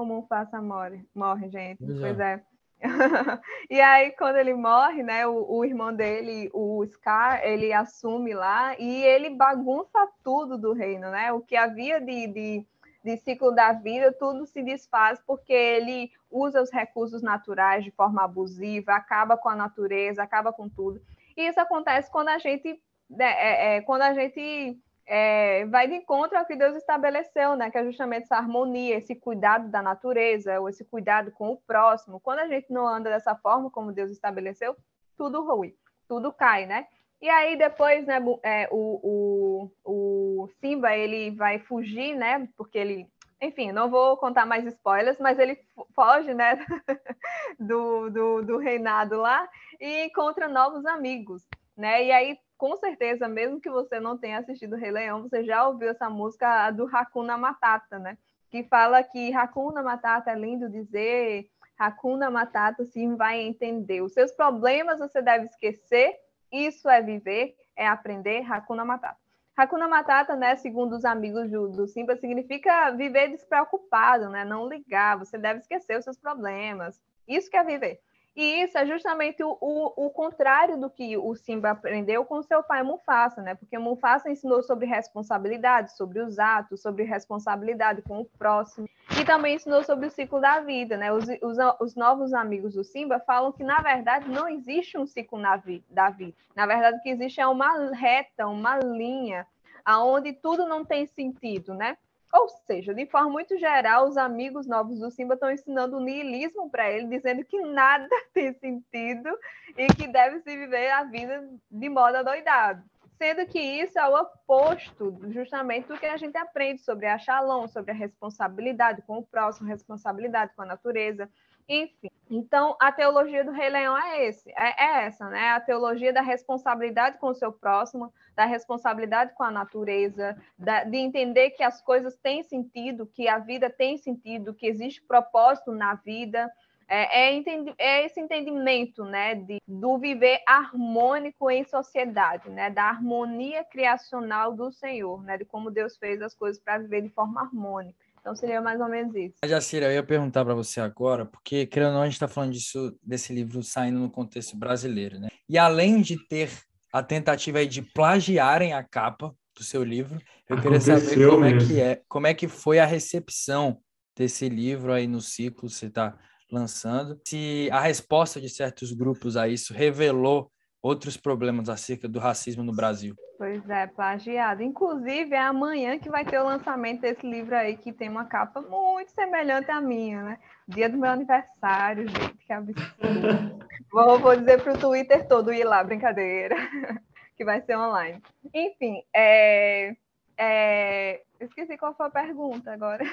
O 0.00 0.04
Mufasa 0.04 0.62
morre, 0.62 1.04
morre, 1.14 1.48
gente. 1.48 1.84
Pois, 1.84 1.98
pois 1.98 2.20
é. 2.20 2.40
e 3.68 3.80
aí, 3.80 4.12
quando 4.12 4.36
ele 4.36 4.54
morre, 4.54 5.02
né, 5.02 5.26
o, 5.26 5.44
o, 5.50 5.64
irmão 5.64 5.92
dele, 5.92 6.48
o 6.54 6.86
Scar, 6.86 7.44
ele 7.44 7.72
assume 7.72 8.32
lá 8.32 8.78
e 8.78 9.02
ele 9.02 9.30
bagunça 9.30 10.08
tudo 10.22 10.56
do 10.56 10.72
reino, 10.72 11.10
né? 11.10 11.32
O 11.32 11.40
que 11.40 11.56
havia 11.56 12.00
de, 12.00 12.28
de 12.28 12.66
de 13.02 13.16
ciclo 13.16 13.52
da 13.52 13.72
vida, 13.72 14.12
tudo 14.12 14.44
se 14.44 14.62
desfaz 14.62 15.20
porque 15.26 15.52
ele 15.52 16.10
usa 16.30 16.60
os 16.60 16.70
recursos 16.70 17.22
naturais 17.22 17.84
de 17.84 17.90
forma 17.90 18.22
abusiva, 18.22 18.92
acaba 18.92 19.36
com 19.36 19.48
a 19.48 19.56
natureza, 19.56 20.22
acaba 20.22 20.52
com 20.52 20.68
tudo. 20.68 21.00
E 21.36 21.48
isso 21.48 21.60
acontece 21.60 22.10
quando 22.10 22.28
a 22.28 22.38
gente, 22.38 22.80
né, 23.08 23.30
é, 23.38 23.76
é, 23.76 23.80
quando 23.80 24.02
a 24.02 24.12
gente 24.12 24.78
é, 25.10 25.64
vai 25.66 25.88
de 25.88 25.94
encontro 25.94 26.36
ao 26.36 26.44
que 26.44 26.54
Deus 26.54 26.76
estabeleceu, 26.76 27.56
né? 27.56 27.70
Que 27.70 27.78
é 27.78 27.84
justamente 27.84 28.24
essa 28.24 28.36
harmonia, 28.36 28.96
esse 28.96 29.14
cuidado 29.14 29.70
da 29.70 29.80
natureza, 29.80 30.60
ou 30.60 30.68
esse 30.68 30.84
cuidado 30.84 31.32
com 31.32 31.48
o 31.48 31.56
próximo. 31.56 32.20
Quando 32.20 32.40
a 32.40 32.46
gente 32.46 32.70
não 32.70 32.86
anda 32.86 33.08
dessa 33.08 33.34
forma 33.34 33.70
como 33.70 33.90
Deus 33.90 34.10
estabeleceu, 34.10 34.76
tudo 35.16 35.42
ruim, 35.42 35.74
tudo 36.06 36.30
cai, 36.30 36.66
né? 36.66 36.86
E 37.22 37.28
aí 37.28 37.56
depois, 37.56 38.06
né, 38.06 38.18
é, 38.42 38.68
o, 38.70 39.70
o, 39.84 40.42
o 40.44 40.48
Simba, 40.60 40.94
ele 40.94 41.30
vai 41.32 41.58
fugir, 41.58 42.14
né, 42.14 42.48
porque 42.56 42.78
ele, 42.78 43.10
enfim, 43.42 43.72
não 43.72 43.90
vou 43.90 44.16
contar 44.16 44.46
mais 44.46 44.64
spoilers, 44.66 45.18
mas 45.18 45.36
ele 45.36 45.58
foge, 45.96 46.32
né, 46.32 46.56
do, 47.58 48.08
do, 48.08 48.42
do 48.42 48.58
reinado 48.58 49.16
lá 49.16 49.48
e 49.80 50.04
encontra 50.04 50.46
novos 50.46 50.86
amigos, 50.86 51.42
né, 51.76 52.04
e 52.04 52.12
aí, 52.12 52.38
com 52.58 52.76
certeza, 52.76 53.28
mesmo 53.28 53.60
que 53.60 53.70
você 53.70 54.00
não 54.00 54.18
tenha 54.18 54.38
assistido 54.38 54.76
Rei 54.76 54.90
Leão, 54.90 55.22
você 55.22 55.44
já 55.44 55.66
ouviu 55.66 55.88
essa 55.88 56.10
música 56.10 56.70
do 56.72 56.86
Hakuna 56.94 57.38
Matata, 57.38 57.98
né, 57.98 58.18
que 58.50 58.64
fala 58.64 59.02
que 59.02 59.32
Hakuna 59.32 59.82
Matata 59.82 60.30
é 60.30 60.34
lindo 60.34 60.68
dizer, 60.68 61.48
Hakuna 61.78 62.28
Matata 62.28 62.84
sim 62.84 63.14
vai 63.14 63.40
entender. 63.40 64.02
Os 64.02 64.12
seus 64.12 64.32
problemas 64.32 64.98
você 64.98 65.22
deve 65.22 65.44
esquecer 65.44 66.18
isso 66.50 66.88
é 66.88 67.00
viver, 67.00 67.54
é 67.76 67.86
aprender 67.86 68.44
Hakuna 68.50 68.84
Matata. 68.84 69.18
Hakuna 69.56 69.88
Matata, 69.88 70.34
né, 70.34 70.56
segundo 70.56 70.96
os 70.96 71.04
amigos 71.04 71.50
do, 71.50 71.68
do 71.68 71.86
Simba, 71.86 72.16
significa 72.16 72.90
viver 72.90 73.28
despreocupado, 73.28 74.28
né, 74.30 74.44
não 74.44 74.68
ligar, 74.68 75.18
você 75.18 75.38
deve 75.38 75.60
esquecer 75.60 75.98
os 75.98 76.04
seus 76.04 76.18
problemas. 76.18 77.00
Isso 77.26 77.50
que 77.50 77.56
é 77.56 77.62
viver. 77.62 78.00
E 78.38 78.62
isso 78.62 78.78
é 78.78 78.86
justamente 78.86 79.42
o, 79.42 79.58
o, 79.60 80.06
o, 80.06 80.10
contrário 80.10 80.78
do 80.78 80.88
que 80.88 81.16
o 81.16 81.34
Simba 81.34 81.70
aprendeu 81.70 82.24
com 82.24 82.40
seu 82.40 82.62
pai 82.62 82.84
Mufasa, 82.84 83.42
né? 83.42 83.56
Porque 83.56 83.76
Mufasa 83.76 84.30
ensinou 84.30 84.62
sobre 84.62 84.86
responsabilidade, 84.86 85.96
sobre 85.96 86.20
os 86.20 86.38
atos, 86.38 86.80
sobre 86.80 87.02
responsabilidade 87.02 88.00
com 88.00 88.20
o 88.20 88.24
próximo, 88.24 88.88
e 89.20 89.24
também 89.24 89.56
ensinou 89.56 89.82
sobre 89.82 90.06
o 90.06 90.10
ciclo 90.12 90.40
da 90.40 90.60
vida, 90.60 90.96
né? 90.96 91.12
Os, 91.12 91.24
os, 91.42 91.58
os 91.80 91.96
novos 91.96 92.32
amigos 92.32 92.74
do 92.74 92.84
Simba 92.84 93.18
falam 93.18 93.50
que, 93.50 93.64
na 93.64 93.78
verdade, 93.78 94.30
não 94.30 94.48
existe 94.48 94.96
um 94.96 95.04
ciclo 95.04 95.36
na 95.36 95.56
vi, 95.56 95.82
da 95.90 96.08
vida. 96.08 96.36
Na 96.54 96.64
verdade, 96.64 96.98
o 96.98 97.02
que 97.02 97.08
existe 97.08 97.40
é 97.40 97.46
uma 97.48 97.90
reta, 97.90 98.46
uma 98.46 98.78
linha, 98.78 99.48
aonde 99.84 100.32
tudo 100.32 100.64
não 100.64 100.84
tem 100.84 101.06
sentido, 101.06 101.74
né? 101.74 101.98
Ou 102.32 102.48
seja, 102.48 102.94
de 102.94 103.06
forma 103.06 103.30
muito 103.30 103.56
geral, 103.58 104.06
os 104.06 104.16
amigos 104.16 104.66
novos 104.66 104.98
do 104.98 105.10
Simba 105.10 105.34
estão 105.34 105.50
ensinando 105.50 105.96
o 105.96 106.00
niilismo 106.00 106.70
para 106.70 106.90
ele, 106.90 107.06
dizendo 107.06 107.44
que 107.44 107.60
nada 107.62 108.08
tem 108.34 108.52
sentido 108.54 109.30
e 109.76 109.86
que 109.86 110.06
deve 110.06 110.40
se 110.40 110.56
viver 110.56 110.90
a 110.90 111.04
vida 111.04 111.48
de 111.70 111.88
modo 111.88 112.16
adoidado. 112.16 112.82
Sendo 113.16 113.44
que 113.46 113.58
isso 113.58 113.98
é 113.98 114.08
o 114.08 114.14
oposto 114.14 115.18
justamente 115.30 115.88
do 115.88 115.98
que 115.98 116.06
a 116.06 116.16
gente 116.16 116.36
aprende 116.36 116.82
sobre 116.82 117.06
a 117.06 117.18
Shalom, 117.18 117.66
sobre 117.66 117.90
a 117.90 117.94
responsabilidade 117.94 119.02
com 119.02 119.18
o 119.18 119.26
próximo, 119.26 119.66
responsabilidade 119.66 120.52
com 120.54 120.62
a 120.62 120.66
natureza, 120.66 121.28
enfim. 121.68 122.08
Então, 122.30 122.76
a 122.80 122.90
teologia 122.90 123.44
do 123.44 123.52
Rei 123.52 123.68
Leão 123.68 123.96
é, 123.96 124.26
esse, 124.26 124.50
é, 124.50 124.84
é 124.84 125.06
essa, 125.06 125.28
né? 125.28 125.50
A 125.50 125.60
teologia 125.60 126.12
da 126.12 126.22
responsabilidade 126.22 127.18
com 127.18 127.28
o 127.28 127.34
seu 127.34 127.52
próximo, 127.52 128.12
da 128.34 128.46
responsabilidade 128.46 129.34
com 129.34 129.42
a 129.42 129.50
natureza, 129.50 130.36
da, 130.58 130.84
de 130.84 130.96
entender 130.96 131.50
que 131.50 131.62
as 131.62 131.82
coisas 131.82 132.16
têm 132.16 132.42
sentido, 132.42 133.06
que 133.06 133.28
a 133.28 133.38
vida 133.38 133.68
tem 133.68 133.98
sentido, 133.98 134.54
que 134.54 134.66
existe 134.66 135.02
propósito 135.02 135.72
na 135.72 135.94
vida. 135.94 136.50
É, 136.90 137.36
é, 137.36 137.44
é 137.76 138.06
esse 138.06 138.18
entendimento 138.18 139.04
né, 139.04 139.34
de, 139.34 139.60
do 139.68 139.98
viver 139.98 140.40
harmônico 140.46 141.50
em 141.50 141.62
sociedade, 141.62 142.48
né, 142.48 142.70
da 142.70 142.84
harmonia 142.84 143.62
criacional 143.62 144.54
do 144.54 144.72
Senhor, 144.72 145.22
né, 145.22 145.36
de 145.36 145.44
como 145.44 145.70
Deus 145.70 145.98
fez 145.98 146.22
as 146.22 146.34
coisas 146.34 146.58
para 146.62 146.78
viver 146.78 147.02
de 147.02 147.10
forma 147.10 147.42
harmônica. 147.42 148.07
Então 148.28 148.36
seria 148.36 148.60
mais 148.60 148.78
ou 148.78 148.88
menos 148.88 149.14
isso. 149.14 149.34
Jacira, 149.42 149.86
eu 149.86 149.92
ia 149.92 150.02
perguntar 150.02 150.44
para 150.44 150.52
você 150.52 150.82
agora, 150.82 151.24
porque, 151.24 151.64
querendo 151.64 151.88
ou 151.88 151.94
não, 151.94 152.02
a 152.02 152.04
gente 152.04 152.12
está 152.12 152.28
falando 152.28 152.52
disso, 152.52 152.94
desse 153.02 153.32
livro 153.32 153.62
saindo 153.62 153.98
no 153.98 154.10
contexto 154.10 154.54
brasileiro, 154.54 155.18
né? 155.18 155.28
E 155.48 155.56
além 155.56 156.02
de 156.02 156.18
ter 156.28 156.50
a 156.92 157.02
tentativa 157.02 157.58
aí 157.58 157.66
de 157.66 157.80
plagiarem 157.80 158.74
a 158.74 158.84
capa 158.84 159.34
do 159.56 159.64
seu 159.64 159.82
livro, 159.82 160.20
eu 160.46 160.60
queria 160.60 160.78
saber 160.78 161.26
como 161.26 161.40
mesmo. 161.40 161.62
é 161.62 161.66
que 161.66 161.80
é, 161.80 162.02
como 162.06 162.26
é 162.26 162.34
que 162.34 162.46
foi 162.46 162.78
a 162.78 162.84
recepção 162.84 163.78
desse 164.14 164.46
livro 164.46 164.92
aí 164.92 165.06
no 165.06 165.22
ciclo 165.22 165.66
que 165.66 165.74
você 165.74 165.86
está 165.86 166.14
lançando, 166.52 167.18
se 167.26 167.70
a 167.72 167.80
resposta 167.80 168.38
de 168.38 168.50
certos 168.50 168.92
grupos 168.92 169.38
a 169.38 169.48
isso 169.48 169.72
revelou 169.72 170.52
outros 170.82 171.16
problemas 171.16 171.68
acerca 171.68 172.08
do 172.08 172.18
racismo 172.18 172.62
no 172.62 172.74
Brasil. 172.74 173.14
Pois 173.36 173.68
é, 173.70 173.86
plagiado. 173.86 174.62
Inclusive, 174.62 175.34
é 175.34 175.38
amanhã 175.38 175.98
que 175.98 176.10
vai 176.10 176.24
ter 176.24 176.40
o 176.40 176.44
lançamento 176.44 177.02
desse 177.02 177.24
livro 177.24 177.54
aí, 177.54 177.76
que 177.76 177.92
tem 177.92 178.08
uma 178.08 178.24
capa 178.24 178.60
muito 178.60 179.12
semelhante 179.12 179.70
à 179.70 179.80
minha, 179.80 180.22
né? 180.22 180.38
Dia 180.66 180.88
do 180.88 180.98
meu 180.98 181.10
aniversário, 181.10 182.08
gente, 182.08 182.44
que 182.44 182.52
absurdo. 182.52 182.88
vou, 183.92 184.18
vou 184.18 184.36
dizer 184.36 184.62
para 184.62 184.74
o 184.74 184.78
Twitter 184.78 185.26
todo 185.28 185.52
ir 185.52 185.64
lá, 185.64 185.84
brincadeira, 185.84 186.56
que 187.36 187.44
vai 187.44 187.60
ser 187.62 187.76
online. 187.76 188.20
Enfim, 188.52 189.02
é, 189.14 189.94
é... 190.36 191.22
esqueci 191.40 191.78
qual 191.78 191.94
foi 191.94 192.06
a 192.06 192.10
pergunta 192.10 192.72
agora. 192.72 193.04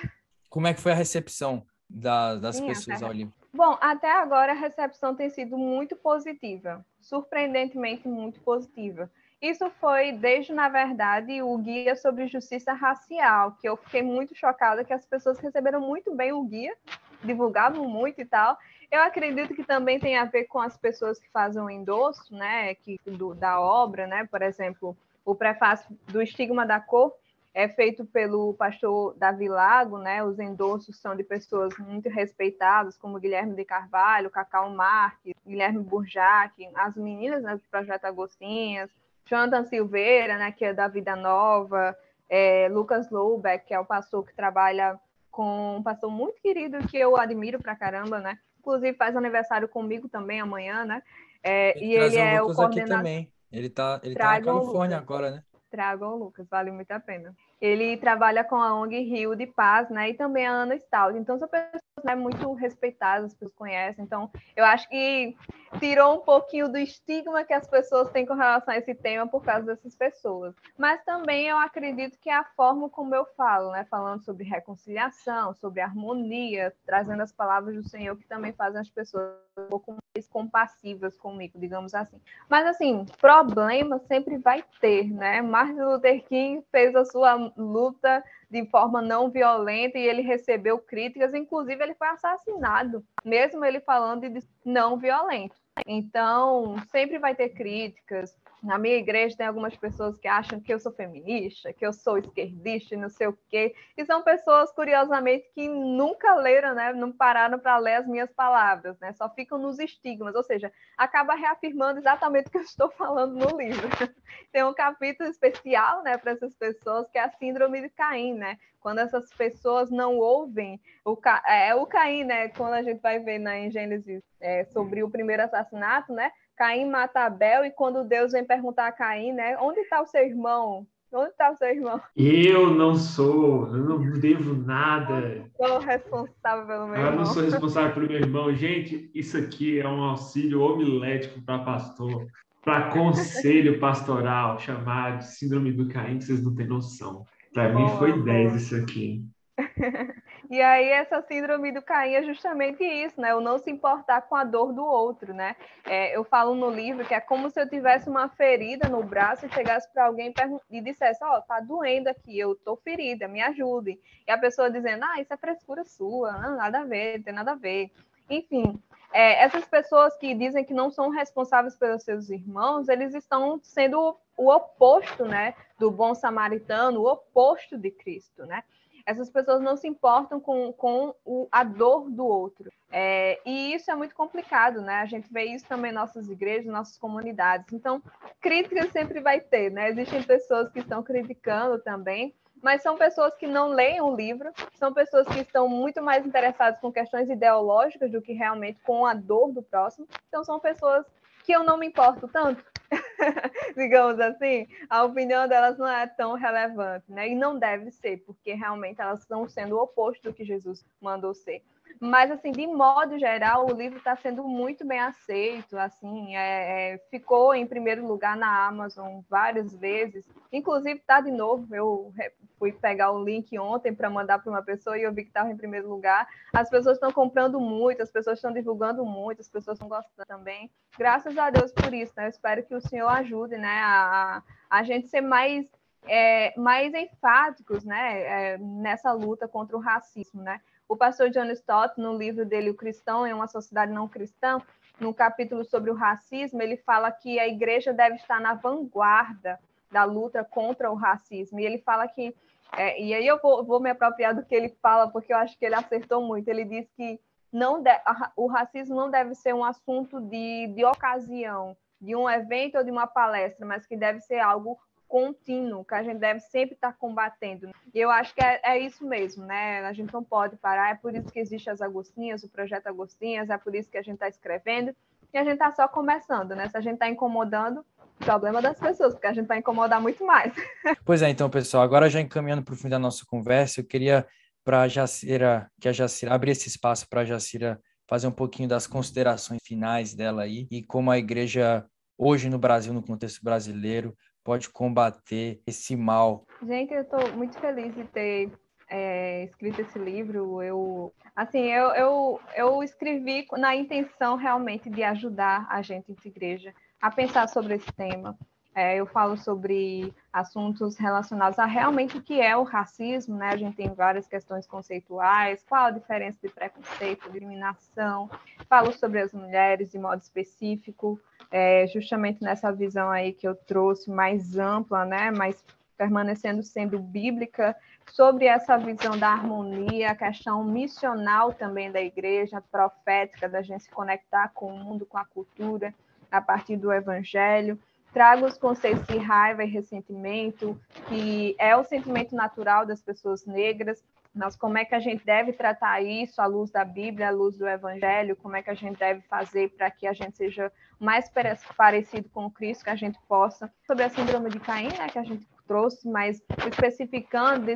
Como 0.49 0.65
é 0.65 0.73
que 0.73 0.81
foi 0.81 0.91
a 0.91 0.95
recepção 0.95 1.63
da, 1.87 2.35
das 2.35 2.55
Sim, 2.55 2.65
pessoas 2.65 2.97
até... 2.97 3.05
ao 3.05 3.11
livro? 3.11 3.33
Bom, 3.53 3.77
até 3.79 4.11
agora 4.11 4.51
a 4.51 4.55
recepção 4.55 5.15
tem 5.15 5.29
sido 5.29 5.55
muito 5.57 5.95
positiva, 5.95 6.85
surpreendentemente 7.05 8.07
muito 8.07 8.39
positiva. 8.41 9.09
Isso 9.41 9.69
foi 9.79 10.11
desde, 10.11 10.53
na 10.53 10.69
verdade, 10.69 11.41
o 11.41 11.57
guia 11.57 11.95
sobre 11.95 12.27
justiça 12.27 12.73
racial, 12.73 13.51
que 13.61 13.69
eu 13.69 13.77
fiquei 13.77 14.01
muito 14.01 14.35
chocada 14.35 14.83
que 14.83 14.93
as 14.93 15.05
pessoas 15.05 15.37
receberam 15.39 15.79
muito 15.79 16.15
bem 16.15 16.33
o 16.33 16.43
guia, 16.43 16.75
divulgavam 17.23 17.87
muito 17.87 18.19
e 18.21 18.25
tal. 18.25 18.57
Eu 18.89 19.01
acredito 19.01 19.53
que 19.53 19.63
também 19.63 19.99
tem 19.99 20.17
a 20.17 20.25
ver 20.25 20.45
com 20.45 20.59
as 20.59 20.77
pessoas 20.77 21.19
que 21.19 21.29
fazem 21.29 21.61
o 21.61 21.69
endosso, 21.69 22.33
né, 22.33 22.73
que, 22.75 22.99
do, 23.05 23.35
da 23.35 23.59
obra, 23.59 24.07
né, 24.07 24.27
por 24.31 24.41
exemplo, 24.41 24.97
o 25.23 25.35
prefácio 25.35 25.95
do 26.07 26.21
Estigma 26.21 26.65
da 26.65 26.79
Cor 26.79 27.13
é 27.55 27.69
feito 27.69 28.03
pelo 28.03 28.53
pastor 28.53 29.15
Davi 29.17 29.47
Lago, 29.47 29.97
né, 29.97 30.21
os 30.21 30.37
endossos 30.37 30.99
são 30.99 31.15
de 31.15 31.23
pessoas 31.23 31.73
muito 31.79 32.09
respeitadas, 32.09 32.97
como 32.97 33.17
Guilherme 33.17 33.55
de 33.55 33.63
Carvalho, 33.63 34.29
Cacau 34.29 34.69
Marques, 34.69 35.33
Guilherme 35.47 35.81
Burjac, 35.81 36.51
as 36.75 36.97
meninas 36.97 37.41
né, 37.41 37.55
do 37.55 37.61
Projeto 37.71 38.03
Agostinhas, 38.03 38.91
Jonathan 39.25 39.63
Silveira, 39.63 40.37
né, 40.37 40.51
que 40.51 40.65
é 40.65 40.73
da 40.73 40.89
Vida 40.89 41.15
Nova, 41.15 41.97
é, 42.29 42.67
Lucas 42.69 43.09
Loubeck, 43.09 43.67
que 43.67 43.73
é 43.73 43.79
o 43.79 43.85
pastor 43.85 44.25
que 44.25 44.35
trabalha 44.35 44.99
com 45.31 45.77
um 45.77 45.83
pastor 45.83 46.11
muito 46.11 46.41
querido 46.41 46.85
que 46.89 46.97
eu 46.97 47.15
admiro 47.15 47.61
pra 47.61 47.75
caramba, 47.75 48.19
né? 48.19 48.37
Inclusive 48.59 48.97
faz 48.97 49.15
aniversário 49.15 49.67
comigo 49.67 50.09
também 50.09 50.39
amanhã, 50.39 50.85
né? 50.85 51.03
É, 51.43 51.77
e 51.77 51.93
ele 51.93 52.17
é 52.17 52.41
o 52.41 52.53
coordenador. 52.53 52.97
também. 52.97 53.31
Ele 53.51 53.69
tá, 53.69 53.99
ele 54.03 54.15
tá 54.15 54.39
na 54.39 54.41
Califórnia 54.41 54.97
agora, 54.97 55.31
né? 55.31 55.43
Tragam 55.69 56.13
o 56.13 56.17
Lucas, 56.17 56.47
vale 56.49 56.71
muito 56.71 56.89
a 56.91 56.99
pena. 56.99 57.35
Ele 57.61 57.97
trabalha 57.97 58.43
com 58.43 58.55
a 58.55 58.73
ONG 58.73 58.99
Rio 58.99 59.35
de 59.35 59.47
Paz, 59.47 59.89
né? 59.89 60.09
E 60.09 60.13
também 60.13 60.45
a 60.45 60.51
Ana 60.51 60.77
Stout. 60.77 61.17
Então, 61.17 61.37
são 61.37 61.47
pessoas 61.47 61.81
né, 62.03 62.15
muito 62.15 62.53
respeitadas, 62.53 63.25
as 63.25 63.33
pessoas 63.33 63.55
conhecem. 63.55 64.03
Então, 64.03 64.29
eu 64.55 64.65
acho 64.65 64.87
que 64.89 65.35
tirou 65.79 66.15
um 66.15 66.19
pouquinho 66.19 66.69
do 66.69 66.77
estigma 66.77 67.43
que 67.43 67.53
as 67.53 67.67
pessoas 67.67 68.09
têm 68.11 68.25
com 68.25 68.33
relação 68.33 68.73
a 68.73 68.77
esse 68.77 68.93
tema 68.93 69.27
por 69.27 69.43
causa 69.43 69.65
dessas 69.65 69.95
pessoas. 69.95 70.53
Mas 70.77 71.03
também 71.03 71.47
eu 71.47 71.57
acredito 71.57 72.19
que 72.19 72.29
é 72.29 72.35
a 72.35 72.43
forma 72.55 72.89
como 72.89 73.15
eu 73.15 73.25
falo, 73.37 73.71
né? 73.71 73.85
Falando 73.89 74.23
sobre 74.23 74.43
reconciliação, 74.43 75.53
sobre 75.53 75.81
harmonia, 75.81 76.73
trazendo 76.85 77.23
as 77.23 77.31
palavras 77.31 77.75
do 77.75 77.87
Senhor 77.87 78.15
que 78.17 78.27
também 78.27 78.53
fazem 78.53 78.81
as 78.81 78.89
pessoas 78.89 79.33
um 79.57 79.67
pouco 79.67 79.97
compassivas 80.23 81.17
comigo, 81.17 81.59
digamos 81.59 81.93
assim. 81.93 82.19
Mas, 82.49 82.65
assim, 82.65 83.05
problema 83.19 83.99
sempre 84.07 84.37
vai 84.37 84.63
ter, 84.79 85.11
né? 85.11 85.41
Martin 85.41 85.81
Luther 85.81 86.23
King 86.23 86.63
fez 86.71 86.95
a 86.95 87.03
sua 87.03 87.51
luta 87.57 88.23
de 88.49 88.65
forma 88.67 89.01
não 89.01 89.29
violenta 89.29 89.97
e 89.97 90.07
ele 90.07 90.21
recebeu 90.21 90.79
críticas, 90.79 91.33
inclusive 91.33 91.83
ele 91.83 91.95
foi 91.95 92.07
assassinado, 92.07 93.03
mesmo 93.23 93.65
ele 93.65 93.81
falando 93.81 94.29
de 94.29 94.41
não 94.63 94.97
violento. 94.97 95.55
Então, 95.85 96.77
sempre 96.89 97.19
vai 97.19 97.35
ter 97.35 97.49
críticas, 97.49 98.37
na 98.65 98.77
minha 98.77 98.97
igreja 98.97 99.37
tem 99.37 99.45
algumas 99.45 99.75
pessoas 99.77 100.17
que 100.17 100.27
acham 100.27 100.59
que 100.59 100.73
eu 100.73 100.79
sou 100.79 100.91
feminista, 100.91 101.71
que 101.71 101.85
eu 101.85 101.93
sou 101.93 102.17
esquerdista, 102.17 102.97
não 102.97 103.09
sei 103.09 103.27
o 103.27 103.37
quê. 103.49 103.75
E 103.95 104.05
são 104.05 104.23
pessoas, 104.23 104.71
curiosamente, 104.71 105.49
que 105.53 105.67
nunca 105.69 106.33
leram, 106.35 106.73
né? 106.73 106.91
Não 106.93 107.11
pararam 107.11 107.59
para 107.59 107.77
ler 107.77 107.95
as 107.95 108.07
minhas 108.07 108.31
palavras, 108.31 108.99
né? 108.99 109.13
Só 109.13 109.29
ficam 109.29 109.57
nos 109.57 109.77
estigmas, 109.79 110.35
ou 110.35 110.43
seja, 110.43 110.71
acaba 110.97 111.35
reafirmando 111.35 111.99
exatamente 111.99 112.47
o 112.47 112.51
que 112.51 112.57
eu 112.57 112.61
estou 112.63 112.89
falando 112.91 113.35
no 113.35 113.57
livro. 113.57 113.87
tem 114.51 114.63
um 114.63 114.73
capítulo 114.73 115.29
especial, 115.29 116.01
né, 116.03 116.17
para 116.17 116.31
essas 116.31 116.53
pessoas, 116.55 117.09
que 117.09 117.17
é 117.17 117.23
a 117.23 117.31
síndrome 117.31 117.81
de 117.81 117.89
Caim, 117.89 118.33
né? 118.33 118.57
Quando 118.79 118.99
essas 118.99 119.33
pessoas 119.33 119.89
não 119.89 120.17
ouvem 120.17 120.79
o 121.03 121.15
Ca... 121.15 121.43
é 121.47 121.73
o 121.73 121.85
Caim, 121.85 122.23
né? 122.23 122.49
Quando 122.49 122.73
a 122.73 122.83
gente 122.83 123.01
vai 123.01 123.19
ver 123.19 123.39
na 123.39 123.57
em 123.57 123.71
Gênesis 123.71 124.23
é, 124.39 124.63
sobre 124.65 125.03
o 125.03 125.09
primeiro 125.09 125.43
assassinato, 125.43 126.13
né? 126.13 126.31
Caim 126.55 126.89
mata 126.89 127.21
Abel 127.21 127.65
e 127.65 127.71
quando 127.71 128.03
Deus 128.03 128.31
vem 128.31 128.43
perguntar 128.43 128.87
a 128.87 128.91
Caim, 128.91 129.33
né? 129.33 129.57
Onde 129.59 129.81
está 129.81 130.01
o 130.01 130.05
seu 130.05 130.25
irmão? 130.25 130.87
Onde 131.11 131.29
está 131.29 131.51
o 131.51 131.55
seu 131.55 131.69
irmão? 131.69 132.01
Eu 132.15 132.73
não 132.73 132.95
sou, 132.95 133.67
eu 133.67 133.83
não 133.83 134.19
devo 134.19 134.53
nada. 134.53 135.49
Eu 135.59 135.67
sou 135.67 135.79
responsável 135.79 136.65
pelo 136.65 136.87
meu 136.87 136.95
eu 136.95 137.01
irmão. 137.01 137.11
Eu 137.11 137.17
não 137.17 137.25
sou 137.25 137.43
responsável 137.43 137.93
pelo 137.93 138.07
meu 138.07 138.17
irmão. 138.17 138.53
Gente, 138.53 139.09
isso 139.13 139.37
aqui 139.37 139.79
é 139.79 139.87
um 139.87 140.03
auxílio 140.03 140.61
homilético 140.61 141.41
para 141.41 141.59
pastor, 141.59 142.27
para 142.63 142.89
conselho 142.89 143.79
pastoral, 143.79 144.59
chamado 144.59 145.21
Síndrome 145.23 145.71
do 145.71 145.87
Caim, 145.87 146.17
que 146.17 146.25
vocês 146.25 146.43
não 146.43 146.53
têm 146.53 146.67
noção. 146.67 147.25
Para 147.53 147.73
mim 147.73 147.87
foi 147.97 148.21
10 148.21 148.55
isso 148.55 148.75
aqui. 148.75 149.23
E 150.49 150.61
aí 150.61 150.89
essa 150.89 151.21
síndrome 151.21 151.71
do 151.71 151.81
Caim 151.81 152.13
é 152.13 152.23
justamente 152.23 152.83
isso, 152.83 153.19
né? 153.19 153.33
O 153.33 153.41
não 153.41 153.57
se 153.57 153.69
importar 153.71 154.21
com 154.23 154.35
a 154.35 154.43
dor 154.43 154.73
do 154.73 154.85
outro, 154.85 155.33
né? 155.33 155.55
É, 155.85 156.15
eu 156.15 156.23
falo 156.23 156.53
no 156.53 156.69
livro 156.69 157.05
que 157.05 157.13
é 157.13 157.19
como 157.19 157.49
se 157.49 157.59
eu 157.59 157.67
tivesse 157.67 158.09
uma 158.09 158.29
ferida 158.29 158.87
no 158.87 159.03
braço 159.03 159.45
e 159.45 159.53
chegasse 159.53 159.91
para 159.91 160.05
alguém 160.05 160.33
e 160.69 160.81
dissesse, 160.81 161.23
ó, 161.23 161.37
oh, 161.37 161.41
tá 161.41 161.59
doendo 161.59 162.09
aqui, 162.09 162.37
eu 162.37 162.55
tô 162.55 162.75
ferida, 162.75 163.27
me 163.27 163.41
ajude. 163.41 163.99
E 164.27 164.31
a 164.31 164.37
pessoa 164.37 164.69
dizendo, 164.69 165.03
ah, 165.03 165.19
isso 165.19 165.33
é 165.33 165.37
frescura 165.37 165.83
sua, 165.83 166.33
não, 166.33 166.57
nada 166.57 166.79
a 166.79 166.85
ver, 166.85 167.17
não 167.17 167.23
tem 167.23 167.33
nada 167.33 167.51
a 167.51 167.55
ver. 167.55 167.91
Enfim, 168.29 168.81
é, 169.11 169.43
essas 169.43 169.65
pessoas 169.65 170.15
que 170.17 170.33
dizem 170.33 170.63
que 170.63 170.73
não 170.73 170.91
são 170.91 171.09
responsáveis 171.09 171.75
pelos 171.75 172.03
seus 172.03 172.29
irmãos, 172.29 172.89
eles 172.89 173.13
estão 173.13 173.59
sendo 173.63 174.17
o 174.37 174.51
oposto, 174.51 175.25
né, 175.25 175.53
do 175.79 175.89
bom 175.89 176.13
samaritano, 176.13 177.01
o 177.01 177.11
oposto 177.11 177.77
de 177.77 177.91
Cristo, 177.91 178.45
né? 178.45 178.63
Essas 179.05 179.29
pessoas 179.29 179.61
não 179.61 179.77
se 179.77 179.87
importam 179.87 180.39
com, 180.39 180.73
com 180.73 181.13
o, 181.23 181.47
a 181.51 181.63
dor 181.63 182.09
do 182.09 182.25
outro. 182.25 182.71
É, 182.91 183.39
e 183.45 183.73
isso 183.73 183.91
é 183.91 183.95
muito 183.95 184.15
complicado, 184.15 184.81
né? 184.81 184.95
A 184.95 185.05
gente 185.05 185.31
vê 185.31 185.45
isso 185.45 185.65
também 185.67 185.91
em 185.91 185.93
nossas 185.93 186.29
igrejas, 186.29 186.65
nossas 186.65 186.97
comunidades. 186.97 187.71
Então, 187.73 188.01
crítica 188.41 188.89
sempre 188.89 189.19
vai 189.19 189.39
ter, 189.39 189.69
né? 189.69 189.89
Existem 189.89 190.23
pessoas 190.23 190.71
que 190.71 190.79
estão 190.79 191.03
criticando 191.03 191.77
também, 191.79 192.33
mas 192.63 192.81
são 192.81 192.97
pessoas 192.97 193.35
que 193.35 193.45
não 193.45 193.67
leem 193.67 194.01
o 194.01 194.15
livro, 194.15 194.51
são 194.73 194.93
pessoas 194.93 195.27
que 195.27 195.39
estão 195.41 195.67
muito 195.67 196.01
mais 196.01 196.25
interessadas 196.25 196.79
com 196.79 196.91
questões 196.91 197.29
ideológicas 197.29 198.11
do 198.11 198.21
que 198.21 198.33
realmente 198.33 198.79
com 198.83 199.05
a 199.05 199.13
dor 199.13 199.51
do 199.51 199.61
próximo. 199.61 200.07
Então, 200.27 200.43
são 200.43 200.59
pessoas 200.59 201.05
que 201.45 201.51
eu 201.51 201.63
não 201.63 201.77
me 201.77 201.87
importo 201.87 202.27
tanto, 202.27 202.63
digamos 203.77 204.19
assim, 204.19 204.67
a 204.89 205.03
opinião 205.03 205.47
delas 205.47 205.77
não 205.77 205.87
é 205.87 206.07
tão 206.07 206.33
relevante, 206.33 207.05
né? 207.11 207.29
E 207.29 207.35
não 207.35 207.57
deve 207.57 207.91
ser, 207.91 208.17
porque 208.25 208.53
realmente 208.53 208.99
elas 208.99 209.19
estão 209.19 209.47
sendo 209.47 209.75
o 209.75 209.83
oposto 209.83 210.23
do 210.23 210.33
que 210.33 210.43
Jesus 210.43 210.83
mandou 210.99 211.33
ser. 211.33 211.63
Mas, 211.99 212.29
assim, 212.31 212.51
de 212.51 212.67
modo 212.67 213.17
geral, 213.17 213.65
o 213.65 213.73
livro 213.73 213.97
está 213.97 214.15
sendo 214.15 214.43
muito 214.43 214.85
bem 214.85 214.99
aceito, 214.99 215.77
assim, 215.77 216.35
é, 216.35 216.93
é, 216.93 216.97
ficou 217.09 217.53
em 217.53 217.65
primeiro 217.65 218.05
lugar 218.05 218.35
na 218.35 218.67
Amazon 218.67 219.21
várias 219.29 219.75
vezes, 219.75 220.27
inclusive 220.51 220.99
está 220.99 221.21
de 221.21 221.31
novo, 221.31 221.73
eu 221.73 222.13
fui 222.57 222.71
pegar 222.71 223.11
o 223.11 223.23
link 223.23 223.57
ontem 223.57 223.93
para 223.93 224.09
mandar 224.09 224.39
para 224.39 224.49
uma 224.49 224.61
pessoa 224.61 224.97
e 224.97 225.03
eu 225.03 225.13
vi 225.13 225.23
que 225.23 225.29
estava 225.29 225.51
em 225.51 225.57
primeiro 225.57 225.89
lugar. 225.89 226.27
As 226.53 226.69
pessoas 226.69 226.97
estão 226.97 227.11
comprando 227.11 227.59
muito, 227.59 228.01
as 228.01 228.11
pessoas 228.11 228.37
estão 228.37 228.53
divulgando 228.53 229.05
muito, 229.05 229.41
as 229.41 229.49
pessoas 229.49 229.75
estão 229.75 229.89
gostando 229.89 230.25
também. 230.27 230.69
Graças 230.97 231.37
a 231.37 231.49
Deus 231.49 231.71
por 231.71 231.93
isso, 231.93 232.13
né? 232.15 232.25
Eu 232.25 232.29
espero 232.29 232.63
que 232.63 232.75
o 232.75 232.81
Senhor 232.81 233.07
ajude, 233.07 233.57
né, 233.57 233.81
a, 233.83 234.43
a 234.69 234.83
gente 234.83 235.07
ser 235.07 235.21
mais 235.21 235.69
é, 236.07 236.53
mais 236.57 236.93
enfáticos 236.93 237.83
né, 237.83 238.53
é, 238.53 238.57
nessa 238.57 239.11
luta 239.11 239.47
contra 239.47 239.75
o 239.75 239.79
racismo. 239.79 240.41
Né? 240.41 240.61
O 240.87 240.95
pastor 240.95 241.29
John 241.29 241.49
Stott, 241.51 241.99
no 241.99 242.17
livro 242.17 242.45
dele, 242.45 242.69
O 242.69 242.75
Cristão 242.75 243.25
em 243.25 243.33
uma 243.33 243.47
Sociedade 243.47 243.91
Não 243.91 244.07
Cristã, 244.07 244.61
no 244.99 245.13
capítulo 245.13 245.65
sobre 245.65 245.91
o 245.91 245.95
racismo, 245.95 246.61
ele 246.61 246.77
fala 246.77 247.11
que 247.11 247.39
a 247.39 247.47
igreja 247.47 247.91
deve 247.91 248.15
estar 248.15 248.39
na 248.39 248.53
vanguarda 248.53 249.59
da 249.91 250.03
luta 250.03 250.43
contra 250.43 250.91
o 250.91 250.95
racismo. 250.95 251.59
E 251.59 251.65
ele 251.65 251.79
fala 251.79 252.07
que, 252.07 252.35
é, 252.77 253.01
e 253.01 253.13
aí 253.13 253.25
eu 253.25 253.39
vou, 253.39 253.63
vou, 253.63 253.79
me 253.79 253.89
apropriar 253.89 254.35
do 254.35 254.45
que 254.45 254.55
ele 254.55 254.69
fala, 254.81 255.09
porque 255.09 255.33
eu 255.33 255.37
acho 255.37 255.57
que 255.57 255.65
ele 255.65 255.75
acertou 255.75 256.21
muito. 256.21 256.47
Ele 256.47 256.63
diz 256.63 256.87
que 256.95 257.19
não 257.51 257.81
de, 257.81 257.89
a, 257.89 258.31
o 258.35 258.47
racismo 258.47 258.95
não 258.95 259.09
deve 259.09 259.35
ser 259.35 259.53
um 259.53 259.63
assunto 259.63 260.19
de, 260.21 260.67
de 260.67 260.85
ocasião, 260.85 261.75
de 261.99 262.15
um 262.15 262.29
evento 262.29 262.77
ou 262.77 262.83
de 262.83 262.91
uma 262.91 263.07
palestra, 263.07 263.65
mas 263.65 263.85
que 263.85 263.97
deve 263.97 264.19
ser 264.21 264.39
algo 264.39 264.77
contínuo, 265.07 265.85
que 265.85 265.93
a 265.93 266.03
gente 266.03 266.19
deve 266.19 266.39
sempre 266.39 266.75
estar 266.75 266.93
combatendo. 266.93 267.69
E 267.93 267.99
eu 267.99 268.09
acho 268.09 268.33
que 268.33 268.43
é, 268.43 268.59
é, 268.63 268.79
isso 268.79 269.05
mesmo, 269.05 269.45
né? 269.45 269.85
A 269.85 269.93
gente 269.93 270.13
não 270.13 270.23
pode 270.23 270.57
parar, 270.57 270.91
é 270.91 270.95
por 270.95 271.15
isso 271.15 271.31
que 271.31 271.39
existe 271.39 271.69
as 271.69 271.81
Agostinhas, 271.81 272.43
o 272.43 272.49
projeto 272.49 272.87
Agostinhas, 272.87 273.49
é 273.49 273.57
por 273.57 273.75
isso 273.75 273.89
que 273.89 273.97
a 273.97 274.01
gente 274.01 274.15
está 274.15 274.27
escrevendo, 274.27 274.95
e 275.33 275.37
a 275.37 275.43
gente 275.43 275.53
está 275.53 275.71
só 275.71 275.87
começando, 275.87 276.55
né? 276.55 276.69
Se 276.69 276.77
a 276.77 276.81
gente 276.81 276.95
está 276.95 277.09
incomodando, 277.09 277.85
problema 278.19 278.61
das 278.61 278.79
pessoas, 278.79 279.13
porque 279.13 279.27
a 279.27 279.33
gente 279.33 279.47
vai 279.47 279.59
incomodar 279.59 280.01
muito 280.01 280.25
mais. 280.25 280.53
Pois 281.03 281.21
é, 281.21 281.29
então, 281.29 281.49
pessoal, 281.49 281.83
agora 281.83 282.09
já 282.09 282.19
encaminhando 282.19 282.63
para 282.63 282.73
o 282.73 282.77
fim 282.77 282.89
da 282.89 282.97
nossa 282.97 283.25
conversa, 283.25 283.81
eu 283.81 283.85
queria 283.85 284.25
para 284.63 284.87
Jacira, 284.87 285.69
que 285.79 285.87
a 285.87 285.93
Jacira 285.93 286.33
abrir 286.33 286.51
esse 286.51 286.67
espaço 286.67 287.07
para 287.07 287.21
a 287.21 287.25
Jacira 287.25 287.79
fazer 288.07 288.27
um 288.27 288.31
pouquinho 288.31 288.67
das 288.67 288.87
considerações 288.87 289.59
finais 289.63 290.13
dela 290.13 290.43
aí 290.43 290.67
e 290.71 290.83
como 290.83 291.11
a 291.11 291.17
igreja 291.17 291.85
hoje 292.17 292.49
no 292.49 292.57
Brasil, 292.57 292.93
no 292.93 293.03
contexto 293.03 293.43
brasileiro, 293.43 294.15
pode 294.45 294.69
combater 294.69 295.59
esse 295.65 295.95
mal? 295.95 296.45
Gente, 296.61 296.93
eu 296.93 297.01
estou 297.01 297.33
muito 297.33 297.59
feliz 297.59 297.93
de 297.95 298.03
ter 298.05 298.51
é, 298.87 299.43
escrito 299.43 299.81
esse 299.81 299.97
livro. 299.97 300.61
Eu, 300.61 301.11
assim, 301.35 301.63
eu, 301.63 301.87
eu, 301.95 302.39
eu 302.55 302.83
escrevi 302.83 303.47
na 303.53 303.75
intenção 303.75 304.35
realmente 304.37 304.87
de 304.87 305.03
ajudar 305.03 305.65
a 305.67 305.81
gente 305.81 306.13
de 306.13 306.27
igreja 306.27 306.73
a 307.01 307.09
pensar 307.09 307.49
sobre 307.49 307.73
esse 307.73 307.91
tema. 307.91 308.37
É, 308.75 308.97
eu 308.97 309.05
falo 309.05 309.37
sobre 309.37 310.13
assuntos 310.33 310.97
relacionados 310.97 311.57
a 311.57 311.65
realmente 311.65 312.17
o 312.17 312.21
que 312.21 312.41
é 312.41 312.57
o 312.57 312.63
racismo, 312.63 313.37
né? 313.37 313.49
A 313.49 313.57
gente 313.57 313.77
tem 313.77 313.93
várias 313.93 314.27
questões 314.27 314.67
conceituais, 314.67 315.63
qual 315.67 315.85
a 315.85 315.91
diferença 315.91 316.37
de 316.43 316.53
preconceito, 316.53 317.21
discriminação, 317.21 318.29
falo 318.67 318.91
sobre 318.91 319.21
as 319.21 319.33
mulheres 319.33 319.89
de 319.89 319.97
modo 319.97 320.21
específico, 320.21 321.17
é, 321.51 321.87
justamente 321.87 322.43
nessa 322.43 322.71
visão 322.71 323.09
aí 323.09 323.33
que 323.33 323.47
eu 323.47 323.55
trouxe 323.55 324.09
mais 324.09 324.57
ampla, 324.57 325.05
né? 325.05 325.31
Mas 325.31 325.63
permanecendo 325.97 326.61
sendo 326.61 326.99
bíblica, 326.99 327.75
sobre 328.11 328.45
essa 328.45 328.77
visão 328.77 329.17
da 329.17 329.29
harmonia, 329.29 330.11
a 330.11 330.15
questão 330.15 330.63
missional 330.63 331.53
também 331.53 331.89
da 331.91 332.01
igreja, 332.01 332.61
profética, 332.69 333.47
da 333.47 333.61
gente 333.61 333.83
se 333.83 333.89
conectar 333.89 334.49
com 334.53 334.67
o 334.67 334.77
mundo, 334.77 335.05
com 335.05 335.17
a 335.17 335.23
cultura, 335.25 335.93
a 336.29 336.41
partir 336.41 336.75
do 336.75 336.91
evangelho 336.91 337.79
trago 338.15 338.45
os 338.45 338.57
conceitos 338.57 339.05
de 339.07 339.17
raiva 339.17 339.61
e 339.65 339.67
ressentimento, 339.67 340.79
que 341.09 341.53
é 341.59 341.75
o 341.75 341.83
sentimento 341.83 342.33
natural 342.33 342.85
das 342.85 343.01
pessoas 343.01 343.45
negras, 343.45 344.01
mas 344.35 344.55
como 344.55 344.77
é 344.77 344.83
que 344.83 344.93
a 344.93 344.99
gente 344.99 345.25
deve 345.25 345.53
tratar 345.53 346.01
isso 346.01 346.41
à 346.41 346.45
luz 346.45 346.69
da 346.69 346.83
Bíblia, 346.83 347.29
à 347.29 347.31
luz 347.31 347.57
do 347.57 347.67
Evangelho, 347.67 348.35
como 348.35 348.55
é 348.55 348.61
que 348.61 348.69
a 348.69 348.75
gente 348.75 348.97
deve 348.99 349.21
fazer 349.21 349.69
para 349.69 349.89
que 349.89 350.05
a 350.05 350.13
gente 350.13 350.35
seja 350.35 350.71
mais 350.99 351.31
parecido 351.77 352.29
com 352.29 352.51
Cristo, 352.51 352.83
que 352.83 352.89
a 352.89 352.95
gente 352.95 353.17
possa, 353.27 353.71
sobre 353.87 354.03
a 354.03 354.09
síndrome 354.09 354.49
de 354.49 354.59
Caim, 354.59 354.89
né, 354.89 355.07
que 355.07 355.17
a 355.17 355.23
gente 355.23 355.47
trouxe, 355.67 356.07
mas 356.07 356.41
especificando, 356.67 357.67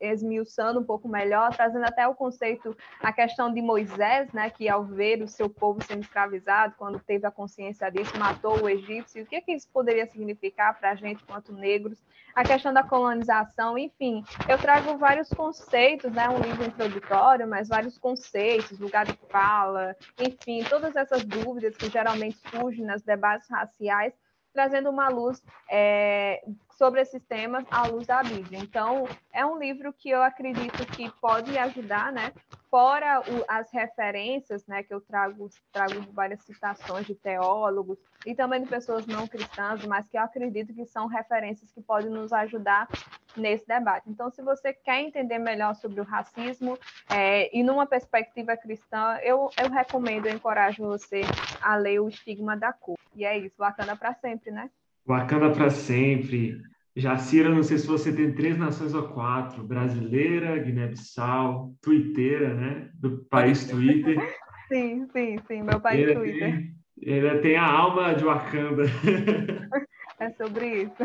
esmiuçando 0.00 0.80
um 0.80 0.84
pouco 0.84 1.08
melhor, 1.08 1.54
trazendo 1.54 1.84
até 1.84 2.06
o 2.06 2.14
conceito, 2.14 2.76
a 3.00 3.12
questão 3.12 3.52
de 3.52 3.60
Moisés, 3.60 4.32
né, 4.32 4.50
que 4.50 4.68
ao 4.68 4.84
ver 4.84 5.22
o 5.22 5.28
seu 5.28 5.48
povo 5.48 5.82
sendo 5.84 6.02
escravizado, 6.02 6.74
quando 6.76 6.98
teve 7.00 7.26
a 7.26 7.30
consciência 7.30 7.90
disso, 7.90 8.18
matou 8.18 8.62
o 8.62 8.68
egípcio, 8.68 9.22
o 9.22 9.26
que, 9.26 9.40
que 9.40 9.52
isso 9.52 9.68
poderia 9.72 10.06
significar 10.06 10.78
para 10.78 10.90
a 10.90 10.94
gente 10.94 11.24
quanto 11.24 11.52
negros, 11.52 11.98
a 12.34 12.44
questão 12.44 12.72
da 12.72 12.82
colonização, 12.82 13.76
enfim, 13.76 14.24
eu 14.48 14.56
trago 14.56 14.96
vários 14.96 15.28
conceitos, 15.30 16.12
né, 16.12 16.28
um 16.28 16.38
livro 16.38 16.64
introdutório, 16.64 17.46
mas 17.46 17.68
vários 17.68 17.98
conceitos, 17.98 18.78
lugar 18.78 19.04
de 19.04 19.18
fala, 19.28 19.96
enfim, 20.18 20.62
todas 20.68 20.94
essas 20.94 21.24
dúvidas 21.24 21.76
que 21.76 21.90
geralmente 21.90 22.38
surgem 22.50 22.84
nas 22.84 23.02
debates 23.02 23.48
raciais, 23.48 24.14
trazendo 24.52 24.90
uma 24.90 25.08
luz 25.08 25.42
é, 25.70 26.42
sobre 26.80 27.02
esses 27.02 27.22
temas 27.24 27.64
à 27.70 27.86
luz 27.86 28.06
da 28.06 28.22
Bíblia. 28.22 28.58
Então, 28.58 29.06
é 29.32 29.44
um 29.44 29.58
livro 29.58 29.92
que 29.92 30.08
eu 30.08 30.22
acredito 30.22 30.84
que 30.86 31.10
pode 31.20 31.56
ajudar, 31.58 32.10
né? 32.10 32.32
Fora 32.70 33.20
o, 33.20 33.44
as 33.48 33.70
referências, 33.70 34.66
né, 34.66 34.82
que 34.82 34.94
eu 34.94 35.00
trago, 35.00 35.50
trago 35.72 36.00
várias 36.12 36.40
citações 36.42 37.06
de 37.06 37.14
teólogos 37.14 37.98
e 38.24 38.34
também 38.34 38.62
de 38.62 38.68
pessoas 38.68 39.06
não 39.06 39.26
cristãs, 39.26 39.84
mas 39.84 40.08
que 40.08 40.16
eu 40.16 40.22
acredito 40.22 40.72
que 40.72 40.86
são 40.86 41.06
referências 41.06 41.70
que 41.72 41.82
podem 41.82 42.10
nos 42.10 42.32
ajudar 42.32 42.88
nesse 43.36 43.66
debate. 43.66 44.08
Então, 44.08 44.30
se 44.30 44.42
você 44.42 44.72
quer 44.72 45.00
entender 45.00 45.38
melhor 45.38 45.74
sobre 45.74 46.00
o 46.00 46.04
racismo 46.04 46.78
é, 47.08 47.56
e 47.56 47.62
numa 47.62 47.86
perspectiva 47.86 48.56
cristã, 48.56 49.18
eu, 49.22 49.50
eu 49.60 49.70
recomendo, 49.70 50.26
eu 50.26 50.34
encorajo 50.34 50.84
você 50.84 51.22
a 51.62 51.76
ler 51.76 52.00
O 52.00 52.08
Estigma 52.08 52.56
da 52.56 52.72
Cor. 52.72 52.96
E 53.14 53.24
é 53.24 53.38
isso, 53.38 53.54
bacana 53.58 53.96
para 53.96 54.14
sempre, 54.14 54.50
né? 54.50 54.70
Bacana 55.06 55.50
para 55.50 55.70
sempre. 55.70 56.60
Jacira, 56.94 57.48
não 57.48 57.62
sei 57.62 57.78
se 57.78 57.86
você 57.86 58.12
tem 58.12 58.32
três 58.32 58.58
nações 58.58 58.94
ou 58.94 59.08
quatro: 59.08 59.62
brasileira, 59.62 60.58
Guiné-Bissau, 60.58 61.74
tuiteira, 61.80 62.54
né? 62.54 62.90
Do 62.94 63.24
país 63.24 63.66
Twitter. 63.66 64.16
Sim, 64.68 65.08
sim, 65.12 65.36
sim, 65.48 65.62
meu 65.64 65.80
país 65.80 66.00
ele 66.00 66.14
Twitter. 66.14 66.38
Tem, 66.38 66.74
ele 66.96 67.38
tem 67.40 67.56
a 67.56 67.66
alma 67.66 68.14
de 68.14 68.22
Wakanda. 68.22 68.84
É 70.20 70.28
sobre 70.32 70.82
isso. 70.82 71.02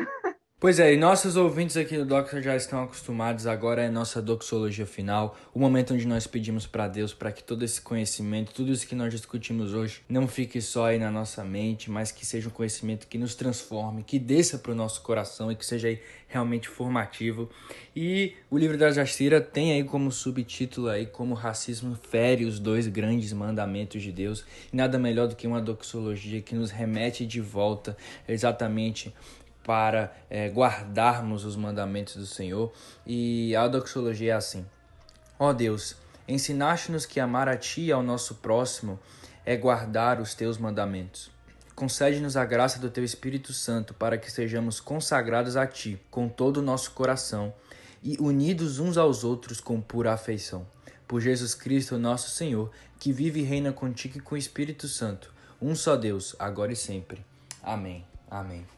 Pois 0.58 0.80
é, 0.80 0.94
e 0.94 0.98
nossos 0.98 1.36
ouvintes 1.36 1.76
aqui 1.76 1.98
do 1.98 2.06
Doxa 2.06 2.42
já 2.42 2.56
estão 2.56 2.82
acostumados, 2.82 3.46
agora 3.46 3.84
é 3.84 3.90
nossa 3.90 4.22
doxologia 4.22 4.86
final, 4.86 5.38
o 5.54 5.60
momento 5.60 5.94
onde 5.94 6.08
nós 6.08 6.26
pedimos 6.26 6.66
para 6.66 6.88
Deus 6.88 7.14
para 7.14 7.30
que 7.30 7.44
todo 7.44 7.66
esse 7.66 7.82
conhecimento, 7.82 8.54
tudo 8.54 8.72
isso 8.72 8.88
que 8.88 8.96
nós 8.96 9.12
discutimos 9.12 9.74
hoje, 9.74 10.02
não 10.08 10.30
fique 10.30 10.62
só 10.62 10.86
aí 10.86 10.98
na 10.98 11.12
nossa 11.12 11.44
mente, 11.44 11.92
mas 11.92 12.10
que 12.10 12.26
seja 12.26 12.48
um 12.48 12.52
conhecimento 12.52 13.06
que 13.06 13.18
nos 13.18 13.36
transforme, 13.36 14.02
que 14.02 14.18
desça 14.18 14.58
para 14.58 14.72
o 14.72 14.76
nosso 14.76 15.02
coração 15.02 15.52
e 15.52 15.58
que 15.58 15.66
seja 15.66 15.90
aí 15.90 16.00
realmente 16.30 16.70
formativo. 16.70 17.50
E 17.94 18.34
o 18.50 18.58
livro 18.58 18.78
da 18.78 18.92
Jacira 18.92 19.42
tem 19.42 19.74
aí 19.74 19.84
como 19.84 20.10
subtítulo 20.10 20.88
aí 20.88 21.06
como 21.06 21.34
racismo 21.34 21.98
fere 22.10 22.46
os 22.46 22.60
dois 22.60 22.88
grandes 22.88 23.34
mandamentos 23.34 24.02
de 24.02 24.12
Deus. 24.12 24.46
E 24.72 24.76
nada 24.76 24.98
melhor 24.98 25.28
do 25.28 25.36
que 25.36 25.46
uma 25.46 25.62
doxologia 25.62 26.42
que 26.42 26.56
nos 26.56 26.72
remete 26.72 27.26
de 27.26 27.42
volta 27.42 27.96
exatamente 28.28 29.14
para 29.66 30.16
é, 30.30 30.48
guardarmos 30.48 31.44
os 31.44 31.56
mandamentos 31.56 32.16
do 32.16 32.26
Senhor. 32.26 32.72
E 33.06 33.56
a 33.56 33.68
doxologia 33.68 34.34
é 34.34 34.36
assim: 34.36 34.66
Ó 35.40 35.50
oh 35.50 35.54
Deus, 35.54 35.96
ensinaste-nos 36.28 37.06
que 37.06 37.20
amar 37.20 37.50
a 37.50 37.58
Ti 37.58 37.86
e 37.86 37.92
ao 37.92 38.04
nosso 38.04 38.36
próximo 38.36 39.00
é 39.44 39.58
guardar 39.58 40.22
os 40.22 40.34
Teus 40.34 40.58
mandamentos. 40.58 41.32
Concede-nos 41.76 42.38
a 42.38 42.46
graça 42.46 42.80
do 42.80 42.90
Teu 42.90 43.04
Espírito 43.04 43.52
Santo 43.52 43.94
para 43.94 44.18
que 44.18 44.32
sejamos 44.32 44.80
consagrados 44.80 45.58
a 45.58 45.68
Ti 45.68 46.00
com 46.10 46.30
todo 46.30 46.58
o 46.58 46.62
nosso 46.62 46.92
coração 46.92 47.54
e 48.02 48.16
unidos 48.20 48.80
uns 48.80 48.98
aos 48.98 49.24
outros 49.24 49.60
com 49.60 49.82
pura 49.82 50.14
afeição. 50.14 50.66
Por 51.08 51.20
Jesus 51.20 51.54
Cristo, 51.54 51.98
nosso 51.98 52.30
Senhor, 52.30 52.72
que 53.00 53.12
vive 53.12 53.42
e 53.42 53.44
reina 53.44 53.74
contigo 53.74 54.18
e 54.18 54.22
com 54.22 54.36
o 54.36 54.38
Espírito 54.38 54.88
Santo, 54.88 55.34
um 55.62 55.76
só 55.76 55.96
Deus, 55.96 56.36
agora 56.40 56.72
e 56.72 56.76
sempre. 56.76 57.24
Amém. 57.62 58.06
Amém. 58.30 58.75